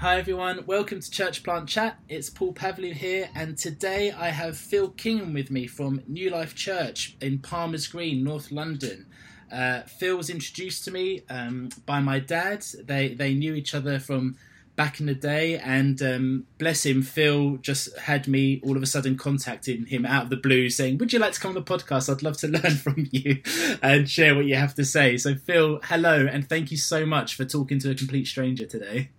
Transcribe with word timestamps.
Hi 0.00 0.18
everyone, 0.18 0.64
welcome 0.64 0.98
to 0.98 1.10
Church 1.10 1.42
Plant 1.42 1.68
Chat. 1.68 1.98
It's 2.08 2.30
Paul 2.30 2.54
Pavlin 2.54 2.94
here, 2.94 3.28
and 3.34 3.58
today 3.58 4.10
I 4.10 4.30
have 4.30 4.56
Phil 4.56 4.88
Kingham 4.88 5.34
with 5.34 5.50
me 5.50 5.66
from 5.66 6.00
New 6.08 6.30
Life 6.30 6.54
Church 6.54 7.18
in 7.20 7.40
Palmer's 7.40 7.86
Green, 7.86 8.24
North 8.24 8.50
London. 8.50 9.04
Uh, 9.52 9.82
Phil 9.82 10.16
was 10.16 10.30
introduced 10.30 10.86
to 10.86 10.90
me 10.90 11.20
um, 11.28 11.68
by 11.84 12.00
my 12.00 12.18
dad. 12.18 12.64
They 12.82 13.12
they 13.12 13.34
knew 13.34 13.52
each 13.52 13.74
other 13.74 13.98
from 13.98 14.38
back 14.80 14.98
in 14.98 15.04
the 15.04 15.14
day, 15.14 15.58
and 15.58 16.00
um, 16.00 16.46
bless 16.56 16.86
him, 16.86 17.02
Phil 17.02 17.58
just 17.58 17.94
had 17.98 18.26
me 18.26 18.62
all 18.64 18.78
of 18.78 18.82
a 18.82 18.86
sudden 18.86 19.14
contacting 19.14 19.84
him 19.84 20.06
out 20.06 20.22
of 20.24 20.30
the 20.30 20.38
blue, 20.38 20.70
saying, 20.70 20.96
"Would 20.96 21.12
you 21.12 21.18
like 21.18 21.34
to 21.34 21.40
come 21.40 21.50
on 21.50 21.54
the 21.54 21.62
podcast? 21.62 22.10
I'd 22.10 22.22
love 22.22 22.38
to 22.38 22.48
learn 22.58 22.76
from 22.76 23.06
you 23.10 23.42
and 23.82 24.08
share 24.08 24.34
what 24.34 24.46
you 24.46 24.54
have 24.54 24.74
to 24.76 24.84
say." 24.86 25.18
So, 25.18 25.34
Phil, 25.34 25.80
hello, 25.84 26.26
and 26.26 26.48
thank 26.48 26.70
you 26.70 26.78
so 26.78 27.04
much 27.04 27.34
for 27.34 27.44
talking 27.44 27.78
to 27.80 27.90
a 27.90 27.94
complete 27.94 28.26
stranger 28.26 28.64
today. 28.64 29.10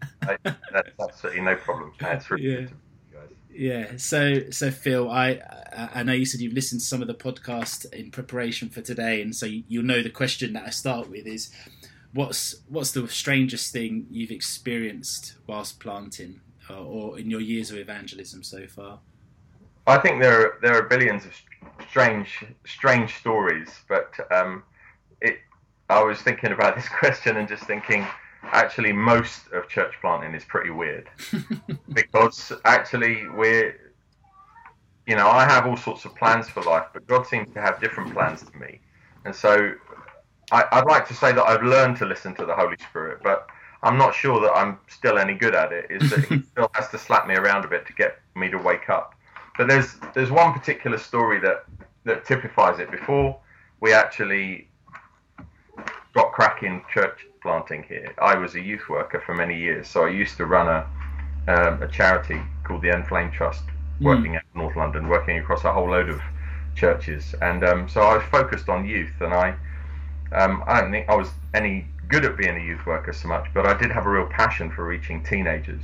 That's 0.44 0.90
absolutely 1.00 1.42
no 1.42 1.56
problem. 1.58 1.94
That's 2.00 2.32
really 2.32 2.64
yeah. 2.64 2.68
Yeah. 3.54 3.98
So, 3.98 4.50
so 4.50 4.72
Phil, 4.72 5.12
I 5.12 5.42
I 5.94 6.02
know 6.02 6.14
you 6.14 6.26
said 6.26 6.42
you've 6.42 6.54
listened 6.54 6.82
to 6.82 6.88
some 6.88 7.04
of 7.04 7.08
the 7.08 7.14
podcast 7.14 7.94
in 7.94 8.10
preparation 8.10 8.70
for 8.70 8.82
today, 8.82 9.22
and 9.22 9.36
so 9.36 9.46
you'll 9.46 9.84
know 9.84 10.02
the 10.02 10.10
question 10.10 10.54
that 10.54 10.66
I 10.66 10.72
start 10.72 11.08
with 11.08 11.28
is, 11.28 11.52
what's 12.14 12.62
what's 12.68 12.92
the 12.92 13.08
strangest 13.08 13.72
thing 13.72 14.08
you've 14.10 14.32
experienced 14.32 15.36
whilst 15.48 15.80
planting, 15.80 16.42
or, 16.70 16.76
or 16.76 17.20
in 17.20 17.30
your 17.30 17.42
years 17.42 17.72
of 17.72 17.78
evangelism 17.78 18.44
so 18.44 18.68
far? 18.68 19.00
I 19.88 19.98
think 19.98 20.22
there 20.22 20.40
are 20.40 20.60
there 20.62 20.76
are 20.76 20.84
billions 20.84 21.26
of 21.26 21.34
strange 21.90 22.44
strange 22.66 23.16
stories, 23.16 23.70
but 23.88 24.14
um, 24.32 24.64
it. 25.22 25.38
I 25.90 26.02
was 26.04 26.22
thinking 26.22 26.52
about 26.52 26.76
this 26.78 26.88
question 26.88 27.38
and 27.38 27.48
just 27.48 27.64
thinking, 27.64 28.06
actually, 28.44 28.92
most 28.92 29.52
of 29.54 29.68
church 29.68 29.94
planting 30.02 30.34
is 30.34 30.46
pretty 30.46 30.70
weird 30.70 31.10
because 31.94 32.54
actually 32.64 33.28
we're, 33.30 33.76
you 35.06 35.16
know, 35.16 35.28
I 35.28 35.44
have 35.46 35.66
all 35.66 35.78
sorts 35.78 36.06
of 36.06 36.16
plans 36.16 36.48
for 36.48 36.64
life, 36.64 36.86
but 36.94 37.08
God 37.08 37.26
seems 37.26 37.52
to 37.54 37.62
have 37.62 37.82
different 37.82 38.14
plans 38.14 38.44
to 38.44 38.58
me, 38.58 38.80
and 39.26 39.36
so 39.36 39.74
I, 40.52 40.80
would 40.80 40.90
like 40.90 41.08
to 41.08 41.14
say 41.14 41.32
that 41.32 41.44
I've 41.44 41.64
learned 41.64 41.98
to 41.98 42.06
listen 42.06 42.36
to 42.36 42.46
the 42.46 42.54
Holy 42.54 42.76
Spirit, 42.90 43.20
but 43.24 43.48
I'm 43.84 43.98
not 43.98 44.14
sure 44.14 44.40
that 44.42 44.52
I'm 44.52 44.78
still 44.88 45.18
any 45.18 45.34
good 45.34 45.56
at 45.56 45.72
it. 45.72 45.88
Is 45.90 46.10
that 46.10 46.26
he 46.26 46.42
still 46.52 46.70
has 46.74 46.90
to 46.90 46.98
slap 46.98 47.28
me 47.28 47.36
around 47.36 47.66
a 47.66 47.68
bit 47.68 47.86
to 47.88 47.94
get 47.94 48.20
me 48.36 48.50
to 48.50 48.58
wake 48.58 48.90
up. 48.90 49.16
But 49.58 49.68
there's 49.68 49.96
there's 50.14 50.32
one 50.32 50.54
particular 50.54 50.98
story 50.98 51.40
that 51.40 51.66
that 52.04 52.26
typifies 52.26 52.80
it. 52.80 52.92
Before 52.92 53.40
we 53.80 53.94
actually 53.94 54.68
got 56.14 56.32
cracking 56.34 56.84
church 56.94 57.26
planting 57.42 57.84
here, 57.84 58.14
I 58.22 58.36
was 58.36 58.56
a 58.56 58.62
youth 58.62 58.90
worker 58.90 59.22
for 59.26 59.34
many 59.34 59.58
years. 59.58 59.88
So 59.88 60.06
I 60.06 60.10
used 60.10 60.38
to 60.38 60.46
run 60.46 60.68
a 60.68 60.88
um, 61.48 61.82
a 61.82 61.88
charity 61.88 62.40
called 62.64 62.82
the 62.82 62.90
Enflame 62.90 63.34
Trust, 63.34 63.64
hmm. 63.98 64.06
working 64.06 64.34
mm. 64.34 64.38
at 64.38 64.44
North 64.54 64.76
London, 64.76 65.08
working 65.08 65.40
across 65.40 65.64
a 65.64 65.74
whole 65.74 65.90
load 65.90 66.10
of 66.10 66.22
churches, 66.76 67.34
and 67.42 67.64
um, 67.64 67.90
so 67.90 68.02
I 68.02 68.18
was 68.18 68.26
focused 68.32 68.70
on 68.70 68.86
youth, 68.86 69.14
and 69.20 69.34
I 69.34 69.56
um, 70.34 70.64
I 70.68 70.82
don't 70.82 70.92
think 70.92 71.10
I 71.10 71.16
was 71.16 71.30
any 71.54 71.86
good 72.08 72.26
at 72.26 72.38
being 72.38 72.58
a 72.58 72.64
youth 72.64 72.86
worker 72.86 73.14
so 73.14 73.28
much, 73.28 73.48
but 73.54 73.66
I 73.66 73.78
did 73.78 73.92
have 73.92 74.06
a 74.06 74.10
real 74.10 74.28
passion 74.28 74.72
for 74.72 74.86
reaching 74.86 75.24
teenagers. 75.24 75.82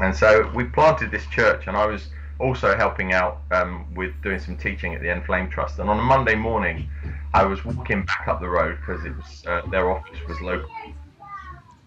And 0.00 0.14
so 0.14 0.50
we 0.54 0.64
planted 0.64 1.10
this 1.10 1.26
church, 1.26 1.66
and 1.66 1.76
I 1.76 1.86
was 1.86 2.08
also 2.38 2.76
helping 2.76 3.12
out 3.12 3.40
um, 3.50 3.86
with 3.94 4.12
doing 4.22 4.38
some 4.38 4.56
teaching 4.56 4.94
at 4.94 5.00
the 5.00 5.08
Enflame 5.08 5.50
Trust. 5.50 5.78
And 5.78 5.88
on 5.88 5.98
a 5.98 6.02
Monday 6.02 6.34
morning, 6.34 6.88
I 7.34 7.44
was 7.44 7.64
walking 7.64 8.04
back 8.04 8.26
up 8.26 8.40
the 8.40 8.48
road 8.48 8.78
because 8.80 9.04
it 9.04 9.16
was 9.16 9.44
uh, 9.46 9.62
their 9.70 9.90
office 9.90 10.18
was 10.28 10.40
local. 10.40 10.68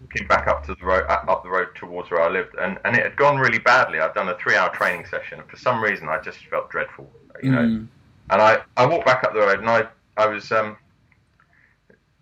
Walking 0.00 0.26
back 0.28 0.46
up 0.46 0.64
to 0.66 0.74
the 0.74 0.84
road, 0.84 1.04
up 1.08 1.42
the 1.42 1.50
road 1.50 1.68
towards 1.74 2.10
where 2.10 2.22
I 2.22 2.28
lived, 2.28 2.54
and, 2.60 2.78
and 2.84 2.96
it 2.96 3.02
had 3.02 3.16
gone 3.16 3.38
really 3.38 3.58
badly. 3.58 3.98
I'd 3.98 4.14
done 4.14 4.28
a 4.28 4.38
three-hour 4.38 4.70
training 4.70 5.06
session, 5.06 5.40
and 5.40 5.48
for 5.48 5.56
some 5.56 5.82
reason, 5.82 6.08
I 6.08 6.20
just 6.20 6.38
felt 6.46 6.70
dreadful, 6.70 7.10
you 7.42 7.50
know. 7.50 7.58
Mm. 7.58 7.88
And 8.30 8.42
I, 8.42 8.58
I 8.76 8.86
walked 8.86 9.06
back 9.06 9.24
up 9.24 9.32
the 9.34 9.40
road, 9.40 9.60
and 9.60 9.68
I 9.68 9.86
I 10.16 10.26
was 10.26 10.50
um, 10.52 10.76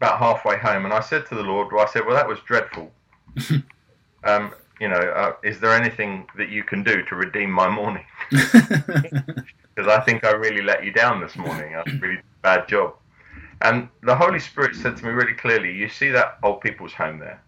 about 0.05 0.19
halfway 0.19 0.59
home, 0.59 0.85
and 0.85 0.93
I 0.93 1.01
said 1.01 1.27
to 1.27 1.35
the 1.35 1.43
Lord, 1.43 1.73
well, 1.73 1.87
I 1.87 1.91
said, 1.91 2.05
well, 2.05 2.15
that 2.15 2.29
was 2.29 2.39
dreadful. 2.41 2.93
um, 4.25 4.53
you 4.81 4.89
know, 4.89 4.97
uh, 4.97 5.33
is 5.43 5.61
there 5.61 5.73
anything 5.73 6.27
that 6.37 6.51
you 6.51 6.63
can 6.63 6.83
do 6.83 7.03
to 7.05 7.15
redeem 7.15 7.51
my 7.51 7.69
morning? 7.69 8.05
Because 9.77 9.91
I 9.91 9.99
think 10.05 10.23
I 10.23 10.31
really 10.31 10.63
let 10.63 10.85
you 10.85 10.93
down 10.93 11.21
this 11.21 11.35
morning. 11.35 11.75
I 11.75 11.83
really 11.99 12.15
did 12.15 12.19
a 12.21 12.43
bad 12.43 12.69
job. 12.69 12.95
And 13.61 13.89
the 14.05 14.15
Holy 14.15 14.39
Spirit 14.39 14.77
said 14.77 14.97
to 14.97 15.05
me 15.05 15.11
really 15.11 15.35
clearly, 15.35 15.73
you 15.73 15.89
see 15.89 16.11
that 16.11 16.39
old 16.45 16.61
people's 16.61 16.93
home 16.93 17.19
there? 17.19 17.43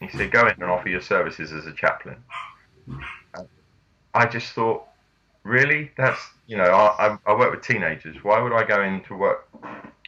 He 0.00 0.08
said, 0.08 0.32
go 0.32 0.48
in 0.48 0.54
and 0.60 0.64
offer 0.64 0.88
your 0.88 1.00
services 1.00 1.52
as 1.52 1.66
a 1.66 1.72
chaplain. 1.72 2.16
I 4.12 4.26
just 4.26 4.54
thought, 4.54 4.88
really? 5.44 5.92
That's, 5.96 6.20
you 6.48 6.56
know, 6.56 6.64
I, 6.64 7.16
I 7.24 7.32
work 7.32 7.52
with 7.54 7.62
teenagers. 7.62 8.16
Why 8.24 8.40
would 8.40 8.52
I 8.52 8.64
go 8.64 8.82
in 8.82 9.00
to 9.04 9.14
work 9.14 9.48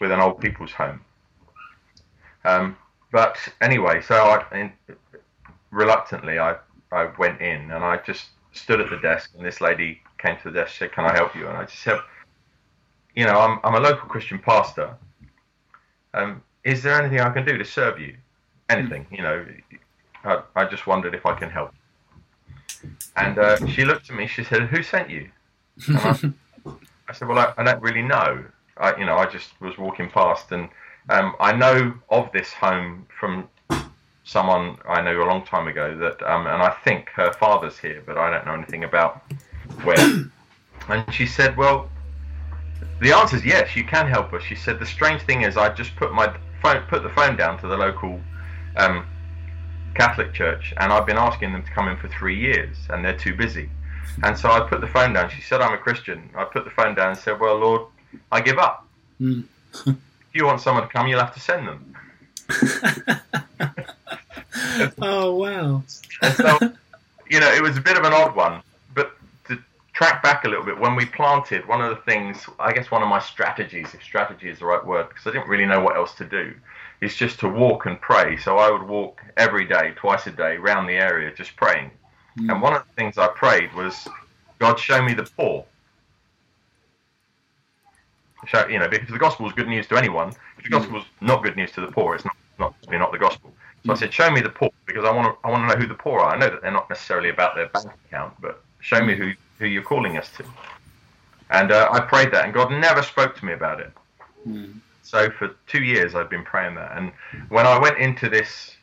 with 0.01 0.11
an 0.11 0.19
old 0.19 0.41
people's 0.41 0.73
home? 0.73 1.03
Um, 2.45 2.77
but 3.11 3.37
anyway, 3.61 4.03
so 4.03 4.15
I 4.15 4.59
in, 4.59 4.73
reluctantly 5.71 6.39
I, 6.39 6.57
I 6.91 7.11
went 7.19 7.41
in 7.41 7.71
and 7.71 7.85
I 7.85 7.99
just 7.99 8.27
stood 8.53 8.81
at 8.81 8.91
the 8.91 8.99
desk 8.99 9.31
and 9.37 9.45
this 9.45 9.61
lady 9.61 10.01
came 10.19 10.37
to 10.39 10.51
the 10.51 10.61
desk 10.61 10.81
and 10.81 10.91
said, 10.91 10.93
"Can 10.93 11.05
I 11.05 11.13
help 11.13 11.35
you?" 11.35 11.49
And 11.49 11.57
I 11.57 11.65
just 11.65 11.81
said, 11.81 11.99
"You 13.15 13.27
know, 13.27 13.39
I'm 13.39 13.59
I'm 13.65 13.75
a 13.75 13.81
local 13.81 14.09
Christian 14.09 14.39
pastor. 14.39 14.97
Um, 16.15 16.43
is 16.65 16.83
there 16.83 17.01
anything 17.01 17.21
I 17.21 17.31
can 17.31 17.45
do 17.45 17.59
to 17.59 17.65
serve 17.65 17.99
you? 17.99 18.17
Anything? 18.69 19.07
You 19.11 19.23
know, 19.23 19.47
I, 20.25 20.43
I 20.55 20.65
just 20.65 20.87
wondered 20.87 21.15
if 21.15 21.27
I 21.27 21.35
can 21.35 21.51
help." 21.51 21.75
And 23.17 23.39
uh, 23.39 23.67
she 23.67 23.85
looked 23.85 24.11
at 24.11 24.17
me. 24.17 24.27
She 24.27 24.45
said, 24.45 24.63
"Who 24.63 24.83
sent 24.83 25.11
you?" 25.11 25.31
I, 25.89 26.33
I, 27.09 27.13
said, 27.13 27.29
"Well, 27.29 27.39
I, 27.39 27.53
I 27.57 27.65
don't 27.65 27.83
really 27.83 28.03
know. 28.03 28.45
I, 28.77 28.97
you 28.97 29.05
know, 29.05 29.17
I 29.17 29.27
just 29.27 29.61
was 29.61 29.77
walking 29.77 30.09
past 30.11 30.53
and." 30.53 30.69
Um, 31.09 31.35
I 31.41 31.53
know 31.53 31.95
of 32.11 32.31
this 32.33 32.53
home 32.53 33.07
from 33.19 33.49
someone 34.25 34.79
I 34.89 35.03
knew 35.03 35.23
a 35.23 35.27
long 35.27 35.45
time 35.45 35.67
ago 35.67 35.97
that, 35.99 36.23
um, 36.23 36.47
and 36.47 36.63
I 36.63 36.71
think 36.85 37.09
her 37.11 37.33
father's 37.35 37.79
here, 37.79 38.03
but 38.07 38.17
I 38.17 38.31
don't 38.31 38.47
know 38.47 38.55
anything 38.55 38.85
about 38.85 39.23
where. 39.83 39.99
and 40.89 41.15
she 41.15 41.27
said, 41.27 41.57
"Well, 41.57 41.89
the 43.01 43.13
answer 43.13 43.37
is 43.37 43.45
yes, 43.45 43.75
you 43.77 43.85
can 43.85 44.07
help 44.07 44.33
us." 44.33 44.43
She 44.43 44.55
said, 44.55 44.79
"The 44.79 44.87
strange 44.87 45.23
thing 45.23 45.43
is, 45.43 45.57
I 45.57 45.71
just 45.71 45.97
put 45.97 46.13
my 46.13 46.33
phone, 46.63 46.83
put 46.89 47.03
the 47.03 47.11
phone 47.11 47.37
down 47.37 47.59
to 47.61 47.67
the 47.67 47.77
local 47.77 48.21
um, 48.77 49.07
Catholic 49.95 50.33
church, 50.33 50.73
and 50.79 50.93
I've 50.93 51.07
been 51.07 51.19
asking 51.19 51.53
them 51.53 51.63
to 51.65 51.71
come 51.71 51.89
in 51.89 51.97
for 51.97 52.09
three 52.09 52.39
years, 52.39 52.77
and 52.91 53.05
they're 53.05 53.19
too 53.19 53.35
busy." 53.35 53.69
And 54.25 54.39
so 54.39 54.51
I 54.51 54.61
put 54.61 54.81
the 54.81 54.89
phone 54.89 55.15
down. 55.15 55.31
She 55.31 55.43
said, 55.43 55.61
"I'm 55.61 55.75
a 55.75 55.79
Christian." 55.79 56.31
I 56.37 56.45
put 56.45 56.65
the 56.65 56.71
phone 56.71 56.95
down 56.95 57.11
and 57.11 57.19
said, 57.19 57.41
"Well, 57.41 57.59
Lord, 57.59 57.83
I 58.31 58.41
give 58.41 58.59
up." 58.59 58.87
If 60.33 60.41
you 60.41 60.47
want 60.47 60.63
someone 60.63 60.85
to 60.85 60.89
come, 60.89 61.09
you'll 61.09 61.21
have 61.21 61.35
to 61.35 61.41
send 61.41 61.69
them. 61.69 61.95
oh 65.03 65.35
wow! 65.35 65.83
so, 66.37 66.59
you 67.29 67.39
know, 67.39 67.53
it 67.53 67.63
was 67.63 67.77
a 67.77 67.83
bit 67.83 67.99
of 67.99 68.05
an 68.05 68.15
odd 68.15 68.35
one, 68.35 68.63
but 68.95 69.13
to 69.49 69.59
track 69.93 70.23
back 70.23 70.47
a 70.47 70.49
little 70.49 70.65
bit, 70.65 70.79
when 70.79 70.97
we 70.97 71.05
planted, 71.05 71.69
one 71.69 71.83
of 71.83 71.91
the 71.91 72.01
things, 72.11 72.47
I 72.59 72.73
guess, 72.73 72.91
one 72.91 73.03
of 73.03 73.11
my 73.11 73.19
strategies, 73.19 73.93
if 73.93 74.03
strategy 74.03 74.49
is 74.49 74.61
the 74.61 74.65
right 74.65 74.83
word, 74.83 75.11
because 75.11 75.27
I 75.27 75.33
didn't 75.33 75.49
really 75.49 75.67
know 75.67 75.81
what 75.81 75.97
else 75.97 76.15
to 76.15 76.25
do, 76.25 76.55
is 77.03 77.15
just 77.15 77.39
to 77.41 77.49
walk 77.51 77.85
and 77.85 78.01
pray. 78.01 78.39
So 78.39 78.57
I 78.57 78.71
would 78.71 78.85
walk 78.85 79.23
every 79.37 79.67
day, 79.67 79.93
twice 79.97 80.27
a 80.27 80.31
day, 80.31 80.57
around 80.57 80.87
the 80.87 80.95
area, 80.95 81.31
just 81.35 81.57
praying. 81.57 81.91
Mm. 82.39 82.53
And 82.53 82.63
one 82.63 82.73
of 82.73 82.87
the 82.87 82.93
things 82.95 83.19
I 83.19 83.29
prayed 83.29 83.75
was, 83.75 84.09
God, 84.59 84.79
show 84.79 85.03
me 85.03 85.13
the 85.13 85.25
poor 85.25 85.67
show, 88.47 88.67
you 88.67 88.79
know, 88.79 88.89
because 88.89 89.09
the 89.09 89.19
gospel 89.19 89.47
is 89.47 89.53
good 89.53 89.69
news 89.69 89.87
to 89.89 89.97
anyone. 89.97 90.29
If 90.59 90.65
the 90.65 90.71
mm. 90.71 90.79
gospel 90.79 90.99
is 90.99 91.05
not 91.21 91.43
good 91.43 91.57
news 91.57 91.73
to 91.73 91.81
the 91.81 91.89
poor, 91.89 92.15
it's 92.15 92.25
not 92.25 92.37
not 92.59 92.75
not 92.91 93.13
the 93.13 93.19
gospel. 93.19 93.53
So 93.85 93.93
I 93.93 93.97
mm. 93.97 93.99
said, 93.99 94.13
show 94.13 94.31
me 94.31 94.41
the 94.41 94.51
poor 94.51 94.71
because 94.87 95.05
I 95.05 95.13
want 95.13 95.35
to 95.35 95.47
I 95.47 95.51
want 95.51 95.69
to 95.69 95.75
know 95.75 95.81
who 95.81 95.89
the 95.89 95.95
poor 95.95 96.21
are. 96.21 96.35
I 96.35 96.39
know 96.39 96.51
that 96.51 96.63
they're 96.63 96.71
not 96.71 96.89
necessarily 96.89 97.31
about 97.31 97.55
their 97.55 97.69
bank 97.69 97.89
account, 98.07 98.35
but 98.41 98.63
show 98.81 99.05
me 99.05 99.15
mm. 99.15 99.19
who 99.19 99.33
who 99.59 99.67
you're 99.67 99.83
calling 99.83 100.17
us 100.17 100.31
to. 100.37 100.45
And 101.51 101.71
uh, 101.71 101.89
I 101.93 102.01
prayed 102.01 102.33
that, 102.33 102.45
and 102.45 102.55
God 102.55 102.71
never 102.73 103.03
spoke 103.03 103.37
to 103.37 103.45
me 103.45 103.53
about 103.53 103.81
it. 103.81 103.93
Mm. 104.49 104.81
So 105.03 105.31
for 105.31 105.51
two 105.67 105.83
years, 105.83 106.15
I've 106.15 106.31
been 106.31 106.45
praying 106.45 106.75
that. 106.77 106.97
And 106.97 107.13
when 107.51 107.67
I 107.67 107.79
went 107.79 107.99
into 107.99 108.29
this 108.29 108.77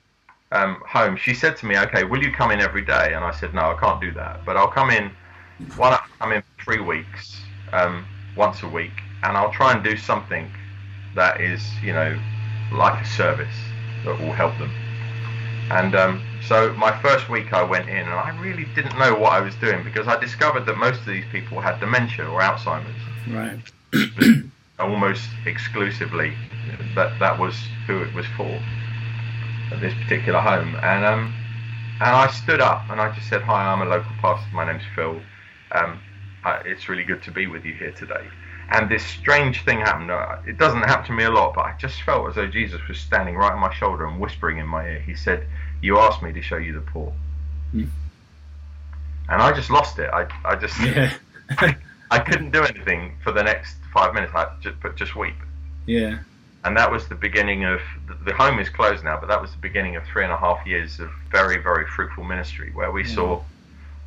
um, 0.52 0.82
home, 0.88 1.18
she 1.18 1.34
said 1.34 1.58
to 1.58 1.66
me, 1.66 1.78
"Okay, 1.78 2.04
will 2.04 2.24
you 2.24 2.32
come 2.32 2.52
in 2.52 2.60
every 2.60 2.86
day?" 2.86 3.14
And 3.14 3.26
I 3.26 3.32
said, 3.32 3.54
"No, 3.54 3.72
I 3.72 3.80
can't 3.80 4.00
do 4.00 4.12
that, 4.14 4.46
but 4.46 4.58
I'll 4.58 4.72
come 4.72 4.92
in. 4.92 5.12
One, 5.76 5.98
I'm 6.22 6.32
in 6.32 6.44
three 6.64 6.80
weeks, 6.80 7.42
um, 7.74 8.06
once 8.38 8.64
a 8.64 8.68
week, 8.68 8.94
and 9.24 9.38
I'll 9.38 9.52
try 9.52 9.74
and 9.74 9.84
do 9.84 9.98
something 9.98 10.50
that 11.16 11.42
is, 11.42 11.62
you 11.84 11.94
know, 11.94 12.20
like 12.72 13.04
a 13.04 13.08
service 13.08 13.56
that 14.06 14.20
will 14.20 14.32
help 14.32 14.58
them. 14.58 14.72
And 15.72 15.96
um, 15.96 16.24
so 16.48 16.74
my 16.74 17.00
first 17.02 17.30
week 17.30 17.54
I 17.54 17.64
went 17.64 17.90
in 17.90 17.98
and 17.98 18.10
I 18.10 18.38
really 18.40 18.66
didn't 18.76 18.98
know 18.98 19.16
what 19.16 19.34
I 19.34 19.42
was 19.42 19.56
doing 19.56 19.84
because 19.84 20.08
I 20.08 20.20
discovered 20.20 20.66
that 20.66 20.78
most 20.78 21.02
of 21.02 21.06
these 21.08 21.26
people 21.32 21.62
had 21.62 21.80
dementia 21.80 22.28
or 22.28 22.42
Alzheimer's. 22.42 22.96
Right. 23.28 24.44
almost 24.80 25.28
exclusively 25.46 26.34
that 26.96 27.20
that 27.20 27.38
was 27.38 27.56
who 27.86 28.02
it 28.02 28.14
was 28.16 28.26
for 28.38 28.60
at 29.72 29.82
this 29.82 29.94
particular 29.96 30.40
home. 30.40 30.76
And 30.82 31.06
um, 31.06 31.34
and 32.02 32.10
I 32.10 32.28
stood 32.28 32.62
up 32.62 32.90
and 32.90 33.00
I 33.00 33.14
just 33.14 33.30
said, 33.30 33.42
"Hi, 33.42 33.72
I'm 33.72 33.82
a 33.82 33.86
local 33.86 34.12
pastor. 34.22 34.50
My 34.54 34.66
name's 34.66 34.84
Phil. 34.96 35.22
Um, 35.74 36.00
uh, 36.46 36.62
it's 36.66 36.88
really 36.88 37.04
good 37.04 37.22
to 37.24 37.32
be 37.32 37.48
with 37.48 37.66
you 37.66 37.74
here 37.74 37.92
today." 37.92 38.26
And 38.72 38.90
this 38.90 39.04
strange 39.04 39.64
thing 39.66 39.80
happened. 39.80 40.12
Uh, 40.12 40.38
it 40.46 40.58
doesn't 40.58 40.84
happen 40.84 41.06
to 41.08 41.14
me 41.14 41.24
a 41.24 41.32
lot, 41.32 41.56
but 41.56 41.66
I 41.66 41.76
just 41.80 42.04
felt 42.04 42.30
as 42.30 42.36
though 42.36 42.48
Jesus 42.48 42.80
was 42.88 43.00
standing 43.00 43.36
right 43.36 43.52
on 43.52 43.60
my 43.60 43.74
shoulder 43.74 44.06
and 44.06 44.20
whispering 44.20 44.60
in 44.60 44.68
my 44.68 44.86
ear. 44.86 45.00
He 45.00 45.16
said, 45.16 45.48
"You 45.82 45.98
asked 45.98 46.22
me 46.22 46.32
to 46.34 46.42
show 46.42 46.58
you 46.58 46.74
the 46.74 46.82
poor," 46.82 47.12
mm. 47.74 47.90
and 49.28 49.42
I 49.42 49.52
just 49.54 49.72
lost 49.72 49.98
it. 49.98 50.10
I, 50.14 50.28
I 50.46 50.56
just, 50.56 50.80
yeah. 50.84 51.12
I 52.12 52.20
couldn't 52.20 52.52
do 52.52 52.64
anything 52.64 53.16
for 53.24 53.32
the 53.32 53.42
next 53.42 53.76
five 53.92 54.14
minutes. 54.14 54.34
I 54.36 54.48
just, 54.62 54.80
but 54.82 54.96
just 54.96 55.16
weep. 55.16 55.36
Yeah. 55.88 56.20
And 56.64 56.78
that 56.78 56.92
was 56.92 57.08
the 57.08 57.16
beginning 57.16 57.64
of 57.64 57.80
the 58.26 58.34
home 58.34 58.60
is 58.60 58.70
closed 58.70 59.04
now, 59.04 59.18
but 59.20 59.28
that 59.30 59.42
was 59.42 59.52
the 59.52 59.58
beginning 59.58 59.96
of 59.96 60.04
three 60.04 60.24
and 60.24 60.32
a 60.32 60.38
half 60.38 60.66
years 60.68 61.00
of 61.00 61.10
very, 61.32 61.58
very 61.58 61.88
fruitful 61.88 62.24
ministry 62.24 62.72
where 62.74 62.92
we 62.92 63.04
yeah. 63.06 63.16
saw, 63.16 63.42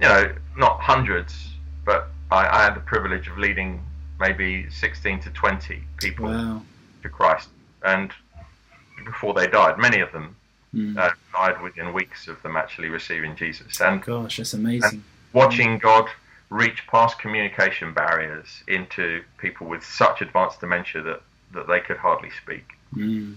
you 0.00 0.08
know, 0.08 0.34
not 0.56 0.78
hundreds, 0.78 1.48
but 1.84 2.10
I, 2.30 2.46
I 2.46 2.62
had 2.64 2.76
the 2.76 2.80
privilege 2.80 3.26
of 3.26 3.38
leading 3.38 3.82
maybe 4.22 4.70
16 4.70 5.20
to 5.20 5.30
20 5.30 5.82
people 5.98 6.26
wow. 6.26 6.62
to 7.02 7.08
Christ. 7.08 7.48
And 7.84 8.12
before 9.04 9.34
they 9.34 9.48
died, 9.48 9.78
many 9.78 10.00
of 10.00 10.12
them 10.12 10.36
mm. 10.72 10.96
uh, 10.96 11.10
died 11.32 11.60
within 11.60 11.92
weeks 11.92 12.28
of 12.28 12.40
them 12.42 12.56
actually 12.56 12.88
receiving 12.88 13.34
Jesus. 13.34 13.80
And 13.80 14.00
oh 14.06 14.22
gosh, 14.22 14.36
that's 14.36 14.54
amazing. 14.54 15.02
Watching 15.32 15.78
God 15.78 16.08
reach 16.50 16.86
past 16.86 17.18
communication 17.18 17.92
barriers 17.92 18.62
into 18.68 19.22
people 19.38 19.66
with 19.66 19.84
such 19.84 20.22
advanced 20.22 20.60
dementia 20.60 21.02
that, 21.02 21.22
that 21.52 21.66
they 21.66 21.80
could 21.80 21.96
hardly 21.96 22.30
speak. 22.42 22.66
Mm. 22.94 23.36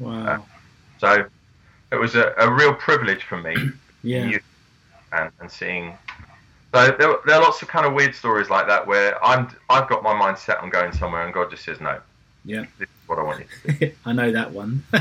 Wow. 0.00 0.26
Uh, 0.26 0.38
so 0.98 1.26
it 1.92 1.96
was 1.96 2.16
a, 2.16 2.34
a 2.38 2.52
real 2.52 2.74
privilege 2.74 3.22
for 3.22 3.36
me. 3.36 3.54
yeah. 4.02 4.38
And, 5.12 5.30
and 5.40 5.50
seeing 5.50 5.96
so 6.74 6.86
there, 6.98 7.14
there, 7.26 7.36
are 7.36 7.42
lots 7.42 7.62
of 7.62 7.68
kind 7.68 7.86
of 7.86 7.94
weird 7.94 8.14
stories 8.14 8.50
like 8.50 8.66
that 8.66 8.86
where 8.86 9.22
I'm 9.24 9.48
I've 9.70 9.88
got 9.88 10.02
my 10.02 10.14
mind 10.14 10.38
set 10.38 10.58
on 10.58 10.68
going 10.68 10.92
somewhere 10.92 11.24
and 11.24 11.32
God 11.32 11.50
just 11.50 11.64
says 11.64 11.80
no. 11.80 11.98
Yeah. 12.44 12.64
This 12.78 12.88
is 12.88 13.08
what 13.08 13.18
I 13.18 13.22
want 13.22 13.40
you 13.40 13.72
to 13.72 13.78
do. 13.78 13.92
I 14.04 14.12
know 14.12 14.32
that 14.32 14.52
one. 14.52 14.84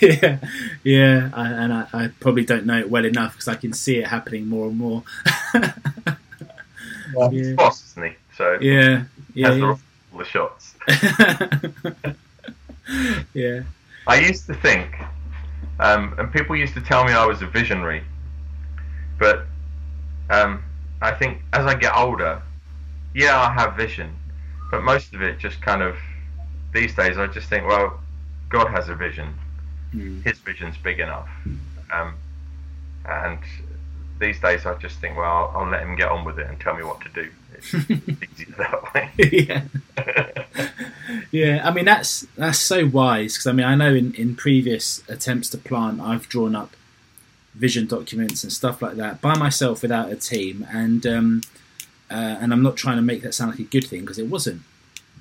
yeah, 0.00 0.38
yeah, 0.82 1.30
I, 1.32 1.48
and 1.48 1.72
I, 1.72 1.86
I, 1.92 2.08
probably 2.20 2.44
don't 2.44 2.66
know 2.66 2.78
it 2.78 2.90
well 2.90 3.04
enough 3.04 3.32
because 3.32 3.48
I 3.48 3.54
can 3.54 3.72
see 3.72 3.98
it 3.98 4.06
happening 4.06 4.48
more 4.48 4.68
and 4.68 4.76
more. 4.76 5.02
well, 7.14 7.32
yeah. 7.32 7.54
boss, 7.54 7.84
isn't 7.92 8.10
he? 8.10 8.16
So 8.36 8.58
yeah, 8.60 9.04
yeah, 9.34 9.48
yeah. 9.48 9.54
The, 9.54 9.66
all 9.66 10.18
the 10.18 10.24
shots. 10.24 10.74
yeah. 13.34 13.62
I 14.06 14.20
used 14.20 14.46
to 14.46 14.54
think, 14.54 14.96
um, 15.80 16.14
and 16.18 16.32
people 16.32 16.54
used 16.54 16.74
to 16.74 16.80
tell 16.80 17.04
me 17.04 17.12
I 17.12 17.24
was 17.24 17.42
a 17.42 17.46
visionary, 17.46 18.02
but 19.18 19.46
um, 20.30 20.62
I 21.00 21.12
think 21.12 21.42
as 21.52 21.66
I 21.66 21.74
get 21.74 21.94
older, 21.96 22.42
yeah, 23.14 23.40
I 23.40 23.52
have 23.52 23.76
vision, 23.76 24.14
but 24.70 24.82
most 24.82 25.14
of 25.14 25.22
it 25.22 25.38
just 25.38 25.60
kind 25.60 25.82
of 25.82 25.96
these 26.72 26.94
days 26.94 27.18
I 27.18 27.26
just 27.26 27.48
think, 27.48 27.66
well, 27.66 28.00
God 28.48 28.68
has 28.68 28.88
a 28.88 28.94
vision. 28.94 29.34
Mm. 29.94 30.24
His 30.24 30.38
vision's 30.38 30.76
big 30.76 30.98
enough, 30.98 31.28
um, 31.92 32.14
and 33.04 33.38
these 34.18 34.40
days 34.40 34.66
I 34.66 34.74
just 34.74 34.98
think, 34.98 35.16
well, 35.16 35.50
I'll, 35.54 35.62
I'll, 35.62 35.70
let 35.70 35.82
him 35.82 35.96
get 35.96 36.08
on 36.08 36.24
with 36.24 36.38
it 36.38 36.46
and 36.48 36.58
tell 36.58 36.74
me 36.74 36.82
what 36.82 37.00
to 37.02 37.08
do. 37.10 37.30
It's 37.54 37.74
easier 37.74 38.54
that 38.58 38.94
way. 38.94 39.10
yeah. 39.48 39.62
yeah, 41.30 41.68
I 41.68 41.70
mean 41.72 41.84
that's 41.84 42.26
that's 42.36 42.58
so 42.58 42.86
wise 42.86 43.34
because 43.34 43.46
I 43.46 43.52
mean 43.52 43.66
I 43.66 43.74
know 43.74 43.94
in, 43.94 44.14
in 44.14 44.34
previous 44.34 45.02
attempts 45.08 45.50
to 45.50 45.58
plant 45.58 46.00
I've 46.00 46.28
drawn 46.28 46.56
up 46.56 46.74
vision 47.54 47.86
documents 47.86 48.42
and 48.42 48.52
stuff 48.52 48.82
like 48.82 48.96
that 48.96 49.20
by 49.20 49.36
myself 49.36 49.82
without 49.82 50.10
a 50.10 50.16
team, 50.16 50.66
and 50.72 51.06
um, 51.06 51.42
uh, 52.10 52.36
and 52.40 52.52
I'm 52.52 52.62
not 52.62 52.76
trying 52.76 52.96
to 52.96 53.02
make 53.02 53.22
that 53.22 53.34
sound 53.34 53.52
like 53.52 53.60
a 53.60 53.64
good 53.64 53.86
thing 53.86 54.00
because 54.00 54.18
it 54.18 54.28
wasn't, 54.28 54.62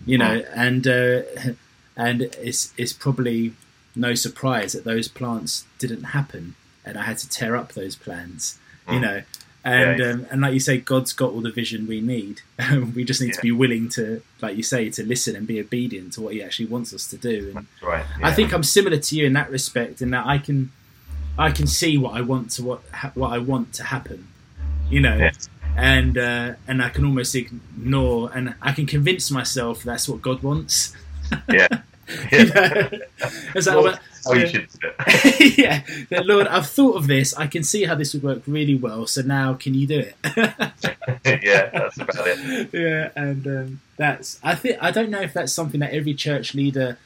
you 0.05 0.17
know, 0.17 0.43
and 0.53 0.87
uh, 0.87 1.21
and 1.95 2.21
it's 2.21 2.73
it's 2.77 2.93
probably 2.93 3.53
no 3.95 4.15
surprise 4.15 4.73
that 4.73 4.83
those 4.83 5.07
plants 5.07 5.65
didn't 5.79 6.03
happen, 6.03 6.55
and 6.85 6.97
I 6.97 7.03
had 7.03 7.17
to 7.19 7.29
tear 7.29 7.55
up 7.55 7.73
those 7.73 7.95
plans, 7.95 8.57
you 8.87 8.99
mm. 8.99 9.01
know. 9.01 9.21
And 9.65 9.99
yeah, 9.99 10.09
um, 10.09 10.27
and 10.29 10.41
like 10.41 10.53
you 10.53 10.59
say, 10.59 10.77
God's 10.77 11.13
got 11.13 11.31
all 11.31 11.39
the 11.39 11.51
vision 11.51 11.87
we 11.87 12.01
need. 12.01 12.41
we 12.95 13.05
just 13.05 13.21
need 13.21 13.27
yeah. 13.27 13.35
to 13.35 13.41
be 13.41 13.51
willing 13.53 13.87
to, 13.89 14.21
like 14.41 14.57
you 14.57 14.63
say, 14.63 14.89
to 14.89 15.05
listen 15.05 15.37
and 15.37 15.47
be 15.47 15.57
obedient 15.61 16.13
to 16.13 16.21
what 16.21 16.33
He 16.33 16.43
actually 16.43 16.65
wants 16.65 16.93
us 16.93 17.07
to 17.07 17.17
do. 17.17 17.53
And 17.55 17.67
right. 17.81 18.05
Yeah. 18.19 18.27
I 18.27 18.33
think 18.33 18.53
I'm 18.53 18.63
similar 18.63 18.97
to 18.97 19.15
you 19.15 19.25
in 19.25 19.31
that 19.33 19.49
respect, 19.49 20.01
in 20.01 20.09
that 20.09 20.25
I 20.25 20.37
can 20.37 20.73
I 21.37 21.51
can 21.51 21.67
see 21.67 21.97
what 21.97 22.13
I 22.13 22.21
want 22.21 22.51
to 22.51 22.63
what 22.63 22.81
what 23.15 23.31
I 23.31 23.39
want 23.39 23.73
to 23.75 23.83
happen, 23.83 24.27
you 24.89 24.99
know, 24.99 25.17
yes. 25.17 25.49
and 25.75 26.17
uh, 26.17 26.53
and 26.67 26.81
I 26.81 26.89
can 26.89 27.05
almost 27.05 27.35
ignore 27.35 28.31
and 28.33 28.55
I 28.61 28.71
can 28.71 28.85
convince 28.85 29.31
myself 29.31 29.83
that's 29.83 30.07
what 30.07 30.21
God 30.21 30.43
wants. 30.43 30.93
Yeah. 31.49 31.67
yeah. 32.31 32.89
well, 33.55 33.97
oh, 34.25 34.33
you 34.33 34.47
should 34.47 34.67
it. 34.83 35.57
yeah, 36.11 36.19
Lord, 36.21 36.47
I've 36.47 36.67
thought 36.67 36.97
of 36.97 37.07
this. 37.07 37.33
I 37.33 37.47
can 37.47 37.63
see 37.63 37.85
how 37.85 37.95
this 37.95 38.13
would 38.13 38.23
work 38.23 38.43
really 38.45 38.75
well. 38.75 39.07
So 39.07 39.21
now, 39.21 39.53
can 39.53 39.73
you 39.73 39.87
do 39.87 39.99
it? 39.99 40.15
yeah, 41.25 41.69
that's 41.69 41.97
about 41.97 42.27
it. 42.27 42.69
Yeah, 42.73 43.09
and 43.15 43.47
um, 43.47 43.81
that's. 43.97 44.39
I 44.43 44.53
think 44.55 44.77
I 44.81 44.91
don't 44.91 45.09
know 45.09 45.21
if 45.21 45.33
that's 45.33 45.53
something 45.53 45.79
that 45.79 45.93
every 45.93 46.13
church 46.13 46.53
leader 46.53 46.97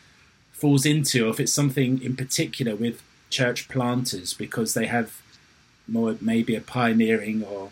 falls 0.52 0.86
into, 0.86 1.28
or 1.28 1.30
if 1.30 1.40
it's 1.40 1.54
something 1.54 2.02
in 2.02 2.16
particular 2.16 2.76
with 2.76 3.02
church 3.30 3.68
planters 3.70 4.34
because 4.34 4.74
they 4.74 4.86
have 4.86 5.22
more 5.88 6.16
maybe 6.22 6.56
a 6.56 6.62
pioneering 6.62 7.44
or 7.44 7.70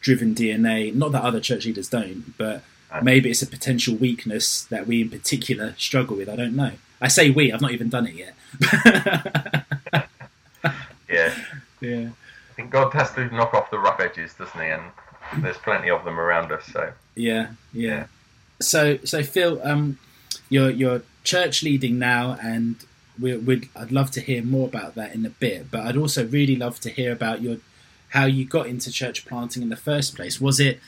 driven 0.00 0.34
DNA. 0.34 0.94
Not 0.94 1.12
that 1.12 1.22
other 1.22 1.40
church 1.40 1.66
leaders 1.66 1.88
don't, 1.88 2.36
but 2.36 2.62
maybe 3.02 3.30
it's 3.30 3.42
a 3.42 3.46
potential 3.46 3.94
weakness 3.94 4.64
that 4.64 4.86
we 4.86 5.02
in 5.02 5.10
particular 5.10 5.74
struggle 5.78 6.16
with. 6.16 6.28
I 6.28 6.36
don't 6.36 6.56
know. 6.56 6.72
I 7.00 7.08
say 7.08 7.30
we. 7.30 7.52
I've 7.52 7.60
not 7.60 7.72
even 7.72 7.88
done 7.88 8.06
it 8.06 8.14
yet. 8.14 8.34
yeah. 11.08 11.34
Yeah. 11.80 12.10
I 12.52 12.54
think 12.54 12.70
God 12.70 12.92
has 12.92 13.12
to 13.14 13.24
knock 13.34 13.54
off 13.54 13.68
the 13.72 13.78
rough 13.80 13.98
edges, 13.98 14.34
doesn't 14.34 14.60
he? 14.60 14.68
And 14.68 14.84
there's 15.42 15.56
plenty 15.56 15.90
of 15.90 16.04
them 16.04 16.20
around 16.20 16.52
us. 16.52 16.64
So. 16.66 16.92
Yeah. 17.16 17.48
Yeah. 17.72 17.88
yeah. 17.88 18.06
So 18.60 18.98
so 19.02 19.24
Phil, 19.24 19.60
um, 19.64 19.98
you're 20.48 20.70
you're 20.70 21.02
church 21.24 21.64
leading 21.64 21.98
now, 21.98 22.38
and 22.40 22.76
we, 23.20 23.36
would 23.36 23.68
I'd 23.76 23.92
love 23.92 24.10
to 24.12 24.20
hear 24.20 24.42
more 24.42 24.68
about 24.68 24.94
that 24.94 25.14
in 25.14 25.24
a 25.26 25.30
bit, 25.30 25.70
but 25.70 25.86
I'd 25.86 25.96
also 25.96 26.26
really 26.26 26.56
love 26.56 26.80
to 26.80 26.90
hear 26.90 27.12
about 27.12 27.42
your 27.42 27.58
how 28.10 28.26
you 28.26 28.44
got 28.44 28.66
into 28.66 28.92
church 28.92 29.24
planting 29.24 29.62
in 29.62 29.70
the 29.70 29.76
first 29.76 30.14
place. 30.14 30.38
Was 30.40 30.60
it 30.60 30.80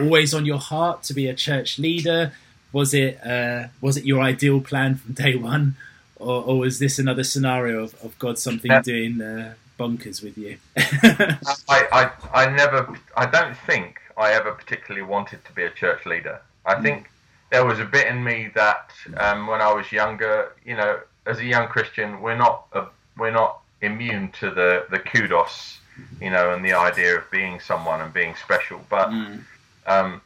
always 0.00 0.34
on 0.34 0.44
your 0.44 0.58
heart 0.58 1.04
to 1.04 1.14
be 1.14 1.28
a 1.28 1.34
church 1.34 1.78
leader? 1.78 2.32
Was 2.72 2.92
it 2.94 3.24
uh, 3.24 3.68
was 3.80 3.96
it 3.96 4.04
your 4.04 4.20
ideal 4.20 4.60
plan 4.60 4.96
from 4.96 5.14
day 5.14 5.36
one, 5.36 5.76
or, 6.16 6.42
or 6.42 6.58
was 6.58 6.78
this 6.78 6.98
another 6.98 7.24
scenario 7.24 7.84
of, 7.84 7.94
of 8.02 8.18
God 8.18 8.38
something 8.38 8.70
yeah. 8.70 8.82
doing 8.82 9.20
uh, 9.20 9.54
bonkers 9.78 10.22
with 10.22 10.38
you? 10.38 10.58
I, 10.76 11.86
I 11.92 12.10
I 12.32 12.50
never 12.50 12.98
I 13.16 13.26
don't 13.26 13.56
think 13.56 14.00
I 14.16 14.32
ever 14.32 14.52
particularly 14.52 15.06
wanted 15.06 15.44
to 15.44 15.52
be 15.52 15.64
a 15.64 15.70
church 15.70 16.06
leader. 16.06 16.40
I 16.64 16.74
mm. 16.74 16.82
think 16.82 17.10
there 17.50 17.66
was 17.66 17.78
a 17.78 17.84
bit 17.84 18.06
in 18.06 18.24
me 18.24 18.50
that 18.54 18.90
um, 19.18 19.46
when 19.46 19.60
I 19.60 19.72
was 19.72 19.92
younger, 19.92 20.52
you 20.64 20.74
know, 20.74 20.98
as 21.26 21.38
a 21.38 21.44
young 21.44 21.68
Christian, 21.68 22.20
we're 22.20 22.36
not 22.36 22.66
a, 22.72 22.86
we're 23.16 23.30
not 23.30 23.60
immune 23.80 24.30
to 24.40 24.50
the 24.50 24.86
the 24.90 24.98
kudos, 24.98 25.78
you 26.20 26.30
know, 26.30 26.52
and 26.52 26.64
the 26.64 26.72
idea 26.72 27.18
of 27.18 27.30
being 27.30 27.60
someone 27.60 28.00
and 28.00 28.12
being 28.12 28.34
special. 28.36 28.80
But 28.88 29.10
mm. 29.10 29.42
um, 29.86 30.20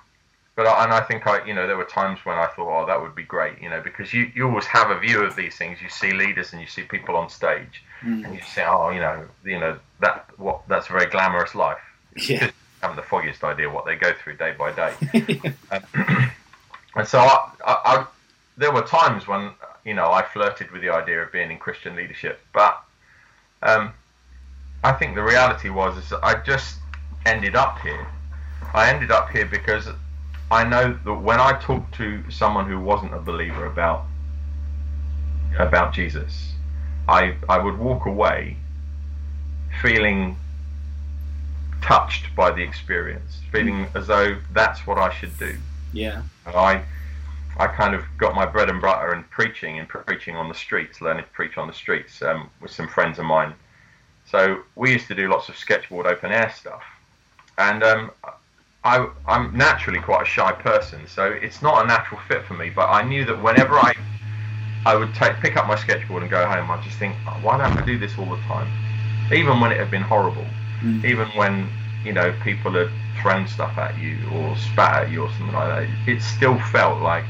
but 0.54 0.66
I, 0.66 0.84
and 0.84 0.92
I 0.92 1.00
think 1.02 1.26
I, 1.26 1.44
you 1.44 1.54
know, 1.54 1.66
there 1.66 1.76
were 1.76 1.84
times 1.84 2.20
when 2.24 2.36
I 2.36 2.46
thought, 2.46 2.82
oh, 2.82 2.86
that 2.86 3.00
would 3.00 3.14
be 3.14 3.24
great, 3.24 3.60
you 3.60 3.68
know, 3.68 3.82
because 3.82 4.14
you, 4.14 4.30
you 4.34 4.48
always 4.48 4.64
have 4.64 4.90
a 4.90 4.98
view 4.98 5.22
of 5.22 5.36
these 5.36 5.54
things. 5.54 5.82
You 5.82 5.90
see 5.90 6.12
leaders 6.12 6.52
and 6.52 6.62
you 6.62 6.66
see 6.66 6.82
people 6.82 7.14
on 7.14 7.28
stage, 7.28 7.82
mm. 8.02 8.24
and 8.24 8.34
you 8.34 8.40
say, 8.40 8.64
oh, 8.66 8.90
you 8.90 9.00
know, 9.00 9.26
you 9.44 9.58
know 9.58 9.78
that 10.00 10.26
what 10.38 10.62
that's 10.68 10.88
a 10.88 10.92
very 10.92 11.06
glamorous 11.06 11.54
life. 11.54 11.78
Yeah. 12.16 12.50
haven't 12.80 12.96
the 12.96 13.02
foggiest 13.02 13.44
idea 13.44 13.68
what 13.68 13.84
they 13.84 13.96
go 13.96 14.12
through 14.14 14.36
day 14.36 14.54
by 14.58 14.72
day. 14.72 14.94
um, 15.70 15.82
and 16.96 17.06
so 17.06 17.18
I, 17.18 17.50
I, 17.66 17.74
I, 17.84 18.06
there 18.56 18.72
were 18.72 18.82
times 18.82 19.26
when 19.26 19.50
you 19.86 19.94
know, 19.94 20.10
I 20.10 20.24
flirted 20.24 20.72
with 20.72 20.82
the 20.82 20.90
idea 20.90 21.22
of 21.22 21.30
being 21.30 21.50
in 21.50 21.58
Christian 21.58 21.94
leadership, 21.94 22.40
but 22.52 22.82
um, 23.62 23.92
I 24.82 24.92
think 24.92 25.14
the 25.14 25.22
reality 25.22 25.70
was 25.70 25.96
is 25.96 26.10
that 26.10 26.24
I 26.24 26.42
just 26.42 26.78
ended 27.24 27.54
up 27.54 27.78
here. 27.78 28.06
I 28.74 28.90
ended 28.90 29.12
up 29.12 29.30
here 29.30 29.46
because 29.46 29.88
I 30.50 30.64
know 30.64 30.98
that 31.04 31.14
when 31.14 31.38
I 31.38 31.58
talked 31.60 31.94
to 31.94 32.28
someone 32.30 32.68
who 32.68 32.80
wasn't 32.80 33.14
a 33.14 33.20
believer 33.20 33.64
about 33.64 34.04
about 35.56 35.94
Jesus, 35.94 36.52
I 37.08 37.36
I 37.48 37.58
would 37.58 37.78
walk 37.78 38.06
away 38.06 38.56
feeling 39.80 40.36
touched 41.80 42.34
by 42.34 42.50
the 42.50 42.62
experience, 42.62 43.38
feeling 43.52 43.86
as 43.94 44.08
though 44.08 44.38
that's 44.52 44.84
what 44.84 44.98
I 44.98 45.12
should 45.14 45.38
do. 45.38 45.56
Yeah. 45.92 46.22
And 46.44 46.56
I 46.56 46.84
I 47.58 47.66
kind 47.66 47.94
of 47.94 48.04
got 48.18 48.34
my 48.34 48.44
bread 48.44 48.68
and 48.68 48.80
butter 48.80 49.14
in 49.14 49.24
preaching 49.24 49.78
and 49.78 49.88
preaching 49.88 50.36
on 50.36 50.48
the 50.48 50.54
streets, 50.54 51.00
learning 51.00 51.24
to 51.24 51.30
preach 51.30 51.56
on 51.56 51.66
the 51.66 51.72
streets 51.72 52.20
um, 52.22 52.50
with 52.60 52.70
some 52.70 52.86
friends 52.86 53.18
of 53.18 53.24
mine. 53.24 53.54
So 54.30 54.62
we 54.74 54.92
used 54.92 55.06
to 55.08 55.14
do 55.14 55.28
lots 55.28 55.48
of 55.48 55.56
sketchboard 55.56 56.06
open 56.06 56.32
air 56.32 56.52
stuff, 56.54 56.82
and 57.58 57.82
um, 57.82 58.10
I, 58.84 59.08
I'm 59.26 59.56
naturally 59.56 60.00
quite 60.00 60.22
a 60.22 60.26
shy 60.26 60.52
person, 60.52 61.06
so 61.06 61.24
it's 61.24 61.62
not 61.62 61.84
a 61.84 61.88
natural 61.88 62.20
fit 62.28 62.44
for 62.44 62.54
me. 62.54 62.70
But 62.70 62.88
I 62.88 63.02
knew 63.02 63.24
that 63.24 63.42
whenever 63.42 63.78
I 63.78 63.94
I 64.84 64.94
would 64.94 65.14
take 65.14 65.34
pick 65.36 65.56
up 65.56 65.66
my 65.66 65.76
sketchboard 65.76 66.22
and 66.22 66.30
go 66.30 66.46
home, 66.46 66.70
I'd 66.70 66.82
just 66.82 66.98
think, 66.98 67.16
oh, 67.26 67.38
why 67.42 67.56
don't 67.56 67.76
I 67.76 67.84
do 67.84 67.98
this 67.98 68.18
all 68.18 68.26
the 68.26 68.40
time? 68.42 68.68
Even 69.32 69.60
when 69.60 69.72
it 69.72 69.78
had 69.78 69.90
been 69.90 70.02
horrible, 70.02 70.46
mm. 70.80 71.04
even 71.04 71.26
when 71.30 71.68
you 72.04 72.12
know 72.12 72.34
people 72.44 72.72
had 72.72 72.90
thrown 73.20 73.48
stuff 73.48 73.78
at 73.78 73.98
you 73.98 74.18
or 74.32 74.56
spat 74.56 75.04
at 75.04 75.10
you 75.10 75.22
or 75.22 75.30
something 75.30 75.54
like 75.54 75.88
that, 75.88 76.08
it 76.08 76.20
still 76.20 76.58
felt 76.70 77.00
like 77.00 77.24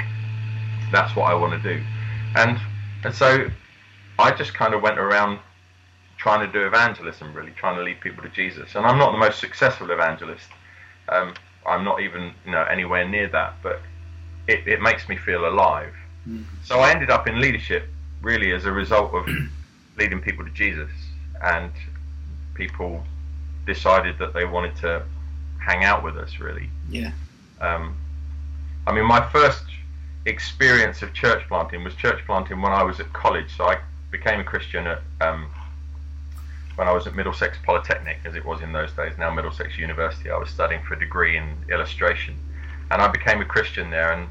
that's 0.93 1.15
what 1.17 1.31
I 1.31 1.35
want 1.35 1.61
to 1.61 1.75
do. 1.75 1.83
And 2.37 2.59
and 3.05 3.15
so 3.15 3.49
I 4.19 4.33
just 4.33 4.55
kind 4.55 4.75
of 4.75 4.83
went 4.83 4.99
around 4.99 5.39
trying 6.17 6.47
to 6.47 6.53
do 6.53 6.67
evangelism, 6.67 7.33
really 7.35 7.53
trying 7.53 7.77
to 7.77 7.83
lead 7.83 8.01
people 8.01 8.23
to 8.23 8.29
Jesus. 8.31 8.75
And 8.75 8.87
I'm 8.87 8.99
not 8.99 9.13
the 9.13 9.19
most 9.19 9.39
successful 9.39 9.91
evangelist. 9.91 10.49
Um, 11.09 11.35
I'm 11.67 11.85
not 11.85 12.01
even 12.01 12.33
you 12.45 12.53
know 12.53 12.63
anywhere 12.65 13.07
near 13.09 13.29
that, 13.29 13.55
but 13.63 13.81
it, 14.49 14.67
it 14.67 14.81
makes 14.81 15.09
me 15.09 15.17
feel 15.17 15.47
alive. 15.47 15.95
Mm. 16.29 16.45
So 16.65 16.81
I 16.81 16.91
ended 16.91 17.11
up 17.11 17.29
in 17.29 17.41
leadership 17.41 17.89
really 18.23 18.53
as 18.53 18.65
a 18.65 18.73
result 18.73 19.15
of 19.15 19.29
leading 19.99 20.21
people 20.21 20.45
to 20.45 20.51
Jesus, 20.51 20.91
and 21.43 21.71
people 22.55 23.05
decided 23.67 24.19
that 24.19 24.33
they 24.33 24.45
wanted 24.45 24.77
to 24.77 25.05
hang 25.59 25.85
out 25.85 26.03
with 26.03 26.17
us. 26.17 26.41
Really, 26.41 26.71
yeah. 26.89 27.13
Um, 27.61 27.97
I 28.87 28.93
mean, 28.93 29.05
my 29.05 29.29
first 29.31 29.65
experience 30.27 31.03
of 31.03 31.13
church 31.15 31.47
planting 31.49 31.85
was 31.85 31.95
church 31.95 32.21
planting 32.27 32.61
when 32.61 32.73
I 32.73 32.83
was 32.83 33.01
at 33.01 33.13
college. 33.13 33.57
So 33.57 33.65
I 33.67 33.79
became 34.11 34.41
a 34.41 34.45
Christian 34.45 34.87
at 34.87 35.03
um, 35.21 35.49
when 36.77 36.89
I 36.89 36.93
was 36.93 37.07
at 37.07 37.15
Middlesex 37.15 37.57
Polytechnic, 37.65 38.19
as 38.25 38.35
it 38.35 38.45
was 38.45 38.61
in 38.61 38.73
those 38.73 38.93
days, 38.93 39.15
now 39.19 39.33
Middlesex 39.33 39.79
University. 39.79 40.31
I 40.31 40.37
was 40.37 40.51
studying 40.51 40.83
for 40.83 40.95
a 40.95 40.99
degree 40.99 41.37
in 41.37 41.57
illustration, 41.71 42.37
and 42.91 43.01
I 43.01 43.09
became 43.09 43.41
a 43.41 43.47
Christian 43.47 43.91
there. 43.91 44.13
And 44.13 44.29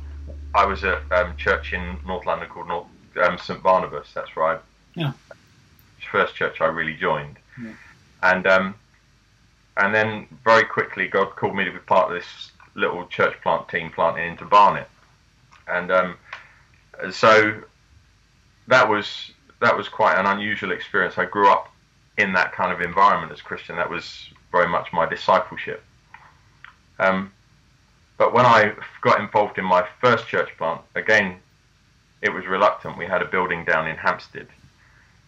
I 0.53 0.65
was 0.65 0.83
at 0.83 1.01
um, 1.11 1.35
church 1.37 1.73
in 1.73 1.97
North 2.05 2.25
London 2.25 2.47
called 2.47 2.67
North, 2.67 2.87
um, 3.23 3.37
St 3.37 3.61
Barnabas. 3.63 4.11
That's 4.13 4.37
right. 4.37 4.59
Yeah. 4.93 5.13
First 6.11 6.35
church 6.35 6.61
I 6.61 6.65
really 6.65 6.93
joined, 6.93 7.37
yeah. 7.61 7.71
and 8.21 8.45
um, 8.45 8.75
and 9.75 9.93
then 9.93 10.27
very 10.43 10.63
quickly 10.63 11.07
God 11.07 11.35
called 11.35 11.55
me 11.55 11.65
to 11.65 11.71
be 11.71 11.79
part 11.79 12.09
of 12.09 12.15
this 12.15 12.51
little 12.75 13.05
church 13.07 13.35
plant 13.41 13.67
team 13.67 13.89
planting 13.89 14.29
into 14.29 14.45
Barnet, 14.45 14.87
and 15.67 15.91
um, 15.91 16.17
so 17.11 17.61
that 18.67 18.87
was 18.87 19.31
that 19.61 19.75
was 19.75 19.87
quite 19.87 20.17
an 20.17 20.25
unusual 20.25 20.71
experience. 20.71 21.17
I 21.17 21.25
grew 21.25 21.49
up 21.49 21.71
in 22.17 22.33
that 22.33 22.53
kind 22.53 22.71
of 22.71 22.81
environment 22.81 23.31
as 23.31 23.41
Christian. 23.41 23.75
That 23.75 23.89
was 23.89 24.29
very 24.51 24.67
much 24.67 24.93
my 24.93 25.05
discipleship. 25.05 25.83
Um, 26.99 27.31
but 28.17 28.33
when 28.33 28.45
I 28.45 28.73
got 29.01 29.19
involved 29.19 29.57
in 29.57 29.65
my 29.65 29.85
first 29.99 30.27
church 30.27 30.49
plant, 30.57 30.81
again, 30.95 31.37
it 32.21 32.29
was 32.29 32.45
reluctant. 32.45 32.97
We 32.97 33.05
had 33.05 33.21
a 33.21 33.25
building 33.25 33.65
down 33.65 33.87
in 33.87 33.97
Hampstead, 33.97 34.47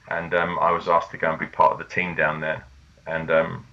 and 0.08 0.34
um, 0.34 0.58
I 0.60 0.72
was 0.72 0.88
asked 0.88 1.12
to 1.12 1.18
go 1.18 1.32
and 1.32 1.40
be 1.40 1.48
part 1.48 1.74
of 1.74 1.80
the 1.80 1.94
team 1.94 2.16
down 2.16 2.40
there. 2.40 2.66
And 3.06 3.30
um, 3.32 3.66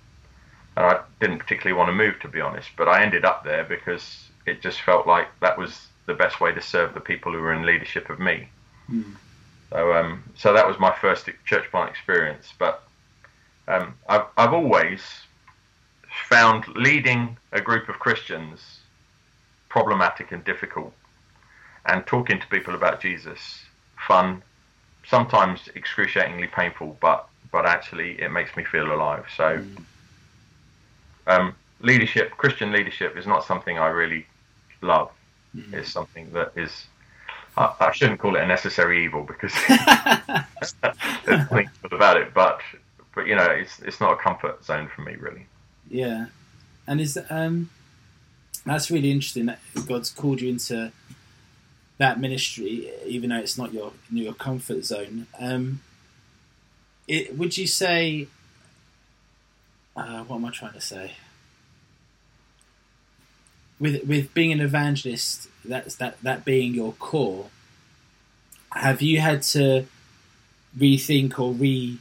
and 0.76 0.87
I 0.87 1.00
didn't 1.21 1.38
particularly 1.38 1.78
want 1.78 1.88
to 1.88 1.94
move, 1.94 2.18
to 2.21 2.28
be 2.28 2.40
honest. 2.40 2.71
But 2.76 2.88
I 2.88 3.02
ended 3.02 3.25
up 3.25 3.44
there 3.44 3.64
because 3.64 4.28
it 4.47 4.61
just 4.61 4.80
felt 4.80 5.06
like 5.06 5.28
that 5.40 5.56
was 5.56 5.88
the 6.06 6.14
best 6.14 6.40
way 6.40 6.52
to 6.52 6.61
serve 6.61 6.94
the 6.94 7.00
people 7.00 7.32
who 7.32 7.40
were 7.40 7.52
in 7.52 7.64
leadership 7.64 8.11
of 8.11 8.18
me. 8.18 8.49
Mm. 8.90 9.16
So 9.70 9.92
um, 9.92 10.23
so 10.37 10.52
that 10.52 10.66
was 10.66 10.78
my 10.78 10.94
first 11.00 11.28
church 11.44 11.70
plant 11.70 11.90
experience. 11.90 12.52
But 12.58 12.82
um, 13.68 13.94
I've 14.08 14.26
I've 14.37 14.52
always 14.52 15.00
found 16.28 16.64
leading 16.76 17.37
a 17.52 17.61
group 17.61 17.88
of 17.88 17.99
Christians 17.99 18.80
problematic 19.68 20.30
and 20.30 20.44
difficult, 20.44 20.92
and 21.87 22.06
talking 22.06 22.40
to 22.40 22.46
people 22.49 22.75
about 22.75 23.00
Jesus 23.00 23.64
fun, 24.06 24.42
sometimes 25.06 25.68
excruciatingly 25.75 26.49
painful, 26.49 26.96
but 27.00 27.28
but 27.50 27.66
actually 27.66 28.20
it 28.20 28.30
makes 28.30 28.56
me 28.56 28.64
feel 28.64 28.92
alive. 28.92 29.25
So 29.37 29.64
um, 31.26 31.54
leadership, 31.80 32.32
Christian 32.37 32.73
leadership, 32.73 33.16
is 33.16 33.26
not 33.26 33.44
something 33.44 33.78
I 33.78 33.88
really 33.88 34.26
love. 34.82 35.11
Mm-hmm. 35.56 35.75
It's 35.75 35.92
something 35.92 36.30
that 36.32 36.52
is. 36.56 36.87
I, 37.56 37.73
I, 37.78 37.92
shouldn't 37.92 38.18
call 38.18 38.34
it 38.34 38.42
a 38.42 38.46
necessary 38.46 39.04
evil 39.04 39.23
because 39.23 39.52
there's 39.68 40.75
nothing 40.82 41.70
good 41.82 41.92
about 41.92 42.16
it, 42.16 42.34
but 42.34 42.61
but 43.14 43.26
you 43.26 43.37
know, 43.37 43.44
it's 43.44 43.78
it's 43.80 44.00
not 44.00 44.12
a 44.12 44.16
comfort 44.16 44.64
zone 44.64 44.88
for 44.94 45.02
me 45.02 45.14
really. 45.14 45.46
Yeah, 45.88 46.26
and 46.87 47.00
is 47.00 47.18
um 47.30 47.70
that's 48.66 48.90
really 48.90 49.11
interesting 49.11 49.46
that 49.46 49.61
God's 49.87 50.11
called 50.11 50.40
you 50.40 50.49
into 50.49 50.90
that 51.99 52.18
ministry, 52.18 52.90
even 53.06 53.30
though 53.30 53.38
it's 53.38 53.58
not 53.58 53.73
your 53.73 53.92
your 54.11 54.34
comfort 54.34 54.84
zone. 54.84 55.26
Um, 55.38 55.80
it, 57.06 57.37
would 57.37 57.56
you 57.56 57.66
say? 57.66 58.28
Uh, 59.96 60.25
what 60.25 60.37
am 60.37 60.44
I 60.44 60.50
trying 60.50 60.73
to 60.73 60.80
say? 60.80 61.12
With 63.81 64.04
with 64.07 64.33
being 64.35 64.52
an 64.52 64.61
evangelist, 64.61 65.49
that's 65.64 65.97
that 65.97 66.21
that 66.23 66.45
being 66.45 66.75
your 66.75 66.93
core. 66.93 67.47
Have 68.73 69.02
you 69.02 69.21
had 69.21 69.43
to 69.43 69.87
rethink 70.76 71.38
or 71.38 71.52
re 71.52 71.99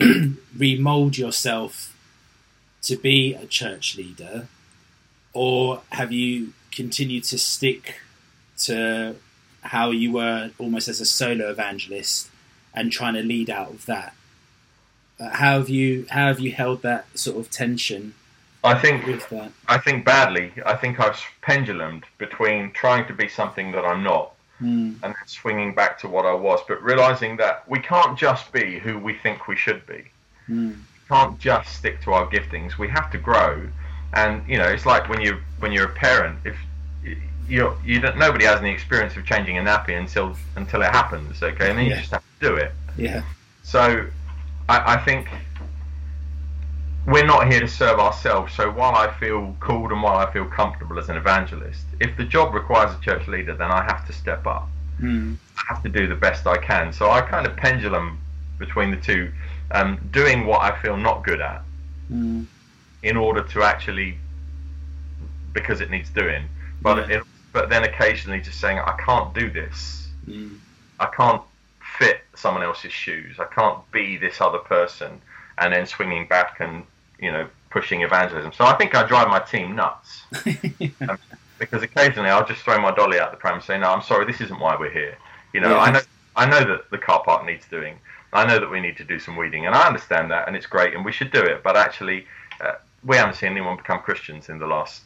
remold 0.56 1.18
yourself 1.18 1.96
to 2.82 2.96
be 2.96 3.34
a 3.34 3.46
church 3.46 3.96
leader? 3.96 4.48
or 5.32 5.82
have 5.90 6.12
you 6.12 6.52
continued 6.70 7.24
to 7.24 7.38
stick 7.38 8.00
to 8.58 9.16
how 9.62 9.90
you 9.90 10.12
were 10.12 10.50
almost 10.58 10.88
as 10.88 11.00
a 11.00 11.06
solo 11.06 11.50
evangelist 11.50 12.28
and 12.74 12.92
trying 12.92 13.14
to 13.14 13.22
lead 13.22 13.48
out 13.48 13.70
of 13.70 13.86
that? 13.86 14.14
Uh, 15.18 15.30
how 15.30 15.58
have 15.58 15.68
you 15.68 16.06
how 16.10 16.26
have 16.28 16.40
you 16.40 16.52
held 16.52 16.82
that 16.82 17.06
sort 17.18 17.38
of 17.38 17.50
tension? 17.50 18.14
I 18.64 18.78
think 18.78 19.04
I 19.68 19.78
think 19.78 20.04
badly. 20.04 20.52
I 20.64 20.76
think 20.76 21.00
I've 21.00 21.20
pendulumed 21.42 22.04
between 22.18 22.72
trying 22.72 23.06
to 23.06 23.12
be 23.12 23.28
something 23.28 23.72
that 23.72 23.84
I'm 23.84 24.02
not 24.04 24.34
mm. 24.60 24.94
and 25.02 25.14
swinging 25.26 25.74
back 25.74 25.98
to 26.00 26.08
what 26.08 26.26
I 26.26 26.34
was, 26.34 26.60
but 26.68 26.82
realizing 26.82 27.36
that 27.38 27.68
we 27.68 27.80
can't 27.80 28.16
just 28.16 28.52
be 28.52 28.78
who 28.78 28.98
we 28.98 29.14
think 29.14 29.48
we 29.48 29.56
should 29.56 29.84
be. 29.86 30.04
Mm. 30.48 30.76
We 30.76 31.08
can't 31.08 31.38
just 31.40 31.74
stick 31.74 32.00
to 32.02 32.12
our 32.12 32.26
giftings. 32.28 32.78
We 32.78 32.88
have 32.88 33.10
to 33.10 33.18
grow 33.18 33.68
and 34.14 34.46
you 34.48 34.58
know, 34.58 34.64
it's 34.64 34.86
like 34.86 35.08
when 35.08 35.20
you 35.20 35.38
when 35.58 35.72
you're 35.72 35.86
a 35.86 35.94
parent, 35.94 36.38
if 36.44 36.56
you 37.48 37.74
you 37.84 38.00
don't 38.00 38.18
nobody 38.18 38.44
has 38.44 38.60
any 38.60 38.70
experience 38.70 39.16
of 39.16 39.24
changing 39.24 39.58
a 39.58 39.62
nappy 39.62 39.98
until 39.98 40.36
until 40.56 40.82
it 40.82 40.90
happens, 40.90 41.42
okay, 41.42 41.70
and 41.70 41.78
then 41.78 41.86
you 41.86 41.92
yeah. 41.92 42.00
just 42.00 42.10
have 42.10 42.22
to 42.40 42.48
do 42.48 42.56
it. 42.56 42.72
Yeah. 42.96 43.22
So, 43.62 44.06
I, 44.68 44.94
I 44.94 44.96
think 44.98 45.28
we're 47.06 47.26
not 47.26 47.50
here 47.50 47.60
to 47.60 47.68
serve 47.68 47.98
ourselves. 47.98 48.54
So 48.54 48.70
while 48.70 48.94
I 48.94 49.12
feel 49.18 49.56
called 49.60 49.90
and 49.92 50.02
while 50.02 50.18
I 50.18 50.32
feel 50.32 50.44
comfortable 50.44 50.98
as 50.98 51.08
an 51.08 51.16
evangelist, 51.16 51.84
if 52.00 52.16
the 52.16 52.24
job 52.24 52.54
requires 52.54 52.96
a 52.96 53.00
church 53.00 53.26
leader, 53.26 53.54
then 53.54 53.70
I 53.70 53.82
have 53.82 54.06
to 54.06 54.12
step 54.12 54.46
up. 54.46 54.68
Mm. 55.00 55.36
I 55.56 55.74
have 55.74 55.82
to 55.82 55.88
do 55.88 56.06
the 56.06 56.14
best 56.14 56.46
I 56.46 56.58
can. 56.58 56.92
So 56.92 57.10
I 57.10 57.20
kind 57.22 57.46
of 57.46 57.56
pendulum 57.56 58.20
between 58.58 58.90
the 58.90 58.96
two, 58.96 59.32
um, 59.72 59.98
doing 60.12 60.46
what 60.46 60.62
I 60.62 60.80
feel 60.80 60.96
not 60.96 61.24
good 61.24 61.40
at, 61.40 61.62
mm 62.10 62.46
in 63.02 63.16
order 63.16 63.42
to 63.42 63.62
actually 63.62 64.16
because 65.52 65.80
it 65.80 65.90
needs 65.90 66.10
doing. 66.10 66.44
But 66.80 67.08
yeah. 67.08 67.18
it, 67.18 67.22
but 67.52 67.68
then 67.68 67.84
occasionally 67.84 68.40
just 68.40 68.60
saying 68.60 68.78
I 68.78 68.96
can't 69.04 69.34
do 69.34 69.50
this. 69.50 70.08
Mm. 70.26 70.58
I 70.98 71.06
can't 71.06 71.42
fit 71.98 72.20
someone 72.34 72.62
else's 72.62 72.92
shoes. 72.92 73.38
I 73.38 73.44
can't 73.44 73.78
be 73.90 74.16
this 74.16 74.40
other 74.40 74.58
person, 74.58 75.20
and 75.58 75.72
then 75.72 75.86
swinging 75.86 76.26
back 76.28 76.60
and 76.60 76.84
you 77.22 77.32
know 77.32 77.46
pushing 77.70 78.02
evangelism. 78.02 78.52
So 78.52 78.66
I 78.66 78.74
think 78.74 78.94
I 78.94 79.06
drive 79.06 79.28
my 79.28 79.38
team 79.38 79.74
nuts 79.74 80.22
um, 81.08 81.18
because 81.58 81.82
occasionally 81.82 82.28
I'll 82.28 82.46
just 82.46 82.60
throw 82.60 82.78
my 82.80 82.94
dolly 82.94 83.18
out 83.18 83.30
the 83.30 83.38
pram 83.38 83.54
and 83.54 83.62
say, 83.62 83.78
"No, 83.78 83.90
I'm 83.90 84.02
sorry, 84.02 84.26
this 84.26 84.40
isn't 84.42 84.60
why 84.60 84.76
we're 84.78 84.90
here." 84.90 85.16
You 85.54 85.60
know, 85.60 85.70
yeah. 85.70 85.78
I 85.78 85.90
know 85.92 86.00
I 86.36 86.46
know 86.46 86.64
that 86.64 86.90
the 86.90 86.98
car 86.98 87.22
park 87.24 87.46
needs 87.46 87.66
doing. 87.68 87.96
I 88.34 88.46
know 88.46 88.58
that 88.58 88.70
we 88.70 88.80
need 88.80 88.96
to 88.96 89.04
do 89.04 89.18
some 89.18 89.36
weeding, 89.36 89.66
and 89.66 89.74
I 89.74 89.86
understand 89.86 90.30
that, 90.30 90.48
and 90.48 90.56
it's 90.56 90.66
great, 90.66 90.94
and 90.94 91.04
we 91.04 91.12
should 91.12 91.30
do 91.30 91.42
it. 91.42 91.62
But 91.62 91.76
actually, 91.76 92.26
uh, 92.60 92.74
we 93.04 93.16
haven't 93.16 93.34
seen 93.34 93.50
anyone 93.50 93.76
become 93.76 94.00
Christians 94.00 94.48
in 94.48 94.58
the 94.58 94.66
last 94.66 95.02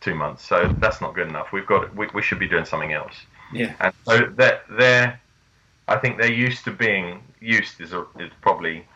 two 0.00 0.14
months, 0.14 0.46
so 0.46 0.74
that's 0.78 1.00
not 1.00 1.14
good 1.14 1.28
enough. 1.28 1.52
We've 1.52 1.66
got 1.66 1.94
we, 1.94 2.08
we 2.14 2.22
should 2.22 2.38
be 2.38 2.48
doing 2.48 2.64
something 2.64 2.92
else. 2.92 3.14
Yeah. 3.52 3.74
And 3.80 3.92
so 4.06 4.32
they're, 4.34 4.62
they're 4.70 5.20
I 5.88 5.96
think 5.98 6.18
they're 6.18 6.32
used 6.32 6.64
to 6.64 6.70
being 6.70 7.22
used 7.40 7.80
is 7.80 7.92
a, 7.92 8.06
is 8.18 8.30
probably 8.40 8.86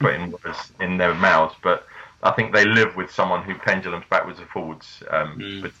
putting 0.00 0.32
words 0.32 0.72
in 0.80 0.96
their 0.96 1.14
mouths, 1.14 1.54
but 1.62 1.86
I 2.22 2.30
think 2.32 2.52
they 2.52 2.64
live 2.64 2.96
with 2.96 3.10
someone 3.10 3.42
who 3.42 3.54
pendulums 3.54 4.04
backwards 4.10 4.38
and 4.38 4.48
forwards, 4.48 5.02
um, 5.10 5.38
mm. 5.38 5.62
but 5.62 5.72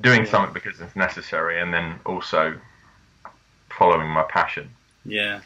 doing 0.00 0.24
yeah. 0.24 0.30
something 0.30 0.52
because 0.52 0.80
it's 0.80 0.94
necessary, 0.94 1.60
and 1.60 1.74
then 1.74 1.98
also 2.06 2.56
following 3.70 4.08
my 4.08 4.22
passion. 4.22 4.70
Yeah. 5.04 5.40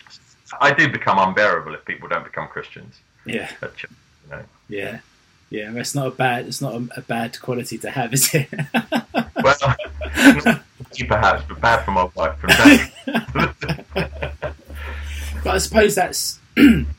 I 0.60 0.72
do 0.72 0.90
become 0.90 1.18
unbearable 1.18 1.74
if 1.74 1.84
people 1.84 2.08
don't 2.08 2.24
become 2.24 2.48
Christians. 2.48 3.00
Yeah. 3.24 3.50
You 3.62 3.88
know. 4.30 4.42
Yeah. 4.68 5.00
Yeah, 5.50 5.72
it's 5.76 5.94
not 5.94 6.08
a 6.08 6.10
bad. 6.10 6.46
It's 6.46 6.60
not 6.60 6.74
a, 6.74 6.88
a 6.96 7.00
bad 7.02 7.40
quality 7.40 7.78
to 7.78 7.90
have, 7.90 8.12
is 8.12 8.34
it? 8.34 8.48
well, 8.74 9.56
perhaps, 11.08 11.44
but 11.48 11.60
bad 11.60 11.84
for 11.84 11.90
my 11.92 12.10
wife. 12.14 12.34
But 15.44 15.56
I 15.56 15.58
suppose 15.58 15.94
that's 15.94 16.40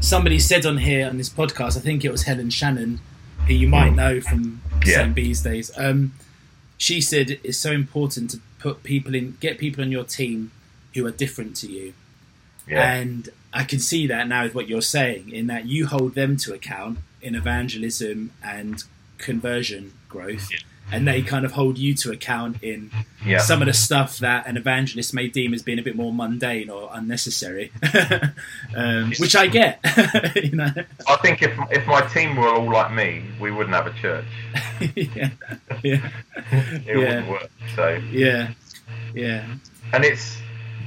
somebody 0.00 0.38
said 0.38 0.64
on 0.66 0.78
here 0.78 1.06
on 1.08 1.18
this 1.18 1.28
podcast. 1.28 1.76
I 1.76 1.80
think 1.80 2.04
it 2.04 2.10
was 2.12 2.22
Helen 2.24 2.50
Shannon, 2.50 3.00
who 3.46 3.54
you 3.54 3.68
might 3.68 3.94
know 3.94 4.20
from 4.20 4.60
Yeah. 4.84 5.02
St. 5.02 5.14
B's 5.14 5.42
days. 5.42 5.70
Um, 5.76 6.12
she 6.76 7.00
said 7.00 7.38
it's 7.42 7.58
so 7.58 7.72
important 7.72 8.30
to 8.30 8.40
put 8.58 8.82
people 8.82 9.14
in, 9.14 9.36
get 9.40 9.58
people 9.58 9.82
on 9.82 9.90
your 9.92 10.04
team 10.04 10.52
who 10.94 11.06
are 11.06 11.10
different 11.10 11.56
to 11.56 11.66
you. 11.70 11.94
yeah, 12.68 12.94
And 12.94 13.28
I 13.52 13.64
can 13.64 13.78
see 13.78 14.06
that 14.06 14.28
now 14.28 14.44
with 14.44 14.54
what 14.54 14.68
you're 14.68 14.82
saying, 14.82 15.30
in 15.30 15.46
that 15.48 15.66
you 15.66 15.86
hold 15.86 16.14
them 16.14 16.36
to 16.38 16.52
account 16.54 16.98
in 17.22 17.34
evangelism 17.34 18.30
and 18.44 18.84
conversion 19.18 19.92
growth, 20.08 20.50
Yeah. 20.52 20.58
And 20.90 21.06
they 21.06 21.22
kind 21.22 21.44
of 21.44 21.52
hold 21.52 21.76
you 21.78 21.94
to 21.94 22.10
account 22.10 22.62
in 22.62 22.90
yeah. 23.24 23.38
some 23.38 23.60
of 23.60 23.66
the 23.66 23.72
stuff 23.74 24.18
that 24.18 24.46
an 24.46 24.56
evangelist 24.56 25.12
may 25.12 25.28
deem 25.28 25.52
as 25.52 25.62
being 25.62 25.78
a 25.78 25.82
bit 25.82 25.96
more 25.96 26.12
mundane 26.12 26.70
or 26.70 26.88
unnecessary, 26.92 27.70
um, 28.76 29.12
which 29.18 29.36
I 29.36 29.46
get. 29.46 29.80
you 30.36 30.52
know, 30.56 30.70
I 31.08 31.16
think 31.16 31.42
if 31.42 31.52
if 31.70 31.86
my 31.86 32.00
team 32.02 32.36
were 32.36 32.48
all 32.48 32.70
like 32.70 32.92
me, 32.92 33.22
we 33.40 33.50
wouldn't 33.50 33.74
have 33.74 33.86
a 33.86 33.92
church. 33.94 34.24
yeah, 34.94 35.30
yeah, 35.82 36.10
It 36.52 36.86
Yeah. 36.86 36.94
wouldn't 36.96 37.28
work. 37.28 37.50
So, 37.76 38.00
yeah, 38.10 38.52
yeah, 39.14 39.44
and 39.92 40.04
it's, 40.04 40.38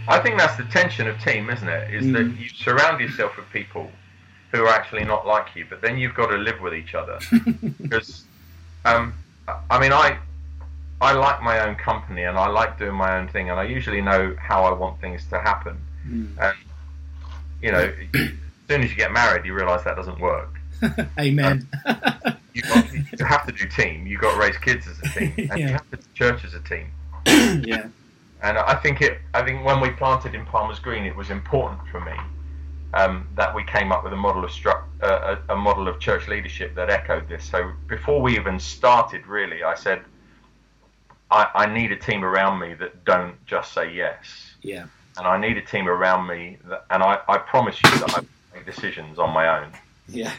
I 0.08 0.20
think 0.20 0.38
that's 0.40 0.58
the 0.58 0.64
tension 0.66 1.08
of 1.08 1.20
team, 1.24 1.50
isn't 1.50 1.68
it? 1.68 1.94
Is 1.94 2.12
that 2.14 2.26
Mm. 2.26 2.40
you 2.40 2.50
surround 2.50 3.00
yourself 3.02 3.36
with 3.38 3.50
people 3.52 3.92
who 4.52 4.64
are 4.64 4.70
actually 4.70 5.06
not 5.06 5.26
like 5.26 5.48
you, 5.56 5.66
but 5.70 5.82
then 5.82 5.98
you've 5.98 6.14
got 6.16 6.28
to 6.28 6.38
live 6.38 6.60
with 6.60 6.74
each 6.74 6.94
other. 6.94 7.20
Because, 7.82 8.24
um, 8.84 9.14
I 9.70 9.80
mean, 9.80 9.94
I. 9.94 10.18
I 11.04 11.14
like 11.14 11.42
my 11.42 11.66
own 11.68 11.74
company 11.78 12.22
and 12.26 12.38
I 12.38 12.48
like 12.48 12.78
doing 12.78 12.94
my 12.94 13.18
own 13.18 13.28
thing, 13.28 13.50
and 13.50 13.60
I 13.60 13.64
usually 13.64 14.02
know 14.02 14.36
how 14.40 14.66
I 14.66 14.72
want 14.72 15.02
things 15.02 15.26
to 15.32 15.40
happen. 15.40 15.76
Mm. 16.08 16.28
And 16.40 16.58
you 17.60 17.72
know, 17.72 17.92
as 18.14 18.30
soon 18.70 18.84
as 18.84 18.92
you 18.92 18.96
get 18.96 19.12
married, 19.12 19.44
you 19.44 19.56
realise 19.56 19.82
that 19.84 19.96
doesn't 19.96 20.20
work. 20.20 20.60
Amen. 21.20 21.68
You, 22.54 22.62
got, 22.62 22.94
you 22.94 23.26
have 23.26 23.48
to 23.48 23.52
do 23.52 23.68
team. 23.68 24.06
You 24.06 24.20
got 24.20 24.36
to 24.36 24.40
raise 24.40 24.58
kids 24.58 24.86
as 24.88 25.00
a 25.00 25.20
team, 25.20 25.34
and 25.50 25.60
Yeah. 25.60 25.68
you 25.68 25.68
have 25.70 25.90
to 25.90 25.98
do 25.98 26.04
church 26.14 26.44
as 26.46 26.54
a 26.54 26.60
team. 26.60 26.86
yeah, 27.66 27.88
And 28.44 28.60
I 28.60 28.76
think 28.76 29.02
it. 29.02 29.22
I 29.34 29.42
think 29.42 29.66
when 29.66 29.80
we 29.82 29.90
planted 29.90 30.36
in 30.36 30.46
Palmer's 30.46 30.78
Green, 30.78 31.04
it 31.06 31.16
was 31.16 31.32
important 31.32 31.80
for 31.92 32.00
me 32.02 32.14
um, 32.94 33.28
that 33.36 33.56
we 33.56 33.64
came 33.64 33.92
up 33.92 34.04
with 34.04 34.14
a 34.14 34.18
model 34.18 34.44
of 34.44 34.52
stru- 34.52 34.84
uh, 35.02 35.38
a, 35.50 35.54
a 35.54 35.56
model 35.56 35.88
of 35.88 36.00
church 36.00 36.28
leadership 36.28 36.76
that 36.76 36.90
echoed 36.90 37.28
this. 37.30 37.44
So 37.46 37.72
before 37.88 38.22
we 38.22 38.36
even 38.36 38.60
started, 38.60 39.28
really, 39.28 39.64
I 39.64 39.76
said, 39.76 40.02
I, 41.30 41.48
I 41.56 41.66
need 41.74 41.92
a 41.92 41.96
team 41.96 42.24
around 42.24 42.60
me 42.60 42.74
that 42.76 43.06
don't 43.06 43.44
just 43.46 43.74
say 43.74 43.94
yes. 43.94 44.56
yeah, 44.62 44.86
and 45.18 45.26
I 45.26 45.40
need 45.40 45.58
a 45.58 45.62
team 45.62 45.88
around 45.88 46.28
me, 46.28 46.58
that, 46.66 46.86
and 46.90 47.02
I, 47.02 47.20
I 47.28 47.38
promise 47.38 47.80
you 47.84 47.90
that 48.00 48.18
I 48.18 48.22
make 48.54 48.66
decisions 48.66 49.18
on 49.20 49.34
my 49.34 49.60
own, 49.60 49.72
yeah, 50.08 50.34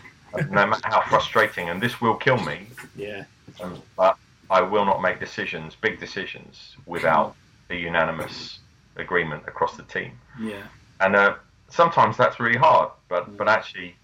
no 0.51 0.67
matter 0.67 0.89
how 0.89 1.01
frustrating, 1.09 1.71
and 1.71 1.81
this 1.81 2.01
will 2.01 2.17
kill 2.17 2.39
me, 2.45 2.67
yeah, 2.97 3.25
um, 3.63 3.81
but 3.97 4.19
I 4.51 4.61
will 4.61 4.85
not 4.85 5.01
make 5.01 5.19
decisions, 5.19 5.75
big 5.81 5.99
decisions, 5.99 6.77
without 6.85 7.35
a 7.71 7.75
unanimous 7.75 8.59
agreement 8.97 9.45
across 9.47 9.77
the 9.79 9.85
team. 9.85 10.13
yeah. 10.39 10.65
And 11.01 11.17
uh, 11.17 11.35
sometimes 11.73 12.17
that's 12.17 12.39
really 12.39 12.59
hard, 12.59 12.91
but, 13.09 13.37
but 13.37 13.49
actually, 13.49 13.97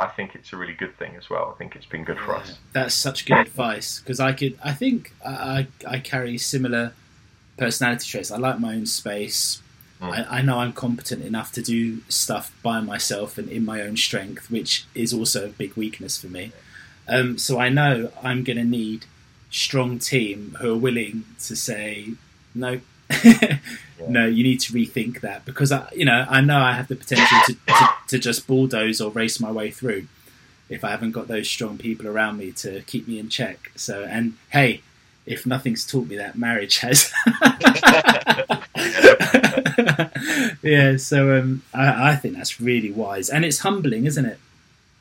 I 0.00 0.06
think 0.06 0.34
it's 0.34 0.52
a 0.52 0.56
really 0.56 0.72
good 0.72 0.96
thing 0.96 1.14
as 1.16 1.28
well. 1.28 1.52
I 1.54 1.58
think 1.58 1.76
it's 1.76 1.86
been 1.86 2.04
good 2.04 2.18
for 2.18 2.36
us. 2.36 2.58
That's 2.72 2.94
such 2.94 3.26
good 3.26 3.38
advice 3.38 4.00
because 4.00 4.18
I 4.18 4.32
could. 4.32 4.58
I 4.64 4.72
think 4.72 5.12
I, 5.24 5.66
I 5.86 5.94
I 5.96 5.98
carry 5.98 6.38
similar 6.38 6.94
personality 7.58 8.08
traits. 8.08 8.30
I 8.30 8.38
like 8.38 8.58
my 8.58 8.74
own 8.74 8.86
space. 8.86 9.60
Mm. 10.00 10.10
I, 10.10 10.38
I 10.38 10.42
know 10.42 10.58
I'm 10.60 10.72
competent 10.72 11.22
enough 11.22 11.52
to 11.52 11.62
do 11.62 12.00
stuff 12.08 12.50
by 12.62 12.80
myself 12.80 13.36
and 13.36 13.50
in 13.50 13.62
my 13.66 13.82
own 13.82 13.98
strength, 13.98 14.50
which 14.50 14.86
is 14.94 15.12
also 15.12 15.44
a 15.44 15.48
big 15.48 15.74
weakness 15.74 16.18
for 16.18 16.28
me. 16.28 16.52
Um, 17.06 17.36
so 17.36 17.58
I 17.58 17.68
know 17.68 18.10
I'm 18.22 18.42
going 18.42 18.56
to 18.56 18.64
need 18.64 19.04
strong 19.50 19.98
team 19.98 20.56
who 20.60 20.72
are 20.72 20.78
willing 20.78 21.24
to 21.40 21.54
say 21.54 22.14
no. 22.54 22.80
No, 24.08 24.26
you 24.26 24.42
need 24.42 24.60
to 24.60 24.72
rethink 24.72 25.20
that 25.20 25.44
because 25.44 25.72
I, 25.72 25.88
you 25.94 26.04
know, 26.04 26.26
I 26.28 26.40
know 26.40 26.58
I 26.58 26.72
have 26.72 26.88
the 26.88 26.96
potential 26.96 27.38
to, 27.46 27.54
to, 27.54 27.88
to 28.08 28.18
just 28.18 28.46
bulldoze 28.46 29.00
or 29.00 29.10
race 29.10 29.40
my 29.40 29.50
way 29.50 29.70
through 29.70 30.06
if 30.68 30.84
I 30.84 30.90
haven't 30.90 31.12
got 31.12 31.28
those 31.28 31.48
strong 31.50 31.78
people 31.78 32.06
around 32.06 32.38
me 32.38 32.52
to 32.52 32.82
keep 32.82 33.08
me 33.08 33.18
in 33.18 33.28
check. 33.28 33.72
So, 33.76 34.04
and 34.04 34.34
hey, 34.50 34.82
if 35.26 35.44
nothing's 35.46 35.84
taught 35.86 36.08
me 36.08 36.16
that, 36.16 36.36
marriage 36.38 36.78
has. 36.78 37.12
yeah, 40.62 40.96
so 40.96 41.38
um, 41.38 41.62
I, 41.74 42.12
I 42.12 42.16
think 42.16 42.36
that's 42.36 42.60
really 42.60 42.90
wise, 42.90 43.28
and 43.28 43.44
it's 43.44 43.60
humbling, 43.60 44.06
isn't 44.06 44.24
it? 44.24 44.38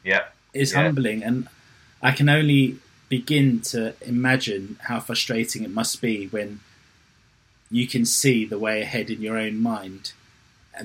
Yeah, 0.04 0.24
It's 0.54 0.74
Yeah. 0.74 0.84
humbling, 0.84 1.24
and 1.24 1.48
I 2.02 2.12
can 2.12 2.30
only 2.30 2.78
begin 3.10 3.60
to 3.62 3.94
imagine 4.02 4.78
how 4.84 5.00
frustrating 5.00 5.64
it 5.64 5.72
must 5.72 6.02
be 6.02 6.28
when 6.28 6.60
you 7.72 7.88
can 7.88 8.06
see 8.06 8.46
the 8.46 8.60
way 8.60 8.82
ahead 8.82 9.10
in 9.10 9.22
your 9.22 9.38
own 9.38 9.58
mind, 9.62 10.14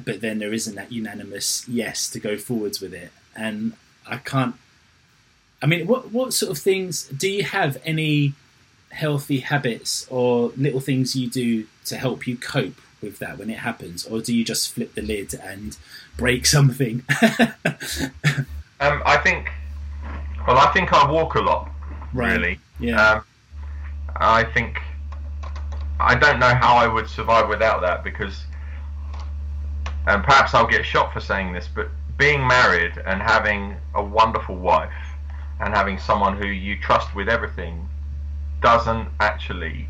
but 0.05 0.21
then 0.21 0.39
there 0.39 0.53
isn't 0.53 0.75
that 0.75 0.93
unanimous 0.93 1.67
yes 1.69 2.09
to 2.11 2.21
go 2.21 2.37
forwards 2.37 2.81
with 2.81 2.93
it. 2.95 3.11
And 3.37 3.73
I 4.07 4.19
can't. 4.19 4.55
I 5.63 5.67
mean, 5.67 5.87
what 5.87 6.13
what 6.13 6.35
sort 6.35 6.53
of 6.53 6.59
things 6.59 7.05
do 7.09 7.29
you 7.29 7.45
have? 7.45 7.79
Any 7.85 8.35
healthy 8.91 9.41
habits 9.41 10.07
or 10.09 10.53
little 10.57 10.81
things 10.81 11.17
you 11.17 11.29
do 11.29 11.67
to 11.85 11.97
help 11.97 12.27
you 12.29 12.37
cope 12.37 12.81
with 13.03 13.19
that 13.19 13.39
when 13.39 13.51
it 13.51 13.59
happens, 13.59 14.05
or 14.07 14.21
do 14.21 14.35
you 14.35 14.45
just 14.45 14.73
flip 14.73 14.95
the 14.95 15.03
lid 15.03 15.35
and 15.35 15.77
break 16.17 16.47
something? 16.57 17.03
um, 18.81 19.03
I 19.07 19.17
think. 19.23 19.51
Well, 20.47 20.59
I 20.59 20.71
think 20.75 20.93
I 20.93 21.11
walk 21.11 21.35
a 21.37 21.41
lot. 21.41 21.71
Right. 22.13 22.33
Really. 22.37 22.59
yeah. 22.79 23.13
Um, 23.13 23.25
I 24.17 24.45
think 24.45 24.79
I 26.05 26.15
don't 26.15 26.39
know 26.39 26.55
how 26.55 26.77
I 26.77 26.87
would 26.87 27.09
survive 27.09 27.49
without 27.49 27.81
that 27.81 28.05
because, 28.05 28.45
and 30.07 30.23
perhaps 30.23 30.53
I'll 30.53 30.67
get 30.67 30.85
shot 30.85 31.13
for 31.15 31.21
saying 31.21 31.53
this, 31.55 31.67
but 31.75 31.89
being 32.19 32.47
married 32.47 32.93
and 33.07 33.23
having 33.23 33.77
a 33.95 34.03
wonderful 34.03 34.57
wife 34.57 34.93
and 35.61 35.75
having 35.75 35.99
someone 35.99 36.37
who 36.37 36.47
you 36.47 36.79
trust 36.79 37.15
with 37.15 37.29
everything 37.29 37.89
doesn't 38.61 39.09
actually. 39.21 39.89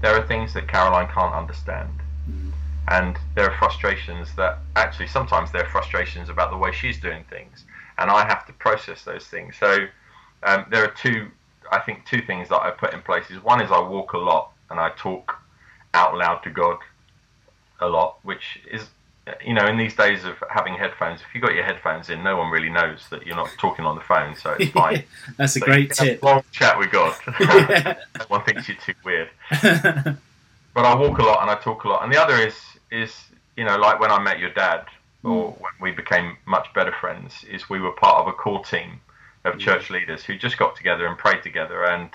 There 0.00 0.16
are 0.16 0.26
things 0.26 0.52
that 0.54 0.66
Caroline 0.66 1.08
can't 1.08 1.34
understand. 1.34 1.90
Mm. 2.28 2.52
And 2.88 3.18
there 3.36 3.48
are 3.48 3.56
frustrations 3.56 4.34
that 4.34 4.58
actually 4.74 5.06
sometimes 5.06 5.52
there 5.52 5.64
are 5.64 5.70
frustrations 5.70 6.28
about 6.28 6.50
the 6.50 6.56
way 6.56 6.72
she's 6.72 6.98
doing 6.98 7.24
things, 7.30 7.64
and 7.98 8.10
I 8.10 8.26
have 8.26 8.44
to 8.46 8.52
process 8.54 9.04
those 9.04 9.26
things. 9.26 9.54
So 9.58 9.86
um, 10.42 10.66
there 10.70 10.84
are 10.84 10.90
two, 10.90 11.28
I 11.70 11.78
think, 11.78 12.04
two 12.04 12.20
things 12.22 12.48
that 12.48 12.60
I 12.60 12.70
put 12.72 12.92
in 12.92 13.00
place. 13.02 13.30
Is 13.30 13.42
one 13.42 13.62
is 13.62 13.70
I 13.70 13.78
walk 13.80 14.14
a 14.14 14.18
lot 14.18 14.50
and 14.70 14.80
I 14.80 14.90
talk 14.96 15.41
out 15.94 16.16
loud 16.16 16.38
to 16.44 16.50
God 16.50 16.78
a 17.80 17.88
lot, 17.88 18.18
which 18.24 18.60
is, 18.70 18.82
you 19.44 19.54
know, 19.54 19.66
in 19.66 19.76
these 19.78 19.94
days 19.96 20.24
of 20.24 20.36
having 20.50 20.74
headphones, 20.74 21.20
if 21.20 21.26
you've 21.34 21.42
got 21.42 21.54
your 21.54 21.64
headphones 21.64 22.10
in, 22.10 22.22
no 22.22 22.36
one 22.36 22.50
really 22.50 22.70
knows 22.70 23.08
that 23.10 23.26
you're 23.26 23.36
not 23.36 23.50
talking 23.58 23.84
on 23.84 23.96
the 23.96 24.02
phone, 24.02 24.34
so 24.36 24.52
it's 24.52 24.68
fine. 24.72 25.04
That's 25.36 25.56
a 25.56 25.60
So 25.60 25.66
great 25.66 25.82
you 25.82 25.88
can 25.88 25.96
have 25.98 26.08
tip. 26.08 26.22
a 26.22 26.26
long 26.26 26.44
chat 26.52 26.78
with 26.78 26.90
God. 26.90 27.16
Yeah. 27.40 27.94
no 28.18 28.24
one 28.28 28.44
thinks 28.44 28.68
you're 28.68 28.76
too 28.78 28.94
weird 29.04 29.30
but 30.74 30.84
I 30.86 30.94
walk 30.96 31.18
a 31.18 31.22
lot 31.22 31.42
and 31.42 31.50
I 31.50 31.56
talk 31.56 31.84
a 31.84 31.88
lot. 31.88 32.04
And 32.04 32.12
the 32.12 32.20
other 32.20 32.36
is 32.36 32.56
is 32.90 33.14
you 33.56 33.64
know 33.64 33.76
like 33.78 34.00
when 34.00 34.10
I 34.10 34.20
met 34.22 34.38
your 34.38 34.52
dad 34.52 34.86
mm. 35.24 35.30
or 35.32 35.52
when 35.52 35.72
we 35.80 35.90
became 35.92 36.36
much 36.46 36.68
better 36.74 36.92
friends 37.00 37.44
is 37.50 37.68
we 37.70 37.80
were 37.80 37.92
part 37.92 38.20
of 38.20 38.28
a 38.28 38.32
core 38.32 38.64
team 38.64 39.00
of 39.44 39.58
church 39.58 39.90
leaders 39.90 40.24
who 40.24 40.36
just 40.36 40.58
got 40.58 40.76
together 40.76 41.06
and 41.06 41.18
prayed 41.18 41.42
together 41.42 41.84
and 41.84 42.10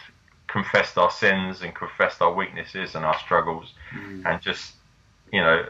confessed 0.47 0.97
our 0.97 1.11
sins 1.11 1.61
and 1.61 1.73
confessed 1.75 2.21
our 2.21 2.33
weaknesses 2.33 2.95
and 2.95 3.03
our 3.05 3.17
struggles 3.19 3.73
Mm. 3.93 4.25
and 4.25 4.41
just 4.41 4.73
you 5.31 5.41
know 5.41 5.65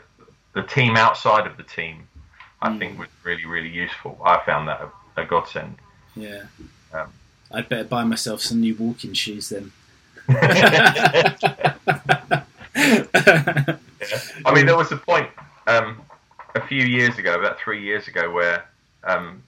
the 0.53 0.63
team 0.63 0.95
outside 0.95 1.45
of 1.47 1.57
the 1.57 1.63
team 1.63 2.07
I 2.61 2.69
Mm. 2.69 2.79
think 2.79 2.99
was 2.99 3.09
really 3.23 3.45
really 3.45 3.69
useful. 3.69 4.19
I 4.23 4.39
found 4.45 4.67
that 4.67 4.81
a, 4.81 5.21
a 5.21 5.25
godsend. 5.25 5.75
yeah. 6.15 6.43
Um, 6.93 7.11
I'd 7.51 7.69
better 7.69 7.83
buy 7.85 8.03
myself 8.03 8.41
some 8.41 8.59
new 8.61 8.75
walking 8.75 9.13
shoes 9.13 9.49
then. 9.49 9.71
I 14.45 14.53
mean, 14.53 14.65
there 14.65 14.77
was 14.77 14.91
a 14.91 14.97
point 14.97 15.29
um, 15.67 16.01
a 16.55 16.61
few 16.67 16.83
years 16.83 17.17
ago, 17.17 17.39
about 17.39 17.59
three 17.59 17.81
years 17.83 18.07
ago, 18.07 18.31
where 18.31 18.65
um, 19.03 19.41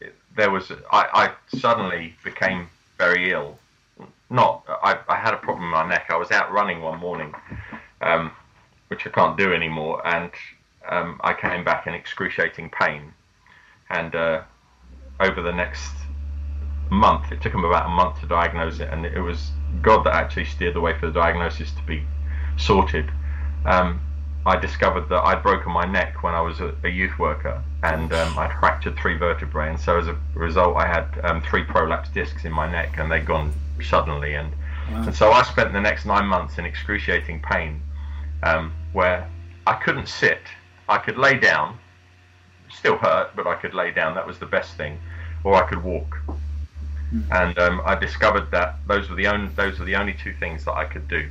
it- 0.00 0.14
there 0.36 0.50
was 0.50 0.70
I, 0.92 1.30
I 1.52 1.58
suddenly 1.58 2.14
became 2.24 2.68
very 2.98 3.30
ill. 3.32 3.58
Not 4.30 4.64
I, 4.68 4.98
I 5.08 5.16
had 5.16 5.34
a 5.34 5.38
problem 5.38 5.64
in 5.64 5.70
my 5.70 5.86
neck. 5.88 6.06
I 6.08 6.16
was 6.16 6.30
out 6.30 6.52
running 6.52 6.80
one 6.80 6.98
morning, 6.98 7.34
um, 8.00 8.32
which 8.88 9.06
I 9.06 9.10
can't 9.10 9.36
do 9.36 9.52
anymore, 9.52 10.06
and 10.06 10.30
um, 10.88 11.20
I 11.22 11.34
came 11.34 11.64
back 11.64 11.86
in 11.86 11.94
excruciating 11.94 12.70
pain. 12.70 13.12
And 13.90 14.14
uh, 14.14 14.42
over 15.20 15.42
the 15.42 15.52
next 15.52 15.92
month. 16.90 17.32
It 17.32 17.40
took 17.40 17.52
them 17.52 17.64
about 17.64 17.86
a 17.86 17.90
month 17.90 18.20
to 18.20 18.26
diagnose 18.26 18.80
it, 18.80 18.88
and 18.90 19.06
it 19.06 19.20
was 19.20 19.50
God 19.82 20.04
that 20.04 20.14
actually 20.14 20.44
steered 20.44 20.74
the 20.74 20.80
way 20.80 20.98
for 20.98 21.06
the 21.06 21.12
diagnosis 21.12 21.72
to 21.72 21.82
be 21.82 22.06
sorted. 22.56 23.10
Um, 23.64 24.00
I 24.46 24.56
discovered 24.56 25.08
that 25.08 25.22
I'd 25.22 25.42
broken 25.42 25.72
my 25.72 25.86
neck 25.86 26.22
when 26.22 26.34
I 26.34 26.42
was 26.42 26.60
a, 26.60 26.74
a 26.84 26.88
youth 26.88 27.18
worker, 27.18 27.62
and 27.82 28.12
um, 28.12 28.38
I'd 28.38 28.52
fractured 28.60 28.96
three 28.96 29.16
vertebrae. 29.16 29.70
And 29.70 29.80
so 29.80 29.98
as 29.98 30.06
a 30.06 30.16
result, 30.34 30.76
I 30.76 30.86
had 30.86 31.06
um, 31.24 31.40
three 31.40 31.64
prolapse 31.64 32.10
discs 32.10 32.44
in 32.44 32.52
my 32.52 32.70
neck, 32.70 32.98
and 32.98 33.10
they'd 33.10 33.24
gone 33.24 33.54
suddenly. 33.82 34.34
And, 34.34 34.52
wow. 34.90 35.04
and 35.04 35.14
so 35.14 35.32
I 35.32 35.42
spent 35.44 35.72
the 35.72 35.80
next 35.80 36.04
nine 36.04 36.26
months 36.26 36.58
in 36.58 36.66
excruciating 36.66 37.40
pain, 37.40 37.80
um, 38.42 38.74
where 38.92 39.28
I 39.66 39.74
couldn't 39.74 40.08
sit. 40.08 40.42
I 40.90 40.98
could 40.98 41.16
lay 41.16 41.38
down, 41.38 41.78
still 42.70 42.98
hurt, 42.98 43.34
but 43.34 43.46
I 43.46 43.54
could 43.54 43.72
lay 43.72 43.92
down. 43.92 44.14
That 44.14 44.26
was 44.26 44.38
the 44.38 44.46
best 44.46 44.76
thing, 44.76 44.98
or 45.42 45.54
I 45.54 45.66
could 45.66 45.82
walk. 45.82 46.18
Mm. 47.14 47.24
And 47.30 47.58
um, 47.58 47.80
I 47.86 47.94
discovered 47.94 48.50
that 48.50 48.76
those 48.86 49.08
were 49.08 49.16
the 49.16 49.26
only 49.26 49.48
those 49.54 49.78
were 49.78 49.86
the 49.86 49.96
only 49.96 50.12
two 50.12 50.34
things 50.34 50.66
that 50.66 50.72
I 50.72 50.84
could 50.84 51.08
do 51.08 51.30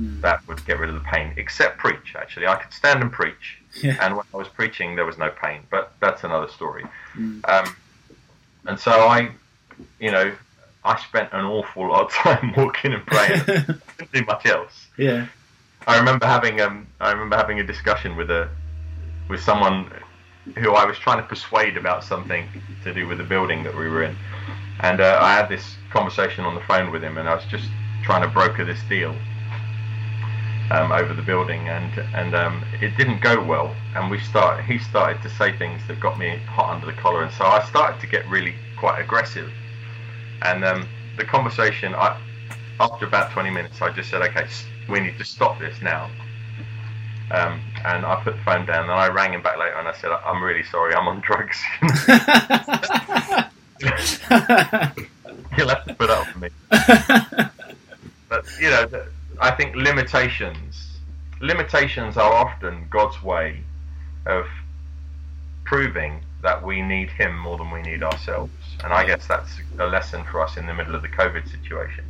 mm. 0.00 0.20
that 0.20 0.46
would 0.48 0.64
get 0.66 0.78
rid 0.78 0.88
of 0.88 0.94
the 0.94 1.08
pain, 1.08 1.32
except 1.36 1.78
preach. 1.78 2.14
Actually, 2.16 2.46
I 2.46 2.56
could 2.56 2.72
stand 2.72 3.02
and 3.02 3.12
preach, 3.12 3.58
yeah. 3.82 3.96
and 4.00 4.16
when 4.16 4.24
I 4.32 4.36
was 4.36 4.48
preaching, 4.48 4.96
there 4.96 5.06
was 5.06 5.18
no 5.18 5.30
pain. 5.30 5.62
But 5.70 5.92
that's 6.00 6.24
another 6.24 6.48
story. 6.48 6.84
Mm. 7.16 7.48
Um, 7.48 7.76
and 8.66 8.78
so 8.78 8.92
I, 8.92 9.30
you 9.98 10.10
know, 10.10 10.32
I 10.84 11.00
spent 11.00 11.32
an 11.32 11.44
awful 11.44 11.88
lot 11.88 12.02
of 12.02 12.12
time 12.12 12.52
walking 12.56 12.92
and 12.92 13.06
praying. 13.06 13.42
didn't 13.46 14.12
do 14.12 14.24
much 14.24 14.46
else. 14.46 14.86
Yeah. 14.96 15.26
I 15.86 15.98
remember 15.98 16.26
having 16.26 16.60
um, 16.60 16.86
I 17.00 17.10
remember 17.10 17.36
having 17.36 17.58
a 17.60 17.64
discussion 17.64 18.16
with 18.16 18.30
a 18.30 18.48
with 19.28 19.40
someone 19.40 19.90
who 20.58 20.72
I 20.74 20.84
was 20.84 20.98
trying 20.98 21.18
to 21.18 21.26
persuade 21.26 21.76
about 21.76 22.04
something 22.04 22.46
to 22.84 22.92
do 22.92 23.06
with 23.06 23.18
the 23.18 23.24
building 23.24 23.62
that 23.64 23.74
we 23.74 23.88
were 23.88 24.02
in, 24.02 24.16
and 24.80 25.00
uh, 25.00 25.18
I 25.20 25.34
had 25.34 25.48
this 25.48 25.76
conversation 25.90 26.44
on 26.44 26.54
the 26.54 26.60
phone 26.62 26.90
with 26.90 27.02
him, 27.02 27.16
and 27.18 27.28
I 27.28 27.34
was 27.34 27.44
just 27.46 27.68
trying 28.02 28.22
to 28.22 28.28
broker 28.28 28.64
this 28.64 28.82
deal 28.88 29.14
um, 30.70 30.92
over 30.92 31.14
the 31.14 31.22
building, 31.22 31.68
and 31.68 31.98
and 32.14 32.34
um, 32.34 32.64
it 32.80 32.96
didn't 32.96 33.20
go 33.20 33.42
well. 33.42 33.74
And 33.94 34.10
we 34.10 34.18
start 34.20 34.64
he 34.64 34.78
started 34.78 35.22
to 35.22 35.30
say 35.30 35.56
things 35.56 35.80
that 35.88 36.00
got 36.00 36.18
me 36.18 36.36
hot 36.46 36.74
under 36.74 36.86
the 36.86 36.92
collar, 36.92 37.22
and 37.22 37.32
so 37.32 37.44
I 37.44 37.64
started 37.64 38.00
to 38.00 38.06
get 38.06 38.28
really 38.28 38.54
quite 38.78 39.00
aggressive. 39.00 39.50
And 40.42 40.64
um, 40.64 40.88
the 41.16 41.24
conversation, 41.24 41.94
I 41.94 42.18
after 42.80 43.04
about 43.04 43.30
20 43.32 43.50
minutes, 43.50 43.82
I 43.82 43.90
just 43.90 44.08
said, 44.08 44.22
okay, 44.22 44.46
we 44.88 45.00
need 45.00 45.18
to 45.18 45.24
stop 45.24 45.58
this 45.58 45.80
now. 45.82 46.10
Um, 47.30 47.60
and 47.84 48.06
I 48.06 48.20
put 48.24 48.36
the 48.36 48.42
phone 48.42 48.66
down, 48.66 48.84
and 48.84 48.92
I 48.92 49.08
rang 49.08 49.34
him 49.34 49.42
back 49.42 49.58
later, 49.58 49.74
and 49.76 49.86
I 49.86 49.92
said, 49.92 50.10
I'm 50.10 50.42
really 50.42 50.64
sorry, 50.64 50.94
I'm 50.94 51.06
on 51.06 51.20
drugs. 51.20 51.58
You'll 55.56 55.68
have 55.68 55.84
to 55.84 55.94
put 55.94 56.10
up 56.10 56.26
with 56.26 56.42
me. 56.42 56.48
but 58.28 58.44
you 58.60 58.70
know, 58.70 58.86
I 59.40 59.50
think 59.50 59.74
limitations 59.74 60.90
limitations 61.40 62.16
are 62.16 62.32
often 62.32 62.86
God's 62.90 63.22
way 63.22 63.62
of 64.26 64.46
proving 65.64 66.20
that 66.42 66.62
we 66.62 66.82
need 66.82 67.10
Him 67.10 67.38
more 67.38 67.56
than 67.56 67.70
we 67.70 67.82
need 67.82 68.02
ourselves. 68.02 68.52
And 68.84 68.92
I 68.92 69.06
guess 69.06 69.26
that's 69.26 69.58
a 69.78 69.86
lesson 69.86 70.24
for 70.24 70.40
us 70.40 70.56
in 70.56 70.66
the 70.66 70.74
middle 70.74 70.94
of 70.94 71.02
the 71.02 71.08
COVID 71.08 71.50
situation. 71.50 72.04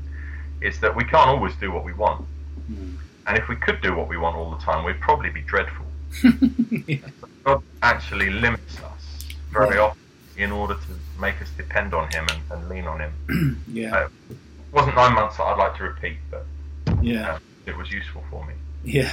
Is 0.61 0.81
that 0.81 0.95
we 0.95 1.05
can't 1.05 1.29
always 1.29 1.55
do 1.57 1.73
what 1.73 1.85
we 1.85 1.93
want. 1.93 2.27
Mm. 2.71 2.97
And 3.27 3.39
if 3.39 3.49
we 3.49 3.57
could 3.57 3.81
do 3.81 3.95
what 3.95 4.09
we 4.09 4.17
want 4.17 4.37
all 4.37 4.51
the 4.51 4.59
time, 4.59 4.85
we'd 4.85 5.01
probably 5.01 5.31
be 5.31 5.41
dreadful. 5.43 5.87
yeah. 6.87 6.99
God 7.45 7.63
actually 7.83 8.31
limits 8.31 8.79
us 8.81 9.29
very 9.51 9.77
yeah. 9.77 9.83
often 9.83 10.01
in 10.37 10.53
order 10.53 10.75
to 10.75 11.21
make 11.21 11.41
us 11.41 11.49
depend 11.57 11.95
on 11.95 12.11
Him 12.11 12.27
and, 12.31 12.41
and 12.51 12.69
lean 12.69 12.85
on 12.87 13.01
Him. 13.01 13.65
yeah. 13.73 13.95
Uh, 13.95 14.09
it 14.31 14.37
wasn't 14.73 14.97
nine 14.97 15.15
months 15.15 15.37
that 15.37 15.45
I'd 15.45 15.59
like 15.59 15.77
to 15.79 15.85
repeat, 15.85 16.19
but 16.31 16.45
yeah, 17.03 17.39
it 17.67 17.77
was 17.77 17.91
useful 17.91 18.23
for 18.31 18.45
me. 18.47 18.55
Yeah, 18.85 19.13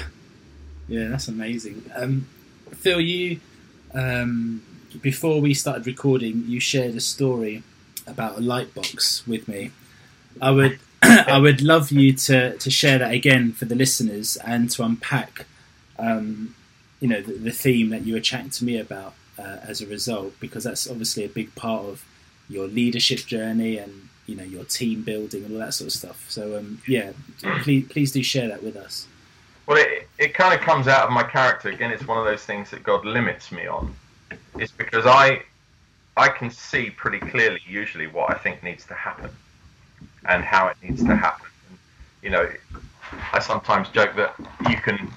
yeah, 0.87 1.09
that's 1.09 1.27
amazing. 1.27 1.83
Um, 1.95 2.27
Phil, 2.71 3.01
you 3.01 3.39
um, 3.93 4.61
before 5.01 5.41
we 5.41 5.53
started 5.53 5.85
recording, 5.87 6.43
you 6.47 6.59
shared 6.59 6.95
a 6.95 7.01
story 7.01 7.63
about 8.05 8.37
a 8.37 8.41
light 8.41 8.73
box 8.73 9.25
with 9.27 9.47
me. 9.47 9.71
I 10.41 10.51
would 10.51 10.79
I 11.03 11.37
would 11.37 11.61
love 11.61 11.91
you 11.91 12.13
to 12.13 12.57
to 12.57 12.71
share 12.71 12.97
that 12.99 13.11
again 13.11 13.51
for 13.51 13.65
the 13.65 13.75
listeners 13.75 14.37
and 14.37 14.69
to 14.71 14.83
unpack, 14.83 15.45
um, 15.99 16.55
you 16.99 17.07
know, 17.07 17.21
the, 17.21 17.33
the, 17.33 17.51
theme 17.51 17.89
that 17.89 18.05
you 18.05 18.13
were 18.13 18.19
chatting 18.19 18.49
to 18.51 18.65
me 18.65 18.79
about 18.79 19.13
uh, 19.37 19.57
as 19.63 19.81
a 19.81 19.87
result, 19.87 20.39
because 20.39 20.63
that's 20.63 20.89
obviously 20.89 21.23
a 21.23 21.29
big 21.29 21.53
part 21.55 21.85
of 21.85 22.05
your 22.49 22.67
leadership 22.67 23.19
journey 23.19 23.77
and 23.77 24.09
you 24.27 24.35
know 24.35 24.43
your 24.43 24.65
team 24.65 25.01
building 25.01 25.43
and 25.43 25.53
all 25.53 25.59
that 25.59 25.73
sort 25.73 25.87
of 25.87 25.93
stuff. 25.93 26.25
So 26.29 26.57
um, 26.57 26.81
yeah, 26.87 27.13
please 27.61 27.87
please 27.89 28.11
do 28.11 28.21
share 28.21 28.47
that 28.49 28.61
with 28.63 28.75
us. 28.75 29.07
Well, 29.65 29.77
it 29.77 30.07
it 30.19 30.33
kind 30.33 30.53
of 30.53 30.61
comes 30.61 30.87
out 30.87 31.05
of 31.05 31.11
my 31.11 31.23
character. 31.23 31.69
Again, 31.69 31.91
it's 31.91 32.05
one 32.05 32.17
of 32.17 32.25
those 32.25 32.43
things 32.43 32.69
that 32.71 32.83
God 32.83 33.05
limits 33.05 33.51
me 33.51 33.67
on. 33.67 33.93
It's 34.59 34.71
because 34.71 35.05
I 35.05 35.43
I 36.15 36.29
can 36.29 36.51
see 36.51 36.89
pretty 36.89 37.19
clearly 37.19 37.61
usually 37.67 38.07
what 38.07 38.29
I 38.29 38.37
think 38.37 38.63
needs 38.63 38.85
to 38.85 38.93
happen 38.93 39.31
and 40.25 40.43
how 40.43 40.67
it 40.67 40.77
needs 40.83 41.03
to 41.03 41.15
happen. 41.15 41.47
And, 41.69 41.77
you 42.21 42.29
know, 42.29 42.49
I 43.31 43.39
sometimes 43.39 43.89
joke 43.89 44.15
that 44.15 44.35
you 44.69 44.77
can 44.77 45.11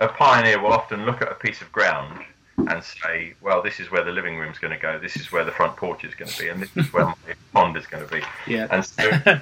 a 0.00 0.08
pioneer 0.08 0.60
will 0.60 0.72
often 0.72 1.04
look 1.04 1.22
at 1.22 1.30
a 1.30 1.34
piece 1.34 1.60
of 1.60 1.70
ground 1.72 2.24
and 2.66 2.82
say, 2.82 3.34
well, 3.40 3.62
this 3.62 3.78
is 3.78 3.90
where 3.90 4.04
the 4.04 4.10
living 4.10 4.36
room's 4.36 4.58
going 4.58 4.72
to 4.72 4.80
go, 4.80 4.98
this 4.98 5.16
is 5.16 5.30
where 5.30 5.44
the 5.44 5.52
front 5.52 5.76
porch 5.76 6.04
is 6.04 6.14
going 6.14 6.30
to 6.30 6.38
be, 6.42 6.48
and 6.48 6.60
this 6.60 6.76
is 6.76 6.92
where 6.92 7.06
my 7.06 7.14
pond 7.52 7.76
is 7.76 7.86
going 7.86 8.04
to 8.06 8.12
be. 8.12 8.22
Yeah. 8.46 8.66
And 8.70 8.84
so 8.84 9.10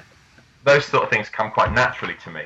those 0.63 0.85
sort 0.85 1.03
of 1.03 1.09
things 1.09 1.29
come 1.29 1.51
quite 1.51 1.73
naturally 1.73 2.15
to 2.23 2.31
me. 2.31 2.43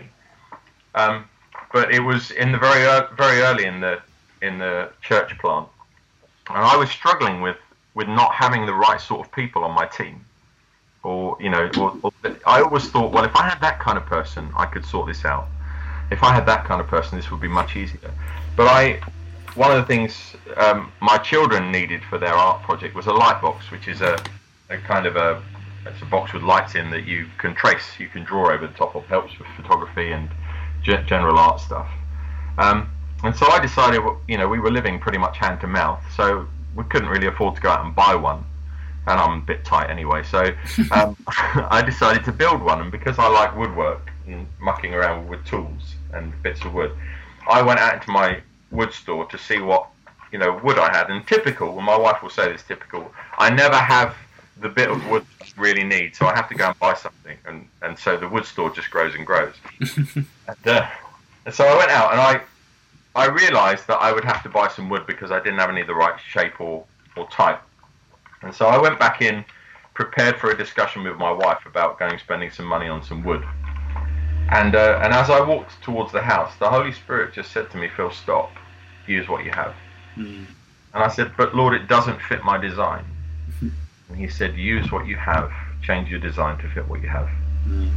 Um, 0.96 1.26
but 1.74 1.94
it 1.94 2.00
was 2.00 2.32
in 2.32 2.52
the 2.52 2.58
very 2.58 2.84
very 3.16 3.42
early 3.42 3.66
in 3.66 3.80
the 3.80 4.02
in 4.42 4.60
the 4.60 4.90
church 5.02 5.38
plant, 5.40 5.68
and 6.50 6.58
I 6.58 6.76
was 6.76 6.90
struggling 6.90 7.42
with 7.42 7.58
with 7.94 8.08
not 8.08 8.34
having 8.34 8.66
the 8.66 8.74
right 8.74 9.00
sort 9.00 9.26
of 9.26 9.32
people 9.32 9.64
on 9.64 9.72
my 9.74 9.86
team, 9.86 10.26
or 11.04 11.38
you 11.40 11.50
know, 11.50 11.70
or, 11.80 11.98
or 12.04 12.12
I 12.46 12.62
always 12.62 12.90
thought, 12.90 13.12
well, 13.12 13.24
if 13.24 13.36
I 13.36 13.48
had 13.48 13.62
that 13.62 13.80
kind 13.80 13.98
of 13.98 14.06
person, 14.06 14.50
I 14.56 14.66
could 14.66 14.86
sort 14.86 15.08
this 15.08 15.26
out. 15.26 15.48
If 16.12 16.24
I 16.24 16.34
had 16.34 16.46
that 16.48 16.66
kind 16.66 16.82
of 16.82 16.88
person, 16.88 17.18
this 17.18 17.32
would 17.32 17.40
be 17.40 17.48
much 17.48 17.78
easier. 17.78 18.12
But 18.58 18.68
I 18.68 19.00
one 19.56 19.72
of 19.72 19.78
the 19.78 19.86
things 19.86 20.36
um, 20.58 20.92
my 21.02 21.18
children 21.18 21.72
needed 21.72 22.02
for 22.10 22.18
their 22.18 22.34
art 22.34 22.64
project 22.64 22.96
was 22.96 23.08
a 23.08 23.14
light 23.14 23.42
box, 23.42 23.72
which 23.72 23.88
is 23.88 24.02
a, 24.02 24.18
a 24.70 24.78
kind 24.78 25.06
of 25.06 25.16
a 25.16 25.42
it's 25.86 26.02
a 26.02 26.06
box 26.06 26.34
with 26.34 26.44
lights 26.44 26.76
in 26.76 26.90
that 26.92 27.06
you 27.06 27.28
can 27.38 27.56
trace, 27.56 28.00
you 28.00 28.08
can 28.08 28.24
draw 28.24 28.52
over 28.52 28.68
the 28.68 28.74
top 28.74 28.96
of. 28.96 29.04
Helps 29.06 29.38
with 29.40 29.48
photography 29.56 30.12
and 30.12 30.30
ge- 30.84 31.06
general 31.08 31.38
art 31.38 31.60
stuff. 31.60 31.90
Um, 32.58 32.90
and 33.24 33.36
so 33.36 33.50
I 33.52 33.60
decided, 33.60 34.02
you 34.28 34.38
know, 34.38 34.48
we 34.48 34.60
were 34.60 34.72
living 34.72 35.00
pretty 35.00 35.18
much 35.18 35.38
hand 35.38 35.62
to 35.62 35.68
mouth, 35.68 36.04
so 36.16 36.48
we 36.76 36.84
couldn't 36.86 37.10
really 37.10 37.28
afford 37.28 37.56
to 37.56 37.62
go 37.62 37.70
out 37.70 37.86
and 37.86 37.96
buy 37.96 38.16
one. 38.16 38.46
And 39.08 39.20
I'm 39.20 39.40
a 39.40 39.42
bit 39.42 39.66
tight 39.66 39.90
anyway, 39.90 40.24
so 40.24 40.44
um, 40.92 41.18
I 41.28 41.82
decided 41.84 42.24
to 42.26 42.32
build 42.32 42.62
one. 42.62 42.82
And 42.82 42.92
because 42.92 43.18
I 43.18 43.28
like 43.28 43.56
woodwork 43.56 44.12
and 44.28 44.48
mucking 44.60 44.94
around 44.94 45.28
with 45.28 45.44
tools 45.46 45.96
and 46.14 46.32
bits 46.44 46.64
of 46.64 46.74
wood, 46.74 46.96
I 47.50 47.62
went 47.64 47.80
out 47.80 47.96
into 47.96 48.12
my 48.12 48.42
wood 48.72 48.94
store 48.94 49.26
to 49.26 49.38
see 49.38 49.60
what 49.60 49.88
you 50.32 50.40
know 50.40 50.60
wood 50.64 50.80
I 50.80 50.96
had. 50.96 51.10
And 51.10 51.26
typical, 51.28 51.74
well, 51.74 51.86
my 51.86 51.98
wife 51.98 52.24
will 52.24 52.30
say 52.30 52.52
this 52.52 52.64
typical. 52.64 53.12
I 53.38 53.50
never 53.50 53.76
have 53.76 54.16
the 54.60 54.70
bit 54.70 54.90
of 54.90 55.06
wood 55.10 55.26
I 55.42 55.46
really 55.58 55.84
need, 55.84 56.16
so 56.16 56.26
I 56.26 56.36
have 56.36 56.48
to 56.50 56.56
go 56.56 56.68
and 56.68 56.80
buy 56.80 56.94
something. 56.94 57.38
And 57.46 57.68
and 57.82 57.98
so 57.98 58.18
the 58.18 58.28
wood 58.28 58.46
store 58.46 58.70
just 58.70 58.90
grows 58.90 59.16
and 59.16 59.26
grows. 59.26 59.56
and, 60.16 60.26
uh, 60.66 60.88
and 61.46 61.54
so 61.54 61.66
I 61.66 61.78
went 61.78 61.92
out 61.92 62.12
and 62.12 62.22
I 62.22 62.42
I 63.16 63.28
realised 63.28 63.88
that 63.88 63.98
I 63.98 64.14
would 64.14 64.24
have 64.26 64.42
to 64.44 64.50
buy 64.50 64.70
some 64.70 64.90
wood 64.90 65.06
because 65.06 65.32
I 65.32 65.40
didn't 65.40 65.60
have 65.60 65.70
any 65.70 65.82
of 65.82 65.88
the 65.88 65.96
right 65.96 66.20
shape 66.20 66.60
or 66.60 66.86
or 67.16 67.28
type. 67.30 67.62
And 68.42 68.54
so 68.54 68.66
I 68.68 68.82
went 68.82 68.98
back 68.98 69.22
in, 69.22 69.46
prepared 69.94 70.38
for 70.38 70.50
a 70.50 70.58
discussion 70.58 71.04
with 71.04 71.18
my 71.18 71.32
wife 71.32 71.66
about 71.68 72.00
going 72.00 72.18
spending 72.18 72.50
some 72.50 72.66
money 72.66 72.88
on 72.88 73.04
some 73.04 73.24
wood. 73.24 73.44
And 74.50 74.76
uh, 74.76 75.00
and 75.04 75.14
as 75.14 75.30
I 75.30 75.42
walked 75.42 75.82
towards 75.82 76.12
the 76.12 76.22
house, 76.22 76.56
the 76.58 76.70
Holy 76.70 76.92
Spirit 76.92 77.34
just 77.34 77.52
said 77.52 77.70
to 77.72 77.78
me, 77.78 77.90
"Phil, 77.96 78.12
stop 78.12 78.52
use 79.08 79.28
what 79.28 79.44
you 79.44 79.52
have. 79.52 79.74
Mm. 80.18 80.46
And 80.94 81.04
I 81.04 81.08
said, 81.08 81.32
but 81.38 81.56
Lord, 81.56 81.74
it 81.74 81.88
doesn't 81.88 82.22
fit 82.22 82.44
my 82.44 82.58
design. 82.58 83.06
and 83.62 84.18
he 84.18 84.28
said, 84.28 84.56
use 84.56 84.92
what 84.92 85.06
you 85.08 85.16
have, 85.16 85.52
change 85.82 86.10
your 86.10 86.20
design 86.20 86.58
to 86.60 86.70
fit 86.70 86.88
what 86.88 87.02
you 87.02 87.08
have. 87.08 87.30
Mm. 87.68 87.92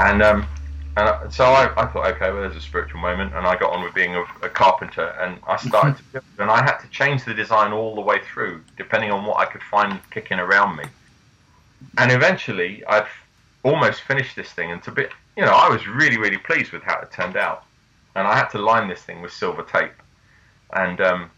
And 0.00 0.22
um, 0.22 0.46
and 0.96 1.32
so 1.32 1.44
I, 1.44 1.64
I 1.76 1.86
thought, 1.86 2.06
okay, 2.12 2.30
well, 2.30 2.42
there's 2.42 2.56
a 2.56 2.60
spiritual 2.60 3.00
moment, 3.00 3.34
and 3.34 3.46
I 3.46 3.56
got 3.56 3.72
on 3.72 3.82
with 3.82 3.94
being 3.94 4.14
a, 4.14 4.22
a 4.42 4.48
carpenter, 4.48 5.08
and 5.20 5.38
I 5.46 5.56
started 5.56 5.96
to 5.96 6.02
build, 6.04 6.24
and 6.38 6.50
I 6.50 6.62
had 6.62 6.78
to 6.78 6.88
change 6.88 7.24
the 7.24 7.34
design 7.34 7.72
all 7.72 7.96
the 7.96 8.00
way 8.00 8.20
through, 8.32 8.62
depending 8.76 9.10
on 9.10 9.24
what 9.24 9.38
I 9.38 9.46
could 9.46 9.62
find 9.62 9.98
kicking 10.12 10.38
around 10.38 10.76
me. 10.76 10.84
And 11.98 12.12
eventually, 12.12 12.84
I've 12.86 13.08
almost 13.64 14.02
finished 14.02 14.36
this 14.36 14.52
thing, 14.52 14.70
and 14.70 14.82
to 14.84 14.92
be, 14.92 15.06
you 15.36 15.44
know, 15.44 15.52
I 15.52 15.68
was 15.68 15.88
really, 15.88 16.16
really 16.16 16.38
pleased 16.38 16.70
with 16.70 16.84
how 16.84 17.00
it 17.00 17.10
turned 17.10 17.36
out, 17.36 17.64
and 18.14 18.28
I 18.28 18.36
had 18.36 18.48
to 18.50 18.58
line 18.58 18.88
this 18.88 19.02
thing 19.02 19.20
with 19.20 19.32
silver 19.32 19.64
tape, 19.64 19.94
and 20.74 21.00
um, 21.00 21.30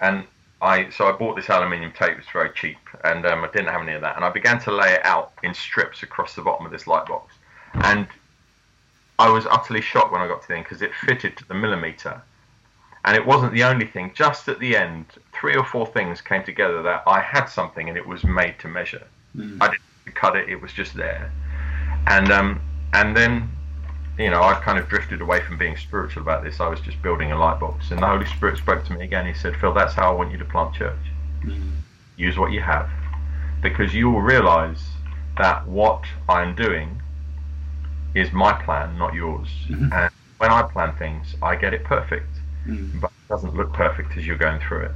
and 0.00 0.24
I 0.60 0.90
so 0.90 1.06
I 1.06 1.12
bought 1.12 1.36
this 1.36 1.48
aluminium 1.48 1.92
tape. 1.92 2.16
It's 2.18 2.30
very 2.32 2.50
cheap, 2.54 2.78
and 3.04 3.26
um, 3.26 3.44
I 3.44 3.48
didn't 3.48 3.68
have 3.68 3.82
any 3.82 3.92
of 3.92 4.00
that. 4.02 4.16
And 4.16 4.24
I 4.24 4.30
began 4.30 4.60
to 4.60 4.72
lay 4.72 4.92
it 4.92 5.04
out 5.04 5.32
in 5.42 5.54
strips 5.54 6.02
across 6.02 6.34
the 6.34 6.42
bottom 6.42 6.64
of 6.66 6.72
this 6.72 6.86
light 6.86 7.06
box, 7.06 7.34
and 7.74 8.06
I 9.18 9.28
was 9.28 9.46
utterly 9.46 9.80
shocked 9.80 10.12
when 10.12 10.20
I 10.20 10.28
got 10.28 10.42
to 10.42 10.48
the 10.48 10.54
end 10.56 10.64
because 10.64 10.82
it 10.82 10.92
fitted 10.94 11.36
to 11.38 11.48
the 11.48 11.54
millimeter. 11.54 12.22
And 13.04 13.16
it 13.16 13.26
wasn't 13.26 13.52
the 13.52 13.64
only 13.64 13.86
thing. 13.86 14.12
Just 14.14 14.46
at 14.48 14.60
the 14.60 14.76
end, 14.76 15.06
three 15.32 15.56
or 15.56 15.64
four 15.64 15.86
things 15.86 16.20
came 16.20 16.44
together 16.44 16.82
that 16.82 17.02
I 17.04 17.18
had 17.18 17.46
something 17.46 17.88
and 17.88 17.98
it 17.98 18.06
was 18.06 18.22
made 18.22 18.60
to 18.60 18.68
measure. 18.68 19.04
Mm. 19.36 19.58
I 19.60 19.70
didn't 19.70 20.14
cut 20.14 20.36
it; 20.36 20.48
it 20.48 20.60
was 20.60 20.72
just 20.72 20.94
there. 20.94 21.32
And 22.06 22.30
um, 22.30 22.60
and 22.92 23.16
then 23.16 23.50
you 24.18 24.30
know, 24.30 24.42
I 24.42 24.54
kind 24.54 24.78
of 24.78 24.88
drifted 24.88 25.20
away 25.20 25.40
from 25.40 25.56
being 25.58 25.76
spiritual 25.76 26.22
about 26.22 26.44
this. 26.44 26.60
I 26.60 26.68
was 26.68 26.80
just 26.80 27.00
building 27.02 27.32
a 27.32 27.38
light 27.38 27.60
box, 27.60 27.90
and 27.90 28.00
the 28.00 28.06
Holy 28.06 28.26
Spirit 28.26 28.58
spoke 28.58 28.84
to 28.86 28.92
me 28.92 29.04
again. 29.04 29.26
He 29.26 29.34
said, 29.34 29.56
"Phil, 29.56 29.72
that's 29.72 29.94
how 29.94 30.10
I 30.10 30.14
want 30.14 30.32
you 30.32 30.38
to 30.38 30.44
plant 30.44 30.74
church. 30.74 30.98
Use 32.16 32.38
what 32.38 32.52
you 32.52 32.60
have, 32.60 32.88
because 33.62 33.94
you 33.94 34.10
will 34.10 34.20
realize 34.20 34.82
that 35.38 35.66
what 35.66 36.04
I'm 36.28 36.54
doing 36.54 37.00
is 38.14 38.32
my 38.32 38.52
plan, 38.52 38.98
not 38.98 39.14
yours. 39.14 39.48
Mm-hmm. 39.68 39.92
And 39.92 40.12
when 40.38 40.50
I 40.50 40.62
plan 40.62 40.94
things, 40.96 41.34
I 41.42 41.56
get 41.56 41.72
it 41.72 41.84
perfect, 41.84 42.28
mm-hmm. 42.66 43.00
but 43.00 43.10
it 43.10 43.28
doesn't 43.28 43.54
look 43.54 43.72
perfect 43.72 44.16
as 44.16 44.26
you're 44.26 44.36
going 44.36 44.60
through 44.60 44.82
it. 44.82 44.92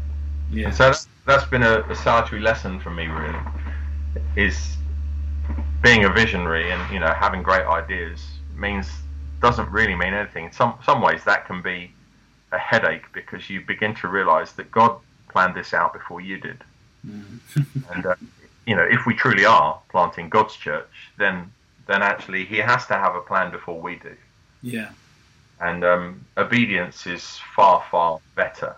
Yeah. 0.50 0.66
And 0.66 0.74
so 0.74 0.84
that's, 0.84 1.08
that's 1.24 1.46
been 1.46 1.62
a, 1.62 1.80
a 1.88 1.96
salutary 1.96 2.40
lesson 2.40 2.78
for 2.78 2.90
me, 2.90 3.06
really, 3.06 3.38
is 4.36 4.76
being 5.82 6.04
a 6.04 6.12
visionary 6.12 6.70
and 6.70 6.92
you 6.92 6.98
know 6.98 7.12
having 7.12 7.42
great 7.42 7.64
ideas 7.64 8.26
means 8.56 8.88
doesn't 9.40 9.70
really 9.70 9.94
mean 9.94 10.14
anything. 10.14 10.46
In 10.46 10.52
some 10.52 10.74
some 10.84 11.00
ways, 11.00 11.24
that 11.24 11.46
can 11.46 11.62
be 11.62 11.92
a 12.52 12.58
headache 12.58 13.12
because 13.12 13.50
you 13.50 13.60
begin 13.60 13.94
to 13.96 14.08
realise 14.08 14.52
that 14.52 14.70
God 14.70 14.98
planned 15.28 15.54
this 15.54 15.74
out 15.74 15.92
before 15.92 16.20
you 16.20 16.38
did. 16.38 16.58
Mm. 17.06 17.38
and 17.94 18.06
uh, 18.06 18.14
you 18.66 18.74
know, 18.74 18.86
if 18.90 19.06
we 19.06 19.14
truly 19.14 19.44
are 19.44 19.80
planting 19.88 20.28
God's 20.28 20.56
church, 20.56 20.88
then 21.18 21.50
then 21.86 22.02
actually 22.02 22.44
He 22.44 22.56
has 22.56 22.86
to 22.86 22.94
have 22.94 23.14
a 23.14 23.20
plan 23.20 23.50
before 23.50 23.80
we 23.80 23.96
do. 23.96 24.14
Yeah. 24.62 24.90
And 25.60 25.84
um, 25.84 26.24
obedience 26.36 27.06
is 27.06 27.38
far 27.54 27.84
far 27.90 28.18
better 28.34 28.76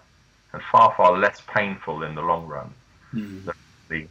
and 0.52 0.62
far 0.62 0.94
far 0.96 1.18
less 1.18 1.40
painful 1.46 2.02
in 2.02 2.14
the 2.14 2.22
long 2.22 2.46
run 2.46 2.72
mm. 3.14 3.44
than 3.44 3.54
the 3.88 4.06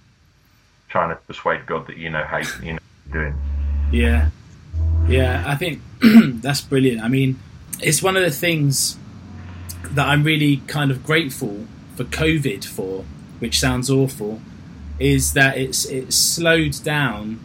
trying 0.90 1.10
to 1.10 1.16
persuade 1.16 1.66
God 1.66 1.88
that 1.88 1.98
you 1.98 2.10
know 2.10 2.24
how 2.24 2.38
you 2.62 2.74
know 2.74 2.80
doing. 3.12 3.36
Yeah. 3.92 4.30
Yeah, 5.08 5.44
I 5.46 5.56
think 5.56 5.82
that's 6.02 6.62
brilliant. 6.62 7.02
I 7.02 7.08
mean, 7.08 7.40
it's 7.82 8.04
one 8.04 8.18
of 8.18 8.24
the 8.24 8.32
things 8.32 8.98
that 9.92 10.08
I'm 10.08 10.24
really 10.24 10.58
kind 10.68 10.92
of 10.92 11.04
grateful 11.04 11.66
for 11.96 12.04
COVID 12.04 12.66
for, 12.66 13.06
which 13.40 13.60
sounds 13.60 13.90
awful, 13.90 14.42
is 15.00 15.34
that 15.34 15.58
it's 15.58 15.86
it's 15.86 16.16
slowed 16.16 16.84
down 16.84 17.40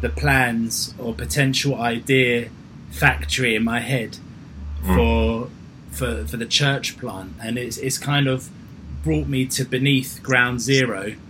the 0.00 0.08
plans 0.08 0.94
or 0.98 1.14
potential 1.14 1.74
idea 1.76 2.48
factory 2.90 3.54
in 3.54 3.64
my 3.64 3.80
head 3.80 4.18
hmm. 4.82 4.96
for 4.96 5.50
for 5.90 6.24
for 6.26 6.36
the 6.36 6.46
church 6.46 6.98
plant, 6.98 7.34
and 7.42 7.58
it's 7.58 7.76
it's 7.76 7.98
kind 7.98 8.26
of 8.26 8.48
brought 9.02 9.28
me 9.28 9.44
to 9.46 9.64
beneath 9.64 10.22
ground 10.22 10.60
zero. 10.60 11.14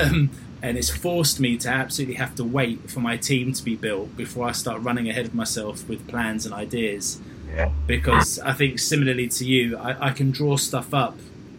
Um, 0.00 0.30
and 0.64 0.78
it's 0.78 0.88
forced 0.88 1.40
me 1.40 1.58
to 1.58 1.68
absolutely 1.68 2.14
have 2.14 2.34
to 2.36 2.42
wait 2.42 2.90
for 2.90 3.00
my 3.00 3.18
team 3.18 3.52
to 3.52 3.62
be 3.62 3.76
built 3.76 4.16
before 4.16 4.48
I 4.48 4.52
start 4.52 4.80
running 4.80 5.10
ahead 5.10 5.26
of 5.26 5.34
myself 5.34 5.86
with 5.86 6.08
plans 6.08 6.46
and 6.46 6.54
ideas. 6.54 7.20
Yeah. 7.54 7.70
Because 7.86 8.38
I 8.38 8.54
think 8.54 8.78
similarly 8.78 9.28
to 9.28 9.44
you, 9.44 9.76
I, 9.76 10.08
I 10.08 10.10
can 10.12 10.30
draw 10.30 10.56
stuff 10.56 10.94
up 10.94 11.18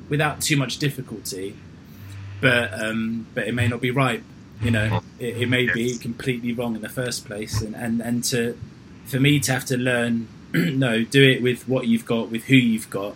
without 0.10 0.42
too 0.42 0.58
much 0.58 0.80
difficulty, 0.80 1.56
but 2.42 2.74
um, 2.74 3.28
but 3.36 3.48
it 3.48 3.54
may 3.54 3.68
not 3.68 3.80
be 3.80 3.92
right. 3.92 4.24
You 4.60 4.72
know, 4.72 5.02
it, 5.20 5.38
it 5.38 5.50
may 5.50 5.72
be 5.72 6.00
completely 6.00 6.52
wrong 6.52 6.76
in 6.76 6.82
the 6.82 6.90
first 6.90 7.26
place, 7.26 7.62
and 7.62 7.76
and 7.76 8.02
and 8.02 8.24
to 8.26 8.58
for 9.06 9.20
me 9.20 9.40
to 9.42 9.52
have 9.52 9.66
to 9.66 9.78
learn, 9.78 10.28
no, 10.54 11.04
do 11.04 11.24
it 11.24 11.44
with 11.44 11.70
what 11.70 11.86
you've 11.86 12.06
got, 12.06 12.32
with 12.32 12.46
who 12.46 12.56
you've 12.56 12.90
got, 12.90 13.16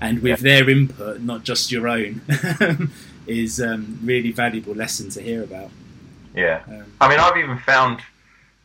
and 0.00 0.20
with 0.20 0.42
yeah. 0.42 0.58
their 0.58 0.68
input, 0.68 1.20
not 1.20 1.44
just 1.44 1.70
your 1.70 1.86
own. 1.86 2.22
is 3.26 3.60
um, 3.60 3.98
really 4.02 4.32
valuable 4.32 4.74
lesson 4.74 5.10
to 5.10 5.22
hear 5.22 5.42
about. 5.42 5.70
Yeah, 6.34 6.62
um, 6.68 6.84
I 7.00 7.08
mean, 7.08 7.20
I've 7.20 7.36
even 7.36 7.58
found 7.58 8.00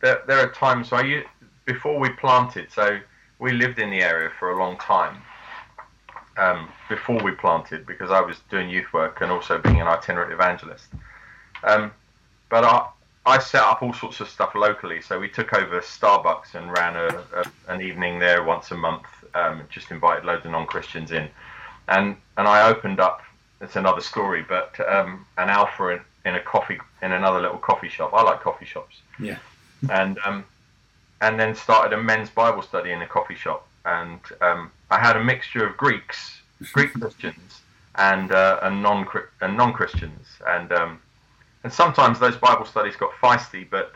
that 0.01 0.27
there 0.27 0.39
are 0.39 0.51
times 0.51 0.91
where 0.91 1.05
you, 1.05 1.23
before 1.65 1.99
we 1.99 2.09
planted, 2.09 2.71
so 2.71 2.99
we 3.39 3.51
lived 3.51 3.79
in 3.79 3.89
the 3.89 4.01
area 4.01 4.31
for 4.39 4.51
a 4.51 4.57
long 4.57 4.77
time 4.77 5.21
um, 6.37 6.69
before 6.89 7.21
we 7.21 7.31
planted 7.31 7.85
because 7.85 8.11
I 8.11 8.21
was 8.21 8.39
doing 8.49 8.69
youth 8.69 8.91
work 8.93 9.21
and 9.21 9.31
also 9.31 9.57
being 9.57 9.81
an 9.81 9.87
itinerant 9.87 10.31
evangelist. 10.31 10.87
Um, 11.63 11.91
but 12.49 12.63
I, 12.63 12.87
I 13.25 13.39
set 13.39 13.61
up 13.61 13.83
all 13.83 13.93
sorts 13.93 14.19
of 14.21 14.29
stuff 14.29 14.55
locally. 14.55 15.01
So 15.01 15.19
we 15.19 15.27
took 15.27 15.53
over 15.53 15.81
Starbucks 15.81 16.55
and 16.55 16.71
ran 16.71 16.95
a, 16.95 17.23
a, 17.35 17.43
an 17.67 17.81
evening 17.81 18.19
there 18.19 18.43
once 18.43 18.71
a 18.71 18.77
month. 18.77 19.05
Um, 19.35 19.63
just 19.69 19.91
invited 19.91 20.25
loads 20.25 20.45
of 20.45 20.51
non-Christians 20.51 21.11
in, 21.11 21.27
and 21.89 22.15
and 22.37 22.47
I 22.47 22.69
opened 22.69 22.99
up 22.99 23.21
it's 23.61 23.75
another 23.75 24.01
story. 24.01 24.45
But 24.47 24.79
um, 24.87 25.25
an 25.37 25.49
alpha 25.49 25.89
in, 25.89 26.01
in, 26.25 26.35
a 26.35 26.41
coffee 26.41 26.79
in 27.01 27.11
another 27.11 27.41
little 27.41 27.57
coffee 27.57 27.89
shop. 27.89 28.13
I 28.13 28.21
like 28.23 28.41
coffee 28.41 28.65
shops. 28.65 28.97
Yeah. 29.19 29.37
and 29.89 30.17
um, 30.25 30.45
and 31.21 31.39
then 31.39 31.55
started 31.55 31.97
a 31.97 32.01
men's 32.01 32.29
Bible 32.29 32.61
study 32.61 32.91
in 32.91 33.01
a 33.01 33.07
coffee 33.07 33.35
shop, 33.35 33.67
and 33.85 34.19
um, 34.41 34.71
I 34.91 34.99
had 34.99 35.15
a 35.15 35.23
mixture 35.23 35.65
of 35.65 35.75
Greeks, 35.77 36.41
Greek 36.73 36.93
Christians, 36.99 37.61
and 37.95 38.31
uh, 38.31 38.59
and 38.63 38.81
non 38.81 39.07
and 39.41 39.57
non 39.57 39.73
Christians, 39.73 40.27
and 40.47 40.71
um, 40.71 40.99
and 41.63 41.73
sometimes 41.73 42.19
those 42.19 42.35
Bible 42.37 42.65
studies 42.65 42.95
got 42.95 43.11
feisty, 43.21 43.67
but 43.69 43.93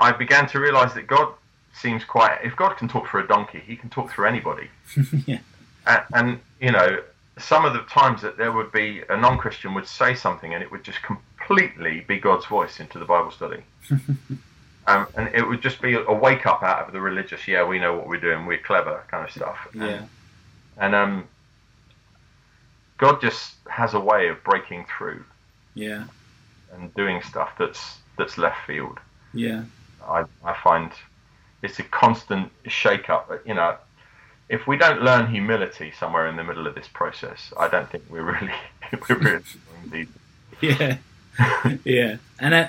I 0.00 0.12
began 0.12 0.46
to 0.48 0.60
realise 0.60 0.92
that 0.94 1.06
God 1.06 1.32
seems 1.72 2.04
quite. 2.04 2.38
If 2.44 2.56
God 2.56 2.76
can 2.76 2.88
talk 2.88 3.08
through 3.08 3.24
a 3.24 3.26
donkey, 3.26 3.62
He 3.64 3.76
can 3.76 3.88
talk 3.88 4.10
through 4.10 4.26
anybody. 4.26 4.68
yeah. 5.26 5.38
And, 5.86 6.04
and, 6.14 6.40
you 6.60 6.70
know, 6.70 7.02
some 7.38 7.64
of 7.64 7.72
the 7.72 7.80
times 7.82 8.22
that 8.22 8.36
there 8.36 8.52
would 8.52 8.72
be 8.72 9.02
a 9.08 9.16
non-Christian 9.16 9.74
would 9.74 9.86
say 9.86 10.14
something 10.14 10.54
and 10.54 10.62
it 10.62 10.70
would 10.70 10.84
just 10.84 10.98
completely 11.02 12.00
be 12.00 12.18
God's 12.18 12.46
voice 12.46 12.80
into 12.80 12.98
the 12.98 13.04
Bible 13.04 13.30
study. 13.30 13.62
um, 14.86 15.06
and 15.16 15.34
it 15.34 15.46
would 15.46 15.62
just 15.62 15.80
be 15.80 15.94
a 15.94 16.12
wake 16.12 16.46
up 16.46 16.62
out 16.62 16.86
of 16.86 16.92
the 16.92 17.00
religious, 17.00 17.48
yeah, 17.48 17.64
we 17.64 17.78
know 17.78 17.96
what 17.96 18.06
we're 18.06 18.20
doing, 18.20 18.44
we're 18.46 18.58
clever 18.58 19.02
kind 19.10 19.24
of 19.26 19.30
stuff. 19.32 19.66
Yeah. 19.74 19.84
And, 19.84 20.08
and 20.78 20.94
um, 20.94 21.28
God 22.98 23.20
just 23.20 23.54
has 23.68 23.94
a 23.94 24.00
way 24.00 24.28
of 24.28 24.42
breaking 24.44 24.86
through. 24.96 25.24
Yeah. 25.74 26.04
And 26.72 26.94
doing 26.94 27.22
stuff 27.22 27.50
that's 27.58 27.98
that's 28.16 28.38
left 28.38 28.66
field. 28.66 28.98
Yeah. 29.34 29.64
I 30.06 30.24
I 30.44 30.54
find 30.62 30.90
it's 31.62 31.78
a 31.78 31.82
constant 31.82 32.50
shake 32.66 33.10
up. 33.10 33.30
You 33.44 33.54
know, 33.54 33.76
if 34.52 34.66
we 34.66 34.76
don't 34.76 35.00
learn 35.00 35.28
humility 35.28 35.90
somewhere 35.98 36.28
in 36.28 36.36
the 36.36 36.44
middle 36.44 36.66
of 36.66 36.74
this 36.74 36.86
process, 36.86 37.54
I 37.58 37.68
don't 37.68 37.88
think 37.88 38.04
we're 38.10 38.22
really 38.22 38.52
we're 39.08 39.16
really 39.16 39.44
indeed. 39.84 40.08
Yeah, 40.60 40.98
yeah, 41.84 42.16
and 42.38 42.54
uh, 42.54 42.68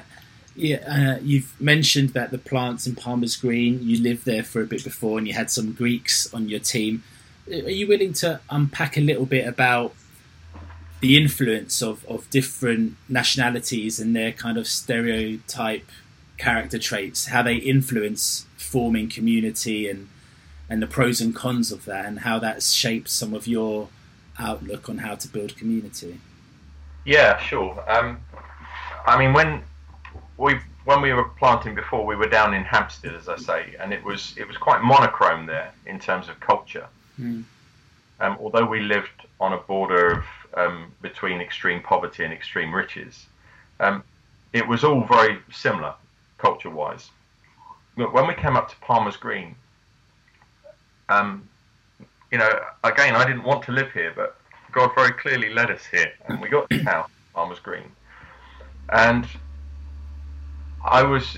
yeah, 0.56 0.78
uh, 0.88 1.20
you've 1.22 1.60
mentioned 1.60 2.10
that 2.12 2.32
the 2.32 2.38
plants 2.38 2.88
in 2.88 2.96
Palmer's 2.96 3.36
Green. 3.36 3.84
You 3.84 4.02
lived 4.02 4.26
there 4.26 4.44
for 4.44 4.62
a 4.62 4.66
bit 4.66 4.84
before, 4.86 5.18
and 5.18 5.28
you 5.28 5.34
had 5.34 5.52
some 5.52 5.74
Greeks 5.74 6.34
on 6.34 6.48
your 6.48 6.62
team. 6.62 7.04
Are 7.48 7.70
you 7.70 7.86
willing 7.86 8.14
to 8.14 8.40
unpack 8.50 8.96
a 8.96 9.02
little 9.02 9.26
bit 9.26 9.46
about 9.46 9.94
the 11.02 11.18
influence 11.22 11.82
of, 11.82 12.06
of 12.06 12.30
different 12.30 12.96
nationalities 13.10 14.00
and 14.00 14.16
their 14.16 14.32
kind 14.32 14.58
of 14.58 14.66
stereotype 14.68 15.90
character 16.38 16.80
traits, 16.80 17.26
how 17.26 17.44
they 17.44 17.56
influence 17.56 18.46
forming 18.56 19.10
community 19.10 19.90
and 19.90 20.08
and 20.74 20.82
the 20.82 20.88
pros 20.88 21.22
and 21.22 21.36
cons 21.36 21.72
of 21.72 21.86
that, 21.86 22.04
and 22.08 22.22
how 22.22 22.40
that's 22.40 22.72
shaped 22.72 23.08
some 23.08 23.36
of 23.36 23.46
your 23.46 23.90
outlook 24.40 24.90
on 24.90 24.98
how 24.98 25.14
to 25.14 25.28
build 25.28 25.56
community. 25.56 26.20
Yeah, 27.06 27.38
sure. 27.38 27.72
Um, 27.88 28.18
I 29.06 29.20
mean, 29.20 29.34
when 29.34 29.62
we 30.38 30.56
when 30.86 31.00
we 31.00 31.14
were 31.14 31.30
planting 31.38 31.76
before, 31.76 32.08
we 32.08 32.16
were 32.16 32.28
down 32.28 32.56
in 32.56 32.64
Hampstead, 32.64 33.14
as 33.14 33.30
I 33.30 33.38
say, 33.38 33.76
and 33.80 33.94
it 33.94 34.04
was 34.04 34.34
it 34.36 34.48
was 34.48 34.58
quite 34.58 34.82
monochrome 34.82 35.46
there 35.46 35.72
in 35.86 36.00
terms 36.00 36.28
of 36.28 36.40
culture. 36.40 36.88
Mm. 37.22 37.44
Um, 38.20 38.38
although 38.42 38.66
we 38.66 38.80
lived 38.80 39.28
on 39.40 39.54
a 39.54 39.58
border 39.58 40.08
of 40.18 40.24
um, 40.56 40.92
between 41.04 41.40
extreme 41.40 41.84
poverty 41.84 42.24
and 42.24 42.34
extreme 42.34 42.74
riches, 42.74 43.28
um, 43.80 44.04
it 44.54 44.68
was 44.68 44.84
all 44.84 45.04
very 45.04 45.38
similar 45.52 45.94
culture-wise. 46.40 47.12
When 47.96 48.26
we 48.26 48.34
came 48.34 48.56
up 48.58 48.70
to 48.70 48.76
Palmer's 48.78 49.18
Green, 49.18 49.56
um, 51.10 51.48
you 52.32 52.38
know, 52.38 52.50
again, 52.84 53.16
I 53.16 53.26
didn't 53.26 53.44
want 53.44 53.64
to 53.66 53.72
live 53.72 53.92
here, 53.92 54.14
but 54.16 54.38
God 54.72 54.92
very 54.96 55.12
clearly 55.14 55.54
led 55.54 55.70
us 55.70 55.86
here, 55.86 56.12
and 56.28 56.42
we 56.42 56.50
got 56.50 56.70
this 56.70 56.82
house, 56.94 57.10
Palmer's 57.34 57.60
Green, 57.60 57.92
and 58.90 59.28
I 60.84 61.04
was. 61.04 61.38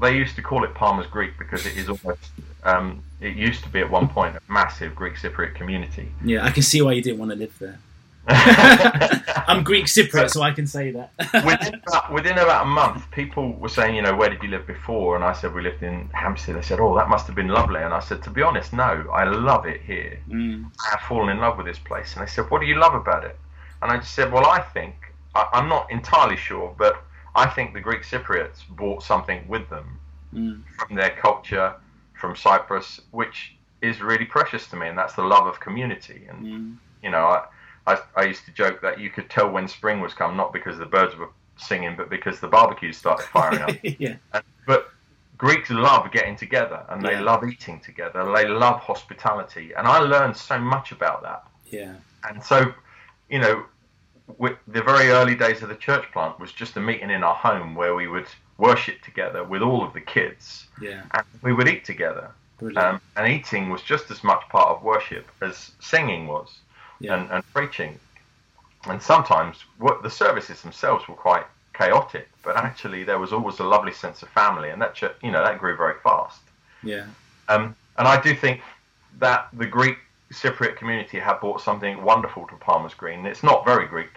They 0.00 0.16
used 0.16 0.36
to 0.36 0.42
call 0.42 0.64
it 0.64 0.74
Palmer's 0.74 1.08
Greek 1.08 1.38
because 1.38 1.66
it 1.66 1.76
is 1.76 1.88
almost. 1.88 2.30
Um, 2.64 3.02
it 3.20 3.36
used 3.36 3.62
to 3.64 3.68
be 3.68 3.80
at 3.80 3.90
one 3.90 4.08
point 4.08 4.36
a 4.36 4.52
massive 4.52 4.94
Greek 4.94 5.14
Cypriot 5.14 5.54
community. 5.54 6.12
Yeah, 6.24 6.44
I 6.44 6.50
can 6.50 6.62
see 6.62 6.80
why 6.80 6.92
you 6.92 7.02
didn't 7.02 7.18
want 7.18 7.32
to 7.32 7.36
live 7.36 7.58
there. 7.58 7.78
I'm 8.28 9.64
Greek 9.64 9.86
Cypriot, 9.86 10.30
so 10.30 10.42
I 10.42 10.52
can 10.52 10.66
say 10.66 10.92
that. 10.92 11.12
within, 11.44 11.80
about, 11.86 12.12
within 12.12 12.32
about 12.38 12.62
a 12.64 12.68
month, 12.68 13.10
people 13.10 13.52
were 13.54 13.68
saying, 13.68 13.96
you 13.96 14.02
know, 14.02 14.14
where 14.14 14.28
did 14.30 14.42
you 14.42 14.48
live 14.48 14.66
before? 14.66 15.16
And 15.16 15.24
I 15.24 15.32
said, 15.32 15.54
we 15.54 15.62
lived 15.62 15.82
in 15.82 16.08
Hampstead. 16.12 16.54
They 16.56 16.62
said, 16.62 16.78
oh, 16.80 16.94
that 16.96 17.08
must 17.08 17.26
have 17.26 17.34
been 17.34 17.48
lovely. 17.48 17.80
And 17.82 17.92
I 17.92 17.98
said, 18.00 18.22
to 18.24 18.30
be 18.30 18.42
honest, 18.42 18.72
no, 18.72 19.08
I 19.12 19.24
love 19.24 19.66
it 19.66 19.80
here. 19.80 20.20
Mm. 20.28 20.66
I 20.86 20.90
have 20.92 21.00
fallen 21.08 21.30
in 21.30 21.38
love 21.38 21.56
with 21.56 21.66
this 21.66 21.78
place. 21.78 22.14
And 22.16 22.24
they 22.26 22.30
said, 22.30 22.50
what 22.50 22.60
do 22.60 22.66
you 22.66 22.76
love 22.78 22.94
about 22.94 23.24
it? 23.24 23.36
And 23.82 23.90
I 23.90 23.96
just 23.96 24.14
said, 24.14 24.32
well, 24.32 24.46
I 24.46 24.60
think, 24.60 24.94
I, 25.34 25.48
I'm 25.52 25.68
not 25.68 25.90
entirely 25.90 26.36
sure, 26.36 26.74
but 26.78 27.02
I 27.34 27.46
think 27.48 27.74
the 27.74 27.80
Greek 27.80 28.02
Cypriots 28.02 28.66
brought 28.68 29.02
something 29.02 29.46
with 29.48 29.68
them 29.70 29.98
Mm. 30.34 30.62
from 30.78 30.96
their 30.96 31.10
culture, 31.10 31.74
from 32.14 32.34
Cyprus, 32.34 33.02
which 33.10 33.54
is 33.82 34.00
really 34.00 34.24
precious 34.24 34.66
to 34.68 34.76
me, 34.76 34.88
and 34.88 34.96
that's 34.96 35.12
the 35.14 35.22
love 35.22 35.46
of 35.46 35.60
community. 35.60 36.24
And 36.26 36.46
Mm. 36.46 36.76
you 37.02 37.10
know, 37.10 37.26
I, 37.26 37.44
I, 37.86 37.98
I 38.16 38.22
used 38.24 38.44
to 38.46 38.52
joke 38.52 38.80
that 38.82 39.00
you 39.00 39.10
could 39.10 39.28
tell 39.30 39.50
when 39.50 39.66
spring 39.68 40.00
was 40.00 40.14
come, 40.14 40.36
not 40.36 40.52
because 40.52 40.78
the 40.78 40.86
birds 40.86 41.16
were 41.16 41.30
singing, 41.56 41.94
but 41.96 42.08
because 42.10 42.40
the 42.40 42.48
barbecues 42.48 42.96
started 42.96 43.24
firing 43.26 43.62
up. 43.62 43.76
yeah. 43.82 44.16
But 44.66 44.90
Greeks 45.38 45.70
love 45.70 46.10
getting 46.12 46.36
together, 46.36 46.84
and 46.88 47.02
they 47.04 47.12
Yeah. 47.12 47.20
love 47.22 47.44
eating 47.44 47.80
together. 47.80 48.24
They 48.32 48.46
love 48.46 48.80
hospitality, 48.80 49.72
and 49.76 49.86
I 49.86 49.98
learned 49.98 50.36
so 50.36 50.58
much 50.58 50.92
about 50.92 51.22
that. 51.22 51.44
Yeah. 51.70 51.94
And 52.28 52.42
so, 52.42 52.72
you 53.28 53.40
know, 53.40 53.64
the 54.38 54.82
very 54.82 55.08
early 55.10 55.34
days 55.34 55.62
of 55.62 55.68
the 55.68 55.74
church 55.74 56.04
plant 56.12 56.38
was 56.38 56.52
just 56.52 56.76
a 56.76 56.80
meeting 56.80 57.10
in 57.10 57.24
our 57.24 57.34
home 57.34 57.74
where 57.74 57.94
we 57.94 58.06
would 58.06 58.26
worship 58.58 59.02
together 59.02 59.42
with 59.42 59.62
all 59.62 59.82
of 59.84 59.92
the 59.92 60.00
kids, 60.00 60.68
Yeah. 60.80 61.02
and 61.14 61.24
we 61.42 61.52
would 61.52 61.68
eat 61.68 61.84
together. 61.84 62.30
Um, 62.76 63.00
and 63.16 63.26
eating 63.26 63.70
was 63.70 63.82
just 63.82 64.08
as 64.12 64.22
much 64.22 64.48
part 64.48 64.68
of 64.68 64.84
worship 64.84 65.26
as 65.40 65.72
singing 65.80 66.28
was, 66.28 66.60
Yeah. 67.02 67.16
and, 67.20 67.30
and 67.30 67.44
preaching. 67.52 67.98
And 68.86 69.00
sometimes 69.02 69.56
what 69.78 70.02
the 70.02 70.10
services 70.10 70.62
themselves 70.62 71.06
were 71.08 71.14
quite 71.14 71.44
chaotic, 71.74 72.28
but 72.42 72.56
actually 72.56 73.04
there 73.04 73.18
was 73.18 73.32
always 73.32 73.58
a 73.60 73.64
lovely 73.64 73.92
sense 73.92 74.22
of 74.22 74.28
family, 74.30 74.70
and 74.70 74.80
that 74.82 75.00
you 75.22 75.30
know 75.30 75.42
that 75.44 75.58
grew 75.58 75.76
very 75.76 75.94
fast. 76.02 76.40
yeah. 76.82 77.06
Um, 77.48 77.74
and 77.98 78.08
I 78.08 78.20
do 78.20 78.34
think 78.34 78.60
that 79.18 79.48
the 79.52 79.66
Greek 79.66 79.98
Cypriot 80.32 80.76
community 80.76 81.18
have 81.18 81.40
brought 81.40 81.60
something 81.60 82.02
wonderful 82.02 82.46
to 82.48 82.54
Palmer's 82.56 82.94
Green. 82.94 83.26
It's 83.26 83.42
not 83.42 83.64
very 83.64 83.86
Greek 83.86 84.14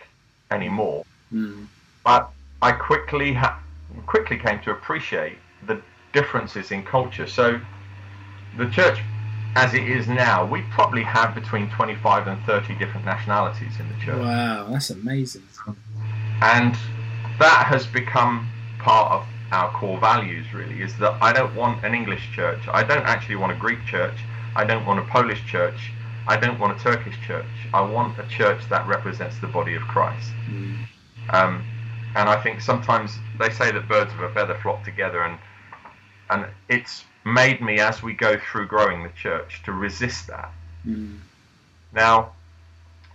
anymore, 0.52 1.04
Mm. 1.34 1.66
but 2.04 2.30
I 2.62 2.72
quickly 2.72 3.34
ha- 3.34 3.60
quickly 4.06 4.38
came 4.38 4.60
to 4.62 4.72
appreciate 4.72 5.38
the 5.68 5.82
differences 6.14 6.72
in 6.72 6.84
culture. 6.84 7.28
So 7.28 7.60
the 8.58 8.70
church, 8.70 9.00
as 9.56 9.74
it 9.74 9.84
is 9.88 10.08
now, 10.08 10.46
we 10.46 10.62
probably 10.64 11.04
have 11.04 11.34
between 11.34 11.70
25 11.70 12.28
and 12.28 12.42
30 12.46 12.76
different 12.76 13.06
nationalities 13.06 13.72
in 13.80 13.88
the 13.88 13.96
church, 14.06 14.20
Wow, 14.20 14.68
that's 14.70 14.90
amazing. 14.90 15.44
and 16.42 16.76
that 17.40 17.66
has 17.68 17.86
become 17.88 18.50
part 18.80 19.12
of 19.12 19.26
our 19.52 19.72
core 19.72 20.00
values. 20.00 20.46
Really, 20.54 20.82
is 20.82 20.98
that 20.98 21.18
I 21.22 21.32
don't 21.34 21.56
want 21.56 21.84
an 21.86 21.94
English 21.94 22.32
church. 22.34 22.60
I 22.72 22.84
don't 22.84 23.06
actually 23.06 23.36
want 23.38 23.52
a 23.52 23.56
Greek 23.56 23.84
church. 23.86 24.18
I 24.56 24.64
don't 24.64 24.86
want 24.86 25.00
a 25.00 25.04
Polish 25.04 25.46
church. 25.46 25.92
I 26.28 26.38
don't 26.38 26.60
want 26.60 26.80
a 26.80 26.84
Turkish 26.84 27.16
church. 27.28 27.46
I 27.74 27.82
want 27.82 28.18
a 28.18 28.28
church 28.28 28.62
that 28.70 28.88
represents 28.88 29.38
the 29.40 29.48
body 29.48 29.76
of 29.76 29.84
Christ. 29.84 30.32
Mm. 30.50 30.78
Um, 31.30 31.64
and 32.16 32.30
I 32.30 32.42
think 32.42 32.62
sometimes 32.62 33.12
they 33.38 33.50
say 33.50 33.72
that 33.72 33.88
birds 33.88 34.12
of 34.14 34.20
a 34.22 34.34
feather 34.34 34.58
flock 34.62 34.84
together, 34.84 35.22
and 35.24 35.38
and 36.30 36.48
it's 36.70 37.04
made 37.26 37.60
me 37.60 37.80
as 37.80 38.04
we 38.04 38.14
go 38.14 38.40
through 38.40 38.68
growing 38.68 39.04
the 39.04 39.10
church 39.10 39.62
to 39.64 39.72
resist 39.72 40.28
that. 40.28 40.52
Mm. 40.88 41.18
Now, 41.92 42.32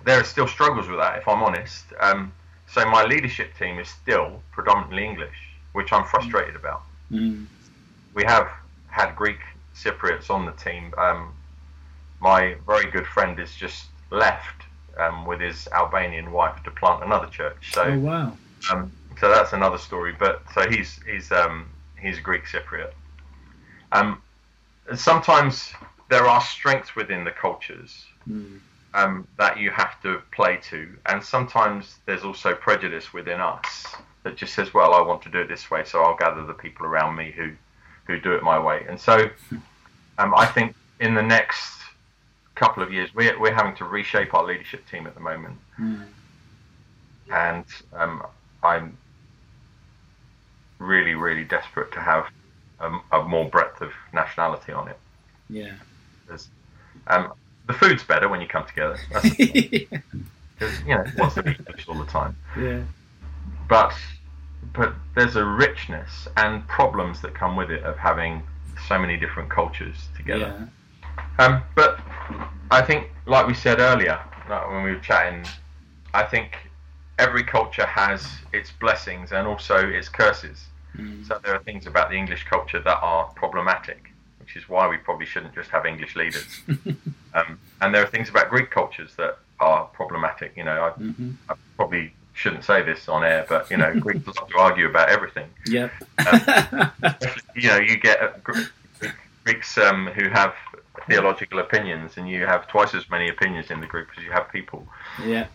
there 0.04 0.20
are 0.20 0.24
still 0.24 0.48
struggles 0.48 0.88
with 0.88 0.98
that, 0.98 1.18
if 1.18 1.28
I'm 1.28 1.42
honest. 1.42 1.84
Um, 2.00 2.32
so 2.66 2.84
my 2.90 3.04
leadership 3.04 3.56
team 3.56 3.78
is 3.78 3.88
still 3.88 4.42
predominantly 4.50 5.04
English, 5.04 5.36
which 5.72 5.92
I'm 5.92 6.04
frustrated 6.04 6.56
about. 6.56 6.82
Mm. 7.10 7.46
We 8.14 8.24
have 8.24 8.48
had 8.88 9.14
Greek 9.14 9.38
Cypriots 9.76 10.28
on 10.28 10.44
the 10.44 10.52
team. 10.52 10.92
Um, 10.98 11.32
my 12.20 12.56
very 12.66 12.90
good 12.90 13.06
friend 13.06 13.38
has 13.38 13.54
just 13.54 13.86
left 14.10 14.62
um, 14.98 15.24
with 15.24 15.40
his 15.40 15.68
Albanian 15.72 16.32
wife 16.32 16.62
to 16.64 16.70
plant 16.70 17.04
another 17.04 17.28
church. 17.28 17.72
So. 17.72 17.82
Oh 17.84 17.98
wow. 17.98 18.36
Um, 18.70 18.92
so 19.20 19.28
that's 19.28 19.52
another 19.52 19.78
story. 19.78 20.14
But 20.18 20.42
so 20.54 20.68
he's 20.68 20.98
he's 21.06 21.30
um, 21.30 21.68
he's 22.00 22.18
Greek 22.18 22.44
Cypriot. 22.44 22.92
Um, 23.92 24.22
sometimes 24.94 25.72
there 26.08 26.26
are 26.26 26.40
strengths 26.40 26.96
within 26.96 27.24
the 27.24 27.30
cultures 27.30 28.06
Mm. 28.28 28.60
um, 28.92 29.26
that 29.38 29.56
you 29.58 29.70
have 29.70 30.00
to 30.02 30.20
play 30.32 30.58
to, 30.58 30.96
and 31.06 31.22
sometimes 31.22 31.98
there's 32.06 32.24
also 32.24 32.54
prejudice 32.54 33.12
within 33.14 33.40
us 33.40 33.86
that 34.24 34.36
just 34.36 34.52
says, 34.54 34.74
"Well, 34.74 34.94
I 34.94 35.00
want 35.00 35.22
to 35.22 35.30
do 35.30 35.38
it 35.38 35.48
this 35.48 35.70
way, 35.70 35.84
so 35.84 36.02
I'll 36.02 36.16
gather 36.16 36.44
the 36.44 36.52
people 36.54 36.84
around 36.86 37.16
me 37.16 37.30
who 37.30 37.52
who 38.06 38.20
do 38.20 38.32
it 38.32 38.42
my 38.42 38.58
way." 38.58 38.84
And 38.88 39.00
so, 39.00 39.30
um, 40.18 40.34
I 40.36 40.44
think 40.46 40.74
in 40.98 41.14
the 41.14 41.22
next 41.22 41.80
couple 42.56 42.82
of 42.82 42.92
years, 42.92 43.14
we're 43.14 43.38
we're 43.40 43.54
having 43.54 43.74
to 43.76 43.84
reshape 43.84 44.34
our 44.34 44.44
leadership 44.44 44.86
team 44.88 45.06
at 45.06 45.14
the 45.14 45.20
moment 45.20 45.58
Mm. 45.78 46.04
and 47.30 47.64
um, 47.94 48.22
I'm 48.62 48.98
really, 50.78 51.14
really 51.14 51.44
desperate 51.44 51.92
to 51.92 52.00
have 52.00 52.26
a, 52.80 52.98
a 53.12 53.22
more 53.28 53.48
breadth 53.48 53.80
of 53.80 53.92
nationality 54.12 54.72
on 54.72 54.88
it. 54.88 54.98
Yeah. 55.48 55.72
Um, 57.06 57.32
the 57.66 57.72
food's 57.72 58.02
better 58.02 58.28
when 58.28 58.40
you 58.40 58.46
come 58.48 58.66
together. 58.66 58.96
That's 59.12 59.38
yeah. 59.38 59.98
you 60.60 60.94
know 60.94 61.04
wants 61.18 61.34
to 61.36 61.42
be 61.42 61.56
all 61.88 61.94
the 61.94 62.04
time, 62.06 62.36
Yeah. 62.58 62.82
but 63.68 63.94
but 64.74 64.94
there's 65.16 65.36
a 65.36 65.44
richness 65.44 66.28
and 66.36 66.66
problems 66.68 67.20
that 67.22 67.34
come 67.34 67.56
with 67.56 67.70
it 67.70 67.82
of 67.84 67.96
having 67.96 68.42
so 68.86 68.98
many 68.98 69.16
different 69.16 69.50
cultures 69.50 70.08
together. 70.16 70.68
Yeah. 71.38 71.44
Um, 71.44 71.62
but 71.74 72.00
I 72.70 72.82
think, 72.82 73.08
like 73.26 73.46
we 73.46 73.54
said 73.54 73.80
earlier, 73.80 74.20
like 74.48 74.70
when 74.70 74.84
we 74.84 74.90
were 74.92 75.00
chatting, 75.00 75.44
I 76.14 76.24
think 76.24 76.56
every 77.18 77.42
culture 77.42 77.86
has 77.86 78.26
its 78.52 78.70
blessings 78.70 79.32
and 79.32 79.46
also 79.46 79.76
its 79.88 80.08
curses. 80.08 80.66
Mm. 80.96 81.26
So 81.26 81.38
there 81.42 81.54
are 81.54 81.62
things 81.62 81.86
about 81.86 82.10
the 82.10 82.16
English 82.16 82.44
culture 82.44 82.80
that 82.80 82.98
are 83.02 83.24
problematic, 83.34 84.12
which 84.38 84.56
is 84.56 84.68
why 84.68 84.88
we 84.88 84.96
probably 84.96 85.26
shouldn't 85.26 85.54
just 85.54 85.70
have 85.70 85.86
English 85.86 86.16
leaders. 86.16 86.60
um, 87.34 87.58
and 87.80 87.94
there 87.94 88.02
are 88.02 88.06
things 88.08 88.28
about 88.28 88.48
Greek 88.50 88.70
cultures 88.70 89.14
that 89.16 89.38
are 89.60 89.84
problematic. 89.86 90.52
You 90.56 90.64
know, 90.64 90.82
I, 90.84 90.90
hmm 90.90 91.30
I 91.48 91.54
probably 91.76 92.12
shouldn't 92.32 92.64
say 92.64 92.82
this 92.82 93.08
on 93.08 93.24
air, 93.24 93.44
but 93.48 93.70
you 93.70 93.76
know, 93.76 93.92
Greeks 93.98 94.26
love 94.26 94.48
to 94.48 94.58
argue 94.58 94.86
about 94.88 95.08
everything. 95.10 95.48
Yep. 95.66 95.92
You 97.56 97.68
know, 97.68 97.78
you 97.78 97.96
get 97.98 98.20
uh, 98.22 98.30
Greeks 99.44 99.76
um, 99.76 100.06
who 100.08 100.28
have 100.30 100.54
theological 101.06 101.58
opinions, 101.58 102.12
and 102.16 102.28
you 102.28 102.46
have 102.46 102.68
twice 102.68 102.94
as 102.94 103.10
many 103.10 103.28
opinions 103.28 103.70
in 103.70 103.80
the 103.80 103.86
group 103.86 104.08
as 104.16 104.24
you 104.24 104.30
have 104.30 104.50
people. 104.50 104.86
yeah. 105.24 105.46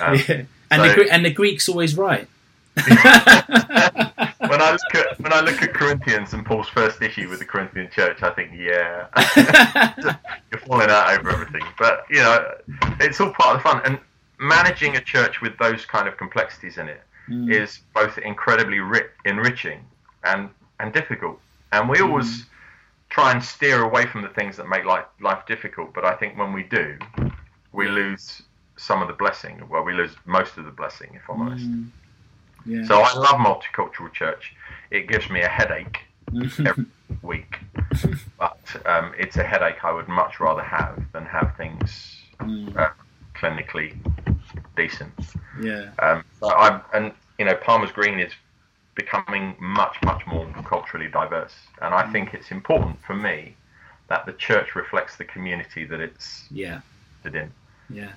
Um, 0.00 0.16
yeah. 0.28 0.42
And 0.70 0.82
the 0.82 0.88
so- 0.90 0.94
Gre- 0.96 1.10
and 1.10 1.24
the 1.24 1.30
Greek's 1.30 1.68
always 1.68 1.96
right. 1.96 2.28
when 2.86 4.60
I 4.60 4.70
look 4.72 4.94
at 4.94 5.20
when 5.20 5.32
I 5.32 5.40
look 5.40 5.62
at 5.62 5.72
Corinthians 5.74 6.32
and 6.32 6.44
Paul's 6.44 6.68
first 6.68 7.00
issue 7.02 7.28
with 7.28 7.38
the 7.38 7.44
Corinthian 7.44 7.88
church, 7.90 8.22
I 8.22 8.30
think, 8.30 8.52
yeah, 8.56 9.06
you're 10.50 10.60
falling 10.60 10.90
out 10.90 11.18
over 11.18 11.30
everything. 11.30 11.62
But 11.78 12.04
you 12.10 12.16
know, 12.20 12.44
it's 13.00 13.20
all 13.20 13.32
part 13.32 13.56
of 13.56 13.62
the 13.62 13.68
fun. 13.68 13.82
And 13.84 13.98
managing 14.38 14.96
a 14.96 15.00
church 15.00 15.40
with 15.40 15.56
those 15.58 15.84
kind 15.86 16.08
of 16.08 16.16
complexities 16.16 16.78
in 16.78 16.88
it 16.88 17.02
Mm. 17.26 17.50
is 17.50 17.80
both 17.94 18.18
incredibly 18.18 18.80
ri- 18.80 19.08
enriching 19.24 19.80
and 20.24 20.50
and 20.78 20.92
difficult. 20.92 21.40
And 21.72 21.88
we 21.88 22.00
always 22.00 22.44
try 23.08 23.32
and 23.32 23.42
steer 23.42 23.82
away 23.82 24.04
from 24.04 24.20
the 24.20 24.28
things 24.28 24.58
that 24.58 24.68
make 24.68 24.84
life 24.84 25.06
life 25.22 25.46
difficult. 25.46 25.94
But 25.94 26.04
I 26.04 26.16
think 26.16 26.36
when 26.36 26.52
we 26.52 26.64
do, 26.64 26.98
we 27.72 27.88
lose 27.88 28.42
some 28.76 29.00
of 29.00 29.08
the 29.08 29.14
blessing. 29.14 29.62
Well, 29.70 29.84
we 29.84 29.94
lose 29.94 30.14
most 30.26 30.58
of 30.58 30.66
the 30.66 30.70
blessing, 30.70 31.12
if 31.14 31.22
I'm 31.30 31.40
honest. 31.40 31.64
Mm. 32.66 32.80
Yeah. 32.80 32.86
So 32.86 33.00
I 33.00 33.12
love 33.14 33.36
multicultural 33.36 34.12
church. 34.12 34.54
It 34.90 35.08
gives 35.08 35.28
me 35.30 35.40
a 35.42 35.48
headache 35.48 36.00
every 36.66 36.86
week, 37.22 37.58
but 38.38 38.58
um, 38.86 39.12
it's 39.18 39.36
a 39.36 39.42
headache 39.44 39.84
I 39.84 39.92
would 39.92 40.08
much 40.08 40.40
rather 40.40 40.62
have 40.62 41.02
than 41.12 41.24
have 41.26 41.54
things 41.56 42.20
Mm. 42.40 42.76
uh, 42.76 42.90
clinically 43.36 43.94
decent. 44.76 45.12
yeah. 45.60 45.90
Um, 46.00 46.24
so 46.40 46.52
I'm, 46.52 46.80
and 46.92 47.12
you 47.38 47.44
know, 47.44 47.54
Palmer's 47.54 47.92
Green 47.92 48.18
is 48.18 48.32
becoming 48.96 49.54
much, 49.60 49.96
much 50.04 50.26
more 50.26 50.44
culturally 50.66 51.06
diverse, 51.08 51.54
and 51.80 51.94
I 51.94 52.10
think 52.10 52.34
it's 52.34 52.50
important 52.50 53.00
for 53.06 53.14
me 53.14 53.54
that 54.08 54.26
the 54.26 54.32
church 54.32 54.74
reflects 54.74 55.16
the 55.16 55.24
community 55.24 55.84
that 55.84 56.00
it's 56.00 56.46
Yeah. 56.50 56.80
in, 57.24 57.52
Yeah. 57.88 58.10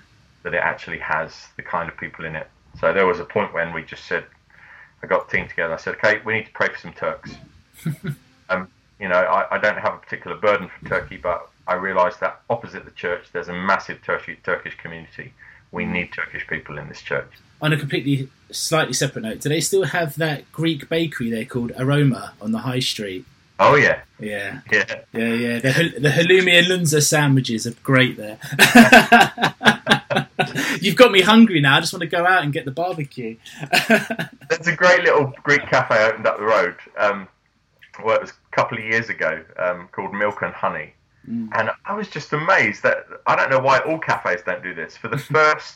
that 0.43 0.53
it 0.55 0.61
actually 0.63 0.97
has 0.99 1.47
the 1.57 1.63
kind 1.63 1.87
of 1.89 1.95
people 1.97 2.25
in 2.25 2.35
it. 2.35 2.49
So 2.79 2.91
there 2.91 3.05
was 3.05 3.19
a 3.19 3.25
point 3.25 3.53
when 3.53 3.73
we 3.73 3.83
just 3.83 4.05
said, 4.05 4.25
I 5.03 5.07
got 5.07 5.29
the 5.29 5.37
team 5.37 5.47
together. 5.47 5.73
I 5.73 5.77
said, 5.77 5.95
okay, 5.95 6.21
we 6.25 6.33
need 6.33 6.45
to 6.45 6.51
pray 6.51 6.67
for 6.69 6.79
some 6.79 6.93
Turks. 6.93 7.31
um, 8.49 8.67
you 8.99 9.07
know, 9.07 9.15
I, 9.15 9.55
I 9.55 9.57
don't 9.59 9.77
have 9.77 9.93
a 9.93 9.97
particular 9.97 10.37
burden 10.37 10.69
for 10.69 10.89
Turkey, 10.89 11.17
but 11.17 11.49
I 11.67 11.75
realised 11.75 12.19
that 12.21 12.41
opposite 12.49 12.85
the 12.85 12.91
church, 12.91 13.25
there's 13.31 13.49
a 13.49 13.53
massive 13.53 14.01
Turkish 14.01 14.37
Turkish 14.43 14.75
community. 14.77 15.33
We 15.71 15.85
need 15.85 16.11
Turkish 16.13 16.47
people 16.47 16.77
in 16.77 16.87
this 16.87 17.01
church. 17.01 17.29
On 17.61 17.73
a 17.73 17.77
completely 17.77 18.29
slightly 18.51 18.93
separate 18.93 19.23
note, 19.23 19.41
do 19.41 19.49
they 19.49 19.59
still 19.59 19.83
have 19.83 20.15
that 20.15 20.51
Greek 20.51 20.87
bakery 20.89 21.29
there 21.29 21.45
called 21.45 21.71
Aroma 21.77 22.33
on 22.41 22.51
the 22.51 22.59
high 22.59 22.79
street? 22.79 23.25
Oh 23.59 23.75
yeah, 23.75 24.01
Yeah, 24.19 24.61
yeah. 24.71 25.01
yeah, 25.13 25.33
yeah. 25.33 25.59
The, 25.59 25.93
the 25.99 26.09
halloumi 26.09 26.53
and 26.53 26.67
lountza 26.67 27.01
sandwiches 27.01 27.65
are 27.65 27.73
great 27.83 28.15
there. 28.15 28.37
You've 30.81 30.95
got 30.95 31.11
me 31.11 31.21
hungry 31.21 31.61
now. 31.61 31.77
I 31.77 31.79
just 31.79 31.93
want 31.93 32.01
to 32.01 32.07
go 32.07 32.25
out 32.25 32.43
and 32.43 32.53
get 32.53 32.65
the 32.65 32.71
barbecue. 32.71 33.37
There's 33.89 34.67
a 34.67 34.75
great 34.75 35.03
little 35.03 35.33
Greek 35.43 35.61
cafe 35.67 36.05
opened 36.05 36.27
up 36.27 36.37
the 36.37 36.43
road. 36.45 36.75
Um, 36.97 37.27
well, 38.03 38.15
it 38.15 38.21
was 38.21 38.31
a 38.31 38.55
couple 38.55 38.77
of 38.77 38.83
years 38.83 39.09
ago, 39.09 39.43
um, 39.57 39.89
called 39.91 40.13
Milk 40.13 40.41
and 40.41 40.53
Honey, 40.53 40.93
Mm. 41.29 41.49
and 41.59 41.69
I 41.85 41.93
was 41.93 42.07
just 42.07 42.31
amazed 42.31 42.83
that 42.83 43.05
I 43.25 43.35
don't 43.35 43.49
know 43.49 43.59
why 43.59 43.79
all 43.79 43.99
cafes 43.99 44.41
don't 44.45 44.63
do 44.63 44.73
this. 44.73 44.95
For 44.95 45.09
the 45.09 45.17
first 45.33 45.75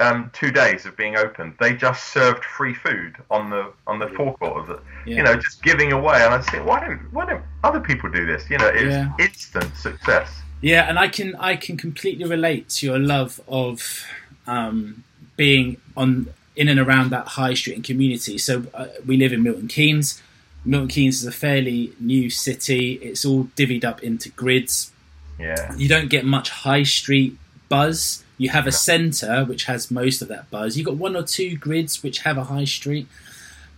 um, 0.00 0.28
two 0.32 0.50
days 0.50 0.86
of 0.86 0.96
being 0.96 1.14
open, 1.16 1.54
they 1.60 1.72
just 1.72 2.12
served 2.12 2.44
free 2.44 2.74
food 2.74 3.14
on 3.30 3.48
the 3.48 3.72
on 3.86 4.00
the 4.00 4.08
forecourt 4.08 4.56
of 4.56 4.66
the, 4.66 4.80
Yeah. 5.06 5.16
you 5.18 5.22
know, 5.22 5.36
just 5.36 5.62
giving 5.62 5.92
away. 5.92 6.24
And 6.24 6.34
I 6.34 6.40
said, 6.40 6.64
why 6.64 6.80
don't 6.80 6.98
why 7.12 7.26
don't 7.26 7.44
other 7.62 7.78
people 7.78 8.10
do 8.10 8.26
this? 8.26 8.50
You 8.50 8.58
know, 8.58 8.66
it's 8.74 8.90
Yeah. 8.94 9.12
instant 9.20 9.76
success. 9.76 10.42
Yeah, 10.62 10.88
and 10.88 10.98
I 10.98 11.08
can 11.08 11.34
I 11.36 11.56
can 11.56 11.76
completely 11.76 12.24
relate 12.24 12.68
to 12.70 12.86
your 12.86 12.98
love 12.98 13.40
of 13.48 14.06
um, 14.46 15.04
being 15.36 15.76
on 15.96 16.28
in 16.54 16.68
and 16.68 16.78
around 16.78 17.10
that 17.10 17.28
high 17.28 17.54
street 17.54 17.74
and 17.74 17.84
community. 17.84 18.38
So 18.38 18.66
uh, 18.72 18.86
we 19.04 19.16
live 19.16 19.32
in 19.32 19.42
Milton 19.42 19.68
Keynes. 19.68 20.22
Milton 20.64 20.88
Keynes 20.88 21.20
is 21.20 21.26
a 21.26 21.32
fairly 21.32 21.92
new 21.98 22.30
city. 22.30 22.92
It's 22.94 23.24
all 23.24 23.44
divvied 23.56 23.84
up 23.84 24.02
into 24.02 24.28
grids. 24.30 24.92
Yeah, 25.38 25.74
You 25.76 25.88
don't 25.88 26.08
get 26.08 26.24
much 26.24 26.50
high 26.50 26.84
street 26.84 27.36
buzz. 27.68 28.22
You 28.38 28.50
have 28.50 28.66
a 28.66 28.72
centre 28.72 29.44
which 29.44 29.64
has 29.64 29.90
most 29.90 30.22
of 30.22 30.28
that 30.28 30.50
buzz. 30.50 30.76
You've 30.76 30.86
got 30.86 30.96
one 30.96 31.16
or 31.16 31.22
two 31.22 31.56
grids 31.56 32.02
which 32.02 32.20
have 32.20 32.38
a 32.38 32.44
high 32.44 32.64
street. 32.64 33.08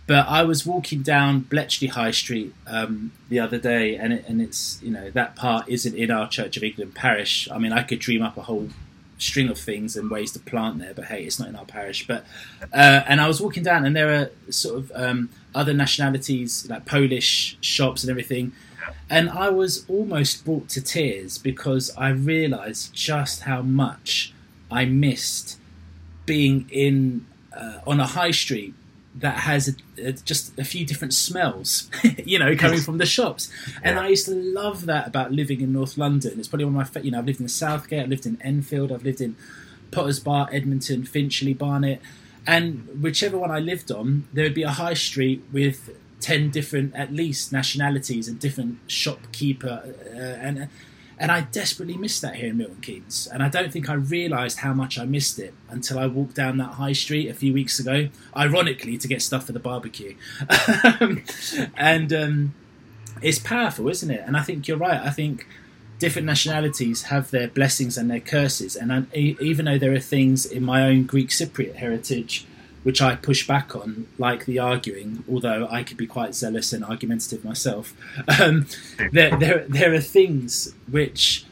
But 0.07 0.27
I 0.27 0.43
was 0.43 0.65
walking 0.65 1.01
down 1.01 1.41
Bletchley 1.41 1.87
High 1.87 2.11
Street 2.11 2.53
um, 2.67 3.11
the 3.29 3.39
other 3.39 3.57
day, 3.57 3.95
and 3.95 4.13
it, 4.13 4.25
and 4.27 4.41
it's 4.41 4.79
you 4.83 4.91
know 4.91 5.09
that 5.11 5.35
part 5.35 5.67
isn't 5.67 5.95
in 5.95 6.11
our 6.11 6.29
Church 6.29 6.57
of 6.57 6.63
England 6.63 6.93
parish. 6.93 7.49
I 7.51 7.57
mean, 7.57 7.71
I 7.71 7.81
could 7.81 7.99
dream 7.99 8.21
up 8.21 8.37
a 8.37 8.43
whole 8.43 8.69
string 9.17 9.49
of 9.49 9.57
things 9.57 9.95
and 9.95 10.11
ways 10.11 10.31
to 10.33 10.39
plant 10.39 10.77
there, 10.77 10.93
but 10.93 11.05
hey, 11.05 11.23
it's 11.23 11.39
not 11.39 11.49
in 11.49 11.55
our 11.55 11.65
parish. 11.65 12.05
But 12.05 12.23
uh, 12.71 13.01
and 13.07 13.19
I 13.19 13.27
was 13.27 13.41
walking 13.41 13.63
down, 13.63 13.83
and 13.83 13.95
there 13.95 14.13
are 14.13 14.51
sort 14.51 14.77
of 14.77 14.91
um, 14.93 15.29
other 15.55 15.73
nationalities 15.73 16.67
like 16.69 16.85
Polish 16.85 17.57
shops 17.61 18.03
and 18.03 18.11
everything, 18.11 18.51
and 19.09 19.29
I 19.29 19.49
was 19.49 19.85
almost 19.89 20.45
brought 20.45 20.69
to 20.69 20.81
tears 20.81 21.39
because 21.39 21.91
I 21.97 22.09
realised 22.09 22.93
just 22.93 23.41
how 23.41 23.63
much 23.63 24.33
I 24.69 24.85
missed 24.85 25.57
being 26.25 26.67
in 26.69 27.25
uh, 27.55 27.79
on 27.87 27.99
a 27.99 28.05
high 28.05 28.31
street 28.31 28.73
that 29.17 29.37
has 29.37 29.69
a, 29.69 29.73
a, 30.09 30.11
just 30.11 30.57
a 30.59 30.63
few 30.65 30.85
different 30.85 31.13
smells, 31.13 31.89
you 32.25 32.37
know, 32.37 32.55
coming 32.55 32.79
from 32.79 32.97
the 32.97 33.05
shops. 33.05 33.49
And 33.81 33.95
Yeah. 33.95 34.03
I 34.03 34.07
used 34.09 34.25
to 34.25 34.35
love 34.35 34.85
that 34.87 35.07
about 35.07 35.31
living 35.31 35.61
in 35.61 35.71
North 35.71 35.97
London. 35.97 36.37
It's 36.37 36.47
probably 36.49 36.65
one 36.65 36.75
of 36.81 36.93
my, 36.95 37.01
you 37.01 37.11
know, 37.11 37.19
I've 37.19 37.25
lived 37.25 37.39
in 37.39 37.47
Southgate, 37.47 38.03
I've 38.03 38.09
lived 38.09 38.25
in 38.25 38.41
Enfield, 38.41 38.91
I've 38.91 39.03
lived 39.05 39.21
in 39.21 39.35
Potter's 39.91 40.19
Bar, 40.19 40.49
Edmonton, 40.51 41.03
Finchley, 41.05 41.53
Barnet, 41.53 42.01
and 42.45 43.01
whichever 43.01 43.37
one 43.37 43.51
I 43.51 43.59
lived 43.59 43.91
on, 43.91 44.27
there 44.33 44.43
would 44.43 44.53
be 44.53 44.63
a 44.63 44.69
high 44.71 44.93
street 44.93 45.43
with 45.51 45.89
ten 46.19 46.49
different, 46.49 46.93
at 46.95 47.13
least, 47.13 47.51
nationalities 47.53 48.27
and 48.27 48.39
different 48.39 48.79
shopkeeper, 48.87 49.95
uh, 50.13 50.17
and 50.17 50.67
and 51.17 51.31
I 51.31 51.41
desperately 51.41 51.97
missed 51.97 52.21
that 52.21 52.35
here 52.35 52.49
in 52.49 52.57
Milton 52.57 52.81
Keynes. 52.81 53.27
And 53.31 53.41
I 53.41 53.47
don't 53.47 53.71
think 53.71 53.89
I 53.89 53.93
realised 53.93 54.59
how 54.59 54.73
much 54.73 54.99
I 54.99 55.05
missed 55.05 55.39
it 55.39 55.53
until 55.69 55.97
I 55.97 56.07
walked 56.07 56.35
down 56.35 56.57
that 56.57 56.73
high 56.73 56.93
street 56.93 57.29
a 57.29 57.33
few 57.33 57.53
weeks 57.53 57.79
ago, 57.79 58.09
ironically, 58.35 58.97
to 58.97 59.07
get 59.07 59.21
stuff 59.21 59.45
for 59.45 59.53
the 59.53 59.59
barbecue. 59.59 60.15
and 61.77 62.13
um, 62.13 62.53
it's 63.21 63.39
powerful, 63.39 63.87
isn't 63.87 64.11
it? 64.11 64.23
And 64.25 64.35
I 64.35 64.41
think 64.41 64.67
you're 64.67 64.77
right. 64.77 64.99
I 64.99 65.09
think 65.09 65.47
different 65.99 66.25
nationalities 66.25 67.03
have 67.03 67.31
their 67.31 67.47
blessings 67.47 67.97
and 67.97 68.11
their 68.11 68.19
curses. 68.19 68.75
And 68.75 68.91
I, 68.91 69.05
even 69.15 69.65
though 69.65 69.77
there 69.77 69.93
are 69.93 69.99
things 69.99 70.45
in 70.45 70.63
my 70.63 70.83
own 70.83 71.03
Greek 71.03 71.29
Cypriot 71.29 71.75
heritage 71.75 72.45
which 72.85 73.01
I 73.01 73.15
push 73.15 73.47
back 73.47 73.75
on, 73.75 74.07
like 74.19 74.45
the 74.45 74.59
arguing, 74.59 75.23
although 75.27 75.67
I 75.71 75.81
could 75.81 75.97
be 75.97 76.05
quite 76.05 76.35
zealous 76.35 76.71
and 76.71 76.85
argumentative 76.85 77.43
myself, 77.43 77.95
um, 78.39 78.67
there, 79.11 79.35
there, 79.39 79.65
there 79.67 79.91
are 79.91 79.99
things 79.99 80.75
which 80.87 81.45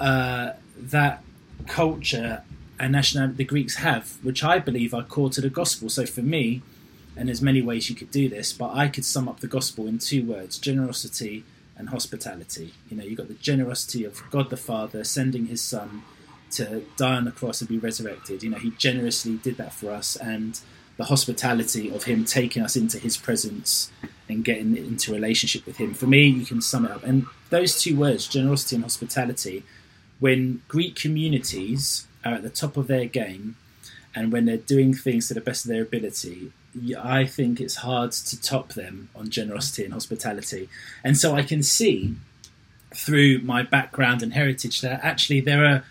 uh, 0.00 0.52
that 0.78 1.22
culture 1.66 2.42
and 2.80 2.92
nationality 2.92 3.36
the 3.36 3.44
Greeks 3.44 3.76
have, 3.76 4.16
which 4.22 4.42
I 4.42 4.58
believe 4.58 4.94
are 4.94 5.02
core 5.02 5.28
to 5.28 5.42
the 5.42 5.50
gospel. 5.50 5.90
So 5.90 6.06
for 6.06 6.22
me, 6.22 6.62
and 7.14 7.28
there's 7.28 7.42
many 7.42 7.60
ways 7.60 7.90
you 7.90 7.94
could 7.94 8.10
do 8.10 8.26
this, 8.26 8.54
but 8.54 8.70
I 8.72 8.88
could 8.88 9.04
sum 9.04 9.28
up 9.28 9.40
the 9.40 9.46
gospel 9.46 9.86
in 9.86 9.98
two 9.98 10.24
words: 10.24 10.56
generosity 10.58 11.44
and 11.76 11.90
hospitality. 11.90 12.72
You 12.88 12.96
know, 12.96 13.04
you've 13.04 13.18
got 13.18 13.28
the 13.28 13.34
generosity 13.34 14.06
of 14.06 14.22
God 14.30 14.48
the 14.48 14.56
Father 14.56 15.04
sending 15.04 15.46
His 15.46 15.60
Son 15.60 16.02
to 16.52 16.82
die 16.96 17.14
on 17.14 17.24
the 17.24 17.32
cross 17.32 17.60
and 17.60 17.68
be 17.68 17.78
resurrected. 17.78 18.42
You 18.42 18.50
know, 18.50 18.58
He 18.58 18.70
generously 18.72 19.36
did 19.36 19.56
that 19.56 19.72
for 19.72 19.90
us, 19.90 20.16
and 20.16 20.58
the 20.96 21.04
hospitality 21.04 21.90
of 21.94 22.04
Him 22.04 22.24
taking 22.24 22.62
us 22.62 22.76
into 22.76 22.98
His 22.98 23.16
presence 23.16 23.90
and 24.28 24.44
getting 24.44 24.76
into 24.76 25.12
relationship 25.12 25.66
with 25.66 25.76
Him. 25.76 25.94
For 25.94 26.06
me, 26.06 26.26
you 26.26 26.44
can 26.44 26.60
sum 26.60 26.84
it 26.84 26.90
up, 26.90 27.04
and 27.04 27.26
those 27.50 27.80
two 27.80 27.96
words, 27.96 28.26
generosity 28.26 28.76
and 28.76 28.84
hospitality, 28.84 29.64
when 30.18 30.62
Greek 30.68 30.96
communities 30.96 32.06
are 32.24 32.34
at 32.34 32.42
the 32.42 32.50
top 32.50 32.76
of 32.76 32.86
their 32.86 33.04
game 33.04 33.56
and 34.14 34.32
when 34.32 34.46
they're 34.46 34.56
doing 34.56 34.94
things 34.94 35.28
to 35.28 35.34
the 35.34 35.40
best 35.40 35.64
of 35.64 35.70
their 35.70 35.82
ability, 35.82 36.50
I 36.98 37.26
think 37.26 37.60
it's 37.60 37.76
hard 37.76 38.12
to 38.12 38.40
top 38.40 38.72
them 38.72 39.10
on 39.14 39.28
generosity 39.28 39.84
and 39.84 39.92
hospitality. 39.92 40.68
And 41.04 41.16
so 41.16 41.34
I 41.34 41.42
can 41.42 41.62
see 41.62 42.16
through 42.94 43.40
my 43.40 43.62
background 43.62 44.22
and 44.22 44.32
heritage 44.32 44.80
that 44.80 45.00
actually 45.04 45.40
there 45.40 45.64
are 45.66 45.84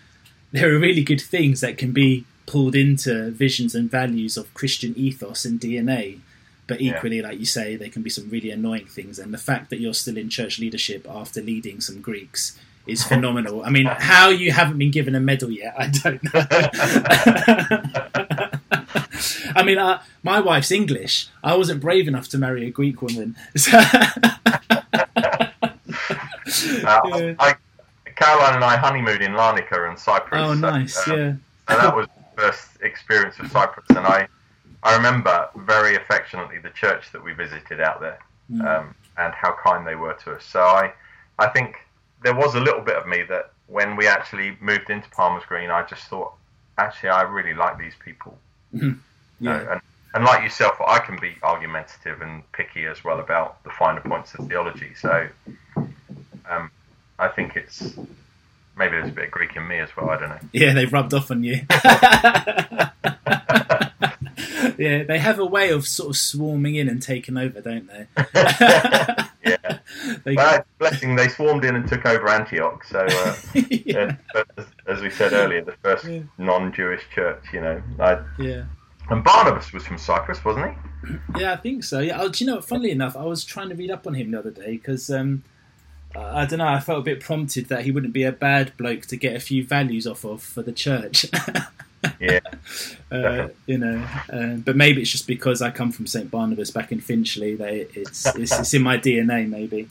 there 0.56 0.74
are 0.74 0.78
really 0.78 1.02
good 1.02 1.20
things 1.20 1.60
that 1.60 1.78
can 1.78 1.92
be 1.92 2.24
pulled 2.46 2.74
into 2.74 3.30
visions 3.30 3.74
and 3.74 3.90
values 3.90 4.36
of 4.36 4.52
Christian 4.54 4.94
ethos 4.96 5.44
and 5.44 5.60
DNA. 5.60 6.18
But 6.68 6.80
Yeah. 6.80 6.96
equally, 6.96 7.22
like 7.22 7.38
you 7.38 7.46
say, 7.46 7.76
there 7.76 7.88
can 7.90 8.02
be 8.02 8.10
some 8.10 8.28
really 8.30 8.50
annoying 8.50 8.86
things. 8.86 9.18
And 9.18 9.32
the 9.32 9.38
fact 9.38 9.70
that 9.70 9.80
you're 9.80 9.94
still 9.94 10.16
in 10.16 10.28
church 10.30 10.58
leadership 10.58 11.06
after 11.08 11.40
leading 11.40 11.80
some 11.80 12.00
Greeks 12.00 12.58
is 12.86 13.04
phenomenal. 13.12 13.62
I 13.64 13.70
mean, 13.70 13.86
how 13.86 14.30
you 14.30 14.52
haven't 14.52 14.78
been 14.78 14.90
given 14.90 15.14
a 15.14 15.20
medal 15.20 15.50
yet, 15.50 15.74
I 15.78 15.86
don't 15.88 16.22
know. 16.24 16.46
I 19.56 19.62
mean, 19.64 19.78
uh, 19.78 20.00
my 20.22 20.40
wife's 20.40 20.70
English. 20.70 21.28
I 21.42 21.56
wasn't 21.56 21.80
brave 21.80 22.08
enough 22.08 22.28
to 22.30 22.38
marry 22.38 22.66
a 22.66 22.70
Greek 22.70 23.00
woman. 23.02 23.36
So- 23.56 23.80
Uh, 26.84 27.00
Yeah. 27.18 27.34
I, 27.38 27.54
Caroline 28.16 28.54
and 28.54 28.64
I 28.64 28.76
honeymooned 28.76 29.22
in 29.22 29.32
Larnaca 29.32 29.88
and 29.88 29.98
Cyprus. 29.98 30.40
oh, 30.42 30.54
nice. 30.54 30.96
uh, 31.08 31.14
Yeah. 31.14 31.22
and 31.24 31.40
that 31.68 31.94
was 31.94 32.06
the 32.06 32.42
first 32.42 32.68
experience 32.82 33.38
of 33.38 33.50
Cyprus. 33.50 33.86
And 33.90 34.00
I, 34.06 34.26
I 34.82 34.96
remember 34.96 35.48
very 35.56 35.96
affectionately 35.96 36.58
the 36.58 36.70
church 36.70 37.12
that 37.12 37.22
we 37.22 37.32
visited 37.32 37.80
out 37.80 38.00
there, 38.00 38.18
Mm. 38.52 38.64
um, 38.64 38.94
and 39.18 39.34
how 39.34 39.56
kind 39.62 39.86
they 39.86 39.96
were 39.96 40.14
to 40.24 40.34
us. 40.36 40.44
So 40.44 40.60
I, 40.62 40.92
I 41.38 41.48
think 41.48 41.76
there 42.22 42.34
was 42.34 42.54
a 42.54 42.60
little 42.60 42.80
bit 42.80 42.96
of 42.96 43.06
me 43.08 43.22
that 43.24 43.50
when 43.66 43.96
we 43.96 44.06
actually 44.06 44.56
moved 44.60 44.88
into 44.90 45.08
Palmer's 45.10 45.44
Green, 45.44 45.70
I 45.70 45.82
just 45.82 46.04
thought, 46.04 46.32
actually, 46.78 47.08
I 47.10 47.22
really 47.22 47.54
like 47.54 47.76
these 47.78 47.94
people. 48.04 48.38
Know, 48.72 48.94
Yeah. 49.40 49.72
and, 49.72 49.80
and 50.14 50.24
like 50.24 50.42
yourself, 50.44 50.76
I 50.86 51.00
can 51.00 51.18
be 51.20 51.34
argumentative 51.42 52.22
and 52.22 52.50
picky 52.52 52.86
as 52.86 53.02
well 53.02 53.18
about 53.18 53.62
the 53.64 53.70
finer 53.70 54.00
points 54.00 54.32
of 54.34 54.46
theology. 54.48 54.94
So 54.94 55.28
um, 56.48 56.70
I 57.18 57.28
think 57.28 57.56
it's 57.56 57.94
maybe 58.76 58.92
there's 58.92 59.08
a 59.08 59.12
bit 59.12 59.26
of 59.26 59.30
Greek 59.30 59.56
in 59.56 59.66
me 59.66 59.78
as 59.78 59.88
well. 59.96 60.10
I 60.10 60.18
don't 60.18 60.28
know. 60.28 60.38
Yeah, 60.52 60.74
they've 60.74 60.92
rubbed 60.92 61.14
off 61.14 61.30
on 61.30 61.42
you. 61.44 61.60
yeah, 64.78 65.02
they 65.04 65.18
have 65.18 65.38
a 65.38 65.44
way 65.46 65.70
of 65.70 65.86
sort 65.86 66.10
of 66.10 66.16
swarming 66.16 66.74
in 66.76 66.88
and 66.88 67.02
taking 67.02 67.36
over, 67.36 67.60
don't 67.60 67.86
they? 67.88 68.06
yeah. 68.34 69.28
They- 70.24 70.34
Well, 70.34 70.64
blessing, 70.78 71.16
they 71.16 71.28
swarmed 71.28 71.64
in 71.64 71.74
and 71.76 71.88
took 71.88 72.04
over 72.06 72.28
Antioch. 72.28 72.84
So, 72.84 73.00
uh, 73.00 73.34
yeah, 73.70 74.16
as, 74.56 74.66
as 74.86 75.00
we 75.00 75.10
said 75.10 75.32
earlier, 75.32 75.62
the 75.64 75.72
first 75.82 76.04
Yeah. 76.04 76.20
non-Jewish 76.38 77.02
church. 77.14 77.42
You 77.52 77.60
know, 77.60 77.82
I, 77.98 78.18
yeah. 78.38 78.64
and 79.10 79.24
Barnabas 79.24 79.72
was 79.72 79.84
from 79.84 79.98
Cyprus, 79.98 80.44
wasn't 80.44 80.74
he? 81.02 81.40
Yeah, 81.40 81.52
I 81.52 81.56
think 81.56 81.82
so. 81.84 82.00
Yeah, 82.00 82.20
oh, 82.20 82.28
do 82.28 82.44
you 82.44 82.50
know? 82.50 82.60
Funnily 82.60 82.90
enough, 82.90 83.16
I 83.16 83.24
was 83.24 83.44
trying 83.44 83.68
to 83.70 83.74
read 83.74 83.90
up 83.90 84.06
on 84.06 84.14
him 84.14 84.30
the 84.32 84.38
other 84.38 84.50
day 84.50 84.72
because 84.72 85.08
um, 85.10 85.42
I 86.18 86.46
don't 86.46 86.58
know. 86.58 86.66
I 86.66 86.80
felt 86.80 87.00
a 87.00 87.02
bit 87.02 87.20
prompted 87.20 87.68
that 87.68 87.84
he 87.84 87.90
wouldn't 87.90 88.12
be 88.12 88.24
a 88.24 88.32
bad 88.32 88.76
bloke 88.76 89.06
to 89.06 89.16
get 89.16 89.36
a 89.36 89.40
few 89.40 89.64
values 89.66 90.06
off 90.06 90.24
of 90.24 90.42
for 90.42 90.62
the 90.62 90.72
church. 90.72 91.26
Yeah. 92.20 92.38
uh, 93.10 93.48
you 93.66 93.78
know, 93.78 94.06
uh, 94.32 94.56
but 94.56 94.76
maybe 94.76 95.02
it's 95.02 95.10
just 95.10 95.26
because 95.26 95.60
I 95.60 95.70
come 95.70 95.90
from 95.90 96.06
St 96.06 96.30
Barnabas 96.30 96.70
back 96.70 96.92
in 96.92 97.00
Finchley. 97.00 97.56
They, 97.56 97.88
it's, 97.94 98.24
it's 98.36 98.56
it's 98.56 98.74
in 98.74 98.82
my 98.82 98.96
DNA, 98.96 99.48
maybe. 99.48 99.88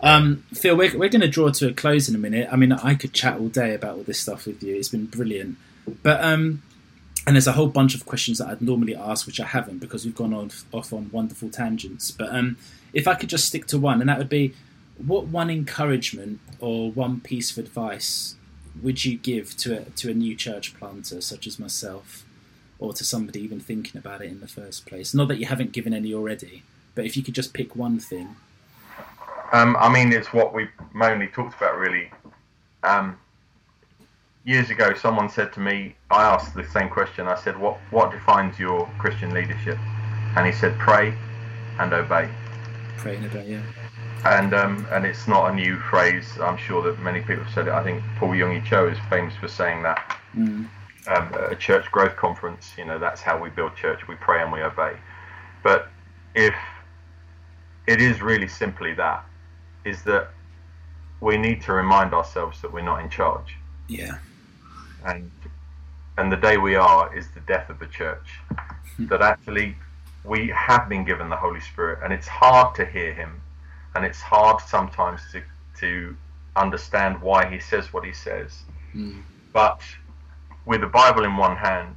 Um, 0.00 0.44
Phil, 0.52 0.76
we're, 0.76 0.96
we're 0.96 1.08
going 1.08 1.22
to 1.22 1.28
draw 1.28 1.50
to 1.50 1.68
a 1.68 1.72
close 1.72 2.08
in 2.08 2.14
a 2.14 2.18
minute. 2.18 2.48
I 2.52 2.56
mean, 2.56 2.72
I 2.72 2.94
could 2.94 3.12
chat 3.12 3.38
all 3.38 3.48
day 3.48 3.74
about 3.74 3.96
all 3.96 4.02
this 4.04 4.20
stuff 4.20 4.46
with 4.46 4.62
you. 4.62 4.76
It's 4.76 4.90
been 4.90 5.06
brilliant. 5.06 5.56
But 6.02 6.22
um, 6.22 6.62
and 7.26 7.36
there's 7.36 7.46
a 7.46 7.52
whole 7.52 7.68
bunch 7.68 7.94
of 7.94 8.04
questions 8.04 8.38
that 8.38 8.48
I'd 8.48 8.62
normally 8.62 8.94
ask, 8.94 9.26
which 9.26 9.40
I 9.40 9.46
haven't 9.46 9.78
because 9.78 10.04
we've 10.04 10.14
gone 10.14 10.34
on 10.34 10.50
off 10.72 10.92
on 10.92 11.10
wonderful 11.10 11.48
tangents. 11.48 12.10
But 12.10 12.34
um, 12.34 12.58
if 12.92 13.08
I 13.08 13.14
could 13.14 13.28
just 13.28 13.46
stick 13.46 13.66
to 13.68 13.78
one, 13.78 14.00
and 14.00 14.08
that 14.08 14.18
would 14.18 14.28
be, 14.28 14.54
what 14.98 15.26
one 15.26 15.50
encouragement 15.50 16.40
or 16.60 16.90
one 16.90 17.20
piece 17.20 17.50
of 17.50 17.58
advice 17.58 18.36
would 18.82 19.04
you 19.04 19.16
give 19.16 19.56
to 19.58 19.78
a, 19.78 19.84
to 19.90 20.10
a 20.10 20.14
new 20.14 20.34
church 20.34 20.76
planter 20.78 21.20
such 21.20 21.46
as 21.46 21.58
myself, 21.58 22.24
or 22.78 22.92
to 22.92 23.04
somebody 23.04 23.40
even 23.40 23.60
thinking 23.60 23.98
about 23.98 24.22
it 24.22 24.30
in 24.30 24.40
the 24.40 24.48
first 24.48 24.86
place? 24.86 25.14
Not 25.14 25.28
that 25.28 25.38
you 25.38 25.46
haven't 25.46 25.72
given 25.72 25.94
any 25.94 26.12
already, 26.12 26.62
but 26.94 27.04
if 27.04 27.16
you 27.16 27.22
could 27.22 27.34
just 27.34 27.52
pick 27.54 27.76
one 27.76 27.98
thing. 27.98 28.36
Um, 29.52 29.76
I 29.78 29.92
mean, 29.92 30.12
it's 30.12 30.32
what 30.32 30.52
we 30.52 30.68
mainly 30.94 31.28
talked 31.28 31.56
about, 31.56 31.76
really. 31.76 32.10
Um, 32.82 33.16
years 34.44 34.70
ago, 34.70 34.94
someone 34.94 35.28
said 35.28 35.52
to 35.52 35.60
me, 35.60 35.94
I 36.10 36.24
asked 36.24 36.54
the 36.54 36.64
same 36.68 36.88
question. 36.88 37.28
I 37.28 37.36
said, 37.36 37.58
"What 37.58 37.78
what 37.90 38.10
defines 38.10 38.58
your 38.58 38.88
Christian 38.98 39.32
leadership?" 39.32 39.78
And 40.36 40.46
he 40.46 40.52
said, 40.52 40.76
"Pray 40.78 41.14
and 41.78 41.92
obey." 41.92 42.28
Pray 42.96 43.16
and 43.16 43.26
obey, 43.26 43.50
yeah. 43.50 43.62
And 44.24 44.54
um, 44.54 44.86
and 44.90 45.04
it's 45.04 45.28
not 45.28 45.50
a 45.50 45.54
new 45.54 45.78
phrase. 45.78 46.38
I'm 46.40 46.56
sure 46.56 46.82
that 46.82 46.98
many 47.00 47.20
people 47.20 47.44
have 47.44 47.52
said 47.52 47.68
it. 47.68 47.74
I 47.74 47.84
think 47.84 48.02
Paul 48.16 48.30
Yonggi 48.30 48.64
Cho 48.64 48.88
is 48.88 48.98
famous 49.10 49.34
for 49.36 49.48
saying 49.48 49.82
that. 49.82 50.18
Mm. 50.34 50.68
Um, 51.06 51.34
a 51.34 51.54
church 51.54 51.90
growth 51.92 52.16
conference, 52.16 52.72
you 52.78 52.86
know, 52.86 52.98
that's 52.98 53.20
how 53.20 53.38
we 53.38 53.50
build 53.50 53.76
church. 53.76 54.08
We 54.08 54.14
pray 54.14 54.40
and 54.42 54.50
we 54.50 54.62
obey. 54.62 54.94
But 55.62 55.90
if 56.34 56.54
it 57.86 58.00
is 58.00 58.22
really 58.22 58.48
simply 58.48 58.94
that, 58.94 59.22
is 59.84 60.02
that 60.04 60.30
we 61.20 61.36
need 61.36 61.60
to 61.62 61.72
remind 61.72 62.14
ourselves 62.14 62.62
that 62.62 62.72
we're 62.72 62.82
not 62.84 63.02
in 63.02 63.10
charge. 63.10 63.56
Yeah. 63.88 64.18
And 65.04 65.30
and 66.16 66.32
the 66.32 66.36
day 66.36 66.56
we 66.56 66.76
are 66.76 67.14
is 67.16 67.28
the 67.30 67.40
death 67.40 67.68
of 67.68 67.78
the 67.78 67.86
church. 67.86 68.40
that 68.98 69.20
actually 69.20 69.76
we 70.24 70.48
have 70.48 70.88
been 70.88 71.04
given 71.04 71.28
the 71.28 71.36
Holy 71.36 71.60
Spirit, 71.60 71.98
and 72.02 72.12
it's 72.12 72.28
hard 72.28 72.74
to 72.76 72.86
hear 72.86 73.12
Him, 73.12 73.40
and 73.94 74.04
it's 74.04 74.20
hard 74.20 74.60
sometimes 74.60 75.20
to 75.32 75.42
to 75.80 76.16
understand 76.56 77.20
why 77.20 77.48
He 77.50 77.58
says 77.58 77.92
what 77.92 78.04
He 78.04 78.12
says. 78.12 78.62
Mm. 78.94 79.22
But 79.52 79.80
with 80.66 80.80
the 80.80 80.86
Bible 80.86 81.24
in 81.24 81.36
one 81.36 81.56
hand 81.56 81.96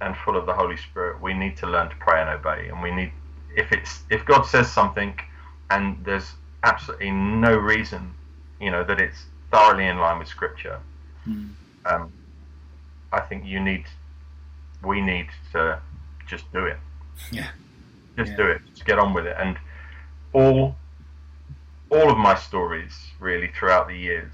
and 0.00 0.16
full 0.24 0.36
of 0.36 0.46
the 0.46 0.52
Holy 0.52 0.76
Spirit, 0.76 1.20
we 1.22 1.34
need 1.34 1.56
to 1.58 1.66
learn 1.66 1.88
to 1.88 1.96
pray 1.96 2.20
and 2.20 2.30
obey. 2.30 2.68
And 2.68 2.82
we 2.82 2.90
need, 2.90 3.12
if 3.56 3.70
it's 3.72 4.02
if 4.10 4.24
God 4.24 4.42
says 4.42 4.70
something, 4.70 5.14
and 5.70 5.96
there's 6.04 6.32
absolutely 6.64 7.10
no 7.10 7.56
reason, 7.56 8.14
you 8.60 8.70
know, 8.70 8.84
that 8.84 9.00
it's 9.00 9.24
thoroughly 9.50 9.86
in 9.86 9.98
line 9.98 10.18
with 10.18 10.28
Scripture. 10.28 10.80
Mm. 11.28 11.50
Um, 11.84 12.12
I 13.12 13.20
think 13.20 13.44
you 13.44 13.60
need, 13.60 13.84
we 14.82 15.00
need 15.00 15.28
to 15.52 15.80
just 16.26 16.50
do 16.52 16.64
it. 16.64 16.78
Yeah. 17.30 17.48
Just 18.16 18.32
Yeah. 18.32 18.36
do 18.36 18.46
it. 18.46 18.62
Just 18.70 18.84
get 18.86 18.98
on 18.98 19.12
with 19.12 19.26
it. 19.26 19.36
And 19.38 19.58
all, 20.32 20.76
all 21.92 22.10
of 22.10 22.16
my 22.16 22.34
stories 22.34 22.92
really 23.20 23.48
throughout 23.48 23.86
the 23.86 23.96
years 23.96 24.32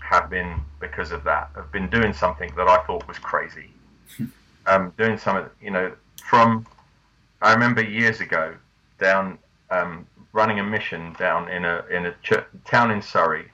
have 0.00 0.30
been 0.30 0.60
because 0.80 1.12
of 1.12 1.22
that. 1.24 1.50
I've 1.54 1.70
been 1.70 1.90
doing 1.90 2.12
something 2.12 2.50
that 2.56 2.68
I 2.68 2.82
thought 2.84 3.06
was 3.06 3.18
crazy. 3.18 3.70
um, 4.66 4.92
doing 4.96 5.18
something, 5.18 5.50
you 5.60 5.70
know, 5.70 5.92
from. 6.24 6.66
I 7.42 7.52
remember 7.52 7.82
years 7.82 8.20
ago 8.20 8.54
down 8.98 9.38
um, 9.70 10.06
running 10.32 10.58
a 10.58 10.64
mission 10.64 11.14
down 11.18 11.48
in 11.48 11.64
a 11.64 11.84
in 11.90 12.06
a 12.06 12.12
ch- 12.22 12.44
town 12.64 12.90
in 12.90 13.02
Surrey, 13.02 13.50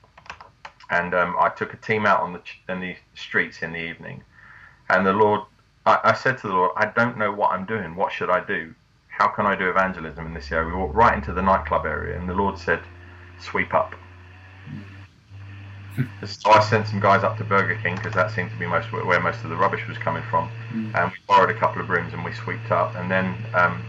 and 0.90 1.14
um, 1.14 1.36
I 1.38 1.48
took 1.48 1.74
a 1.74 1.76
team 1.76 2.06
out 2.06 2.20
on 2.20 2.32
the 2.32 2.40
ch- 2.40 2.60
in 2.68 2.80
the 2.80 2.96
streets 3.14 3.62
in 3.62 3.72
the 3.72 3.78
evening, 3.78 4.22
and 4.88 5.06
the 5.06 5.12
Lord, 5.12 5.42
I, 5.84 6.00
I 6.04 6.14
said 6.14 6.38
to 6.38 6.48
the 6.48 6.54
Lord, 6.54 6.72
I 6.76 6.86
don't 6.86 7.18
know 7.18 7.32
what 7.32 7.52
I'm 7.52 7.66
doing. 7.66 7.94
What 7.96 8.12
should 8.12 8.30
I 8.30 8.44
do? 8.44 8.74
How 9.08 9.28
can 9.28 9.46
I 9.46 9.56
do 9.56 9.68
evangelism 9.70 10.26
in 10.26 10.34
this 10.34 10.50
area? 10.52 10.68
We 10.68 10.74
walked 10.74 10.94
right 10.94 11.14
into 11.14 11.32
the 11.32 11.42
nightclub 11.42 11.86
area, 11.86 12.18
and 12.18 12.28
the 12.28 12.34
Lord 12.34 12.58
said, 12.58 12.80
sweep 13.40 13.74
up. 13.74 13.94
so 16.26 16.50
I 16.50 16.60
sent 16.60 16.86
some 16.88 17.00
guys 17.00 17.24
up 17.24 17.38
to 17.38 17.44
Burger 17.44 17.78
King 17.82 17.96
because 17.96 18.12
that 18.14 18.30
seemed 18.30 18.50
to 18.50 18.56
be 18.56 18.66
most 18.66 18.92
where 18.92 19.20
most 19.20 19.42
of 19.44 19.50
the 19.50 19.56
rubbish 19.56 19.86
was 19.88 19.96
coming 19.98 20.22
from, 20.30 20.50
Mm. 20.72 20.94
and 20.94 21.10
we 21.10 21.16
borrowed 21.26 21.50
a 21.50 21.58
couple 21.58 21.80
of 21.80 21.86
brooms 21.86 22.12
and 22.12 22.24
we 22.24 22.32
swept 22.32 22.70
up, 22.70 22.94
and 22.96 23.10
then. 23.10 23.34
Um, 23.54 23.82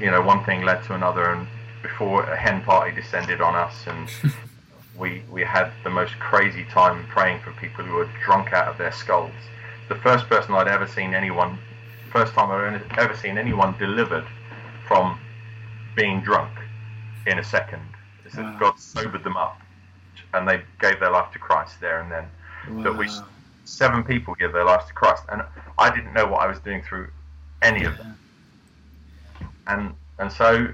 you 0.00 0.10
know, 0.10 0.20
one 0.20 0.42
thing 0.44 0.62
led 0.62 0.82
to 0.84 0.94
another, 0.94 1.30
and 1.30 1.46
before 1.80 2.24
a 2.24 2.36
hen 2.36 2.62
party 2.62 2.90
descended 2.92 3.40
on 3.40 3.54
us, 3.54 3.86
and 3.86 4.10
we 4.98 5.22
we 5.30 5.42
had 5.44 5.70
the 5.84 5.90
most 5.90 6.18
crazy 6.18 6.64
time 6.64 7.06
praying 7.08 7.40
for 7.40 7.52
people 7.52 7.84
who 7.84 7.94
were 7.94 8.08
drunk 8.24 8.52
out 8.52 8.66
of 8.66 8.78
their 8.78 8.90
skulls. 8.90 9.30
The 9.88 9.94
first 9.96 10.28
person 10.28 10.54
I'd 10.54 10.66
ever 10.66 10.88
seen 10.88 11.14
anyone, 11.14 11.56
first 12.10 12.32
time 12.34 12.50
I'd 12.50 12.82
ever 12.98 13.14
seen 13.16 13.38
anyone 13.38 13.76
delivered 13.78 14.26
from 14.88 15.20
being 15.94 16.20
drunk 16.20 16.50
in 17.26 17.38
a 17.38 17.44
second. 17.44 17.82
Is 18.32 18.36
that 18.36 18.44
Wow. 18.44 18.58
God 18.58 18.80
sobered 18.80 19.24
them 19.24 19.36
up, 19.36 19.60
and 20.34 20.48
they 20.48 20.62
gave 20.80 21.00
their 21.00 21.10
life 21.10 21.32
to 21.32 21.38
Christ 21.38 21.80
there 21.80 22.00
and 22.00 22.10
then. 22.10 22.24
That 22.82 22.96
we 22.96 23.08
seven 23.64 24.04
people 24.04 24.34
gave 24.34 24.52
their 24.52 24.64
lives 24.64 24.86
to 24.86 24.92
Christ, 24.92 25.24
and 25.30 25.42
I 25.78 25.94
didn't 25.94 26.12
know 26.12 26.26
what 26.26 26.42
I 26.42 26.46
was 26.46 26.58
doing 26.60 26.82
through 26.82 27.08
any 27.62 27.84
of 27.84 27.96
them 27.96 28.16
and 29.66 29.94
and 30.18 30.30
so 30.32 30.68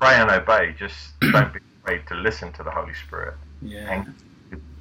pray 0.00 0.14
and 0.14 0.30
obey. 0.30 0.74
Just 0.78 0.96
don't 1.20 1.52
be 1.52 1.60
afraid 1.82 2.06
to 2.08 2.14
listen 2.14 2.52
to 2.54 2.62
the 2.62 2.70
Holy 2.70 2.94
Spirit 3.06 3.34
Yeah. 3.62 3.90
and 3.90 4.14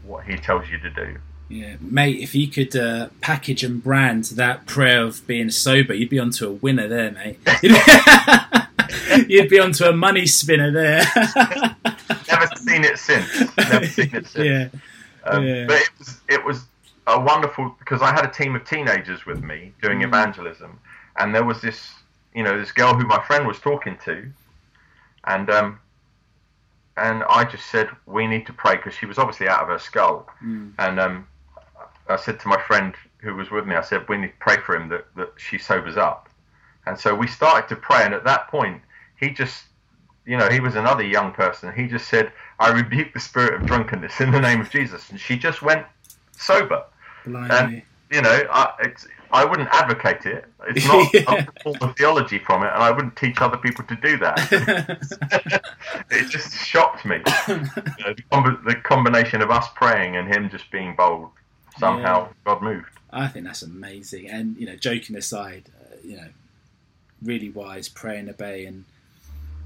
what 0.03 0.25
He 0.25 0.37
tells 0.37 0.69
you 0.69 0.79
to 0.79 0.89
do. 0.89 1.17
Yeah, 1.49 1.75
mate. 1.81 2.19
If 2.19 2.33
you 2.33 2.47
could 2.47 2.75
uh, 2.75 3.09
package 3.21 3.63
and 3.63 3.83
brand 3.83 4.23
that 4.25 4.65
prayer 4.65 5.03
of 5.03 5.25
being 5.27 5.51
sober, 5.51 5.93
you'd 5.93 6.09
be 6.09 6.19
onto 6.19 6.47
a 6.47 6.51
winner 6.51 6.87
there, 6.87 7.11
mate. 7.11 7.39
you'd 9.27 9.49
be 9.49 9.59
onto 9.59 9.85
a 9.85 9.93
money 9.93 10.25
spinner 10.25 10.71
there. 10.71 11.03
Never 11.15 12.47
seen 12.57 12.83
it 12.83 12.97
since. 12.97 13.57
Never 13.57 13.85
seen 13.97 14.09
it 14.15 14.27
since. 14.27 14.35
yeah, 14.35 14.69
Um, 15.23 15.43
yeah. 15.45 15.65
But 15.67 15.81
it 15.81 15.89
was 15.99 16.17
it 16.29 16.45
was 16.45 16.65
a 17.07 17.19
wonderful 17.19 17.75
because 17.79 18.01
I 18.01 18.11
had 18.11 18.25
a 18.25 18.31
team 18.31 18.55
of 18.55 18.65
teenagers 18.65 19.25
with 19.25 19.41
me 19.43 19.73
doing 19.81 19.99
Mm. 19.99 20.07
evangelism, 20.07 20.79
and 21.17 21.33
there 21.35 21.43
was 21.43 21.61
this 21.61 21.91
you 22.33 22.43
know 22.43 22.57
this 22.59 22.71
girl 22.71 22.93
who 22.95 23.05
my 23.05 23.21
friend 23.23 23.45
was 23.47 23.59
talking 23.59 23.97
to, 24.05 24.25
and 25.25 25.49
um, 25.49 25.79
and 26.97 27.23
I 27.23 27.43
just 27.43 27.65
said 27.71 27.89
we 28.05 28.27
need 28.27 28.45
to 28.47 28.53
pray 28.53 28.75
because 28.75 28.93
she 28.93 29.05
was 29.05 29.17
obviously 29.17 29.47
out 29.47 29.61
of 29.61 29.67
her 29.69 29.79
skull, 29.79 30.27
Mm. 30.43 30.71
and 30.79 30.99
um, 30.99 31.27
I 32.09 32.15
said 32.17 32.39
to 32.41 32.47
my 32.47 32.61
friend 32.61 32.93
who 33.19 33.35
was 33.35 33.49
with 33.51 33.65
me, 33.65 33.75
I 33.75 33.81
said 33.81 34.07
we 34.09 34.17
need 34.17 34.27
to 34.27 34.33
pray 34.39 34.57
for 34.57 34.75
him 34.75 34.89
that 34.89 35.05
that 35.15 35.33
she 35.37 35.57
sobers 35.57 35.97
up, 35.97 36.29
and 36.85 36.97
so 36.99 37.13
we 37.15 37.27
started 37.27 37.67
to 37.69 37.75
pray, 37.75 38.03
and 38.03 38.13
at 38.13 38.23
that 38.25 38.47
point 38.47 38.81
he 39.23 39.29
just 39.31 39.63
you 40.25 40.37
know, 40.37 40.49
he 40.49 40.59
was 40.59 40.75
another 40.75 41.03
young 41.03 41.33
person. 41.33 41.73
He 41.73 41.87
just 41.87 42.07
said, 42.07 42.31
I 42.59 42.71
rebuke 42.71 43.13
the 43.13 43.19
spirit 43.19 43.55
of 43.55 43.65
drunkenness 43.65 44.21
in 44.21 44.31
the 44.31 44.39
name 44.39 44.61
of 44.61 44.69
Jesus. 44.69 45.09
And 45.09 45.19
she 45.19 45.37
just 45.37 45.61
went 45.61 45.85
sober. 46.31 46.85
Blimey. 47.25 47.83
You 48.09 48.21
know, 48.21 48.43
I, 48.49 48.73
it's, 48.81 49.07
I 49.31 49.43
wouldn't 49.43 49.69
advocate 49.69 50.25
it. 50.25 50.45
It's 50.67 50.85
not 50.85 51.13
Yeah. 51.13 51.45
a 51.47 51.61
form 51.63 51.77
of 51.81 51.97
theology 51.97 52.39
from 52.39 52.63
it, 52.63 52.71
and 52.73 52.83
I 52.83 52.91
wouldn't 52.91 53.15
teach 53.15 53.41
other 53.41 53.57
people 53.57 53.83
to 53.85 53.95
do 53.95 54.17
that. 54.17 55.63
it 56.11 56.29
just 56.29 56.55
shocked 56.55 57.05
me. 57.05 57.17
You 57.47 57.55
know, 57.55 58.13
the, 58.13 58.23
combi- 58.31 58.63
the 58.65 58.75
combination 58.75 59.41
of 59.41 59.49
us 59.49 59.67
praying 59.75 60.15
and 60.15 60.27
him 60.33 60.49
just 60.49 60.69
being 60.71 60.95
bold, 60.95 61.31
somehow 61.79 62.29
God 62.45 62.61
moved. 62.61 62.85
I 63.11 63.27
think 63.27 63.45
that's 63.45 63.63
amazing. 63.63 64.29
And 64.29 64.55
you 64.57 64.67
know, 64.67 64.75
joking 64.75 65.15
aside, 65.15 65.69
uh, 65.81 65.95
you 66.03 66.15
know, 66.17 66.27
really 67.23 67.49
wise, 67.49 67.89
pray 67.89 68.19
and 68.19 68.29
obey, 68.29 68.65
and 68.65 68.85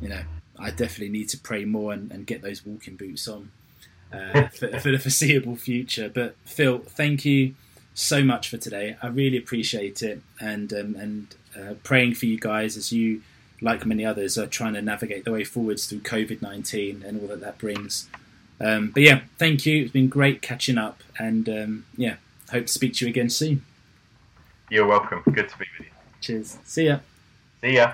you 0.02 0.10
know, 0.10 0.22
I 0.60 0.72
definitely 0.72 1.10
need 1.10 1.30
to 1.30 1.38
pray 1.38 1.66
more 1.66 1.94
and, 1.94 2.12
and 2.12 2.26
get 2.26 2.42
those 2.42 2.66
walking 2.66 2.96
boots 2.96 3.28
on 3.28 3.52
uh, 4.12 4.48
for, 4.54 4.80
for 4.80 4.92
the 4.92 5.00
foreseeable 5.00 5.56
future. 5.56 6.10
But 6.10 6.36
Phil, 6.46 6.80
thank 6.80 7.26
you 7.26 7.56
so 7.94 8.24
much 8.24 8.50
for 8.50 8.58
today. 8.58 8.98
I 9.02 9.08
really 9.08 9.38
appreciate 9.38 10.02
it, 10.02 10.22
and 10.40 10.72
um, 10.74 10.96
and 10.96 11.36
uh, 11.56 11.74
praying 11.84 12.16
for 12.16 12.26
you 12.26 12.40
guys 12.40 12.78
as 12.78 12.92
you, 12.92 13.22
like 13.62 13.86
many 13.86 14.06
others, 14.06 14.38
are 14.38 14.48
trying 14.48 14.74
to 14.74 14.82
navigate 14.82 15.26
the 15.26 15.32
way 15.32 15.44
forwards 15.44 15.88
through 15.88 16.00
COVID 16.00 16.42
nineteen 16.42 17.04
and 17.06 17.22
all 17.22 17.28
that 17.28 17.42
that 17.42 17.58
brings. 17.58 18.08
Um, 18.60 18.92
but 18.92 19.04
yeah, 19.04 19.22
thank 19.38 19.66
you. 19.66 19.84
It's 19.84 19.92
been 19.92 20.10
great 20.10 20.42
catching 20.42 20.78
up, 20.78 21.04
and 21.20 21.48
um, 21.50 21.86
yeah, 21.96 22.16
hope 22.52 22.68
to 22.68 22.72
speak 22.72 22.96
to 22.96 23.06
you 23.06 23.10
again 23.10 23.30
soon. 23.30 23.64
You're 24.70 24.88
welcome. 24.88 25.22
Good 25.26 25.50
to 25.50 25.58
be 25.58 25.66
with 25.78 25.88
you. 25.88 25.94
Cheers. 26.22 26.58
See 26.66 26.88
ya. 26.88 27.00
See 27.62 27.76
ya. 27.76 27.94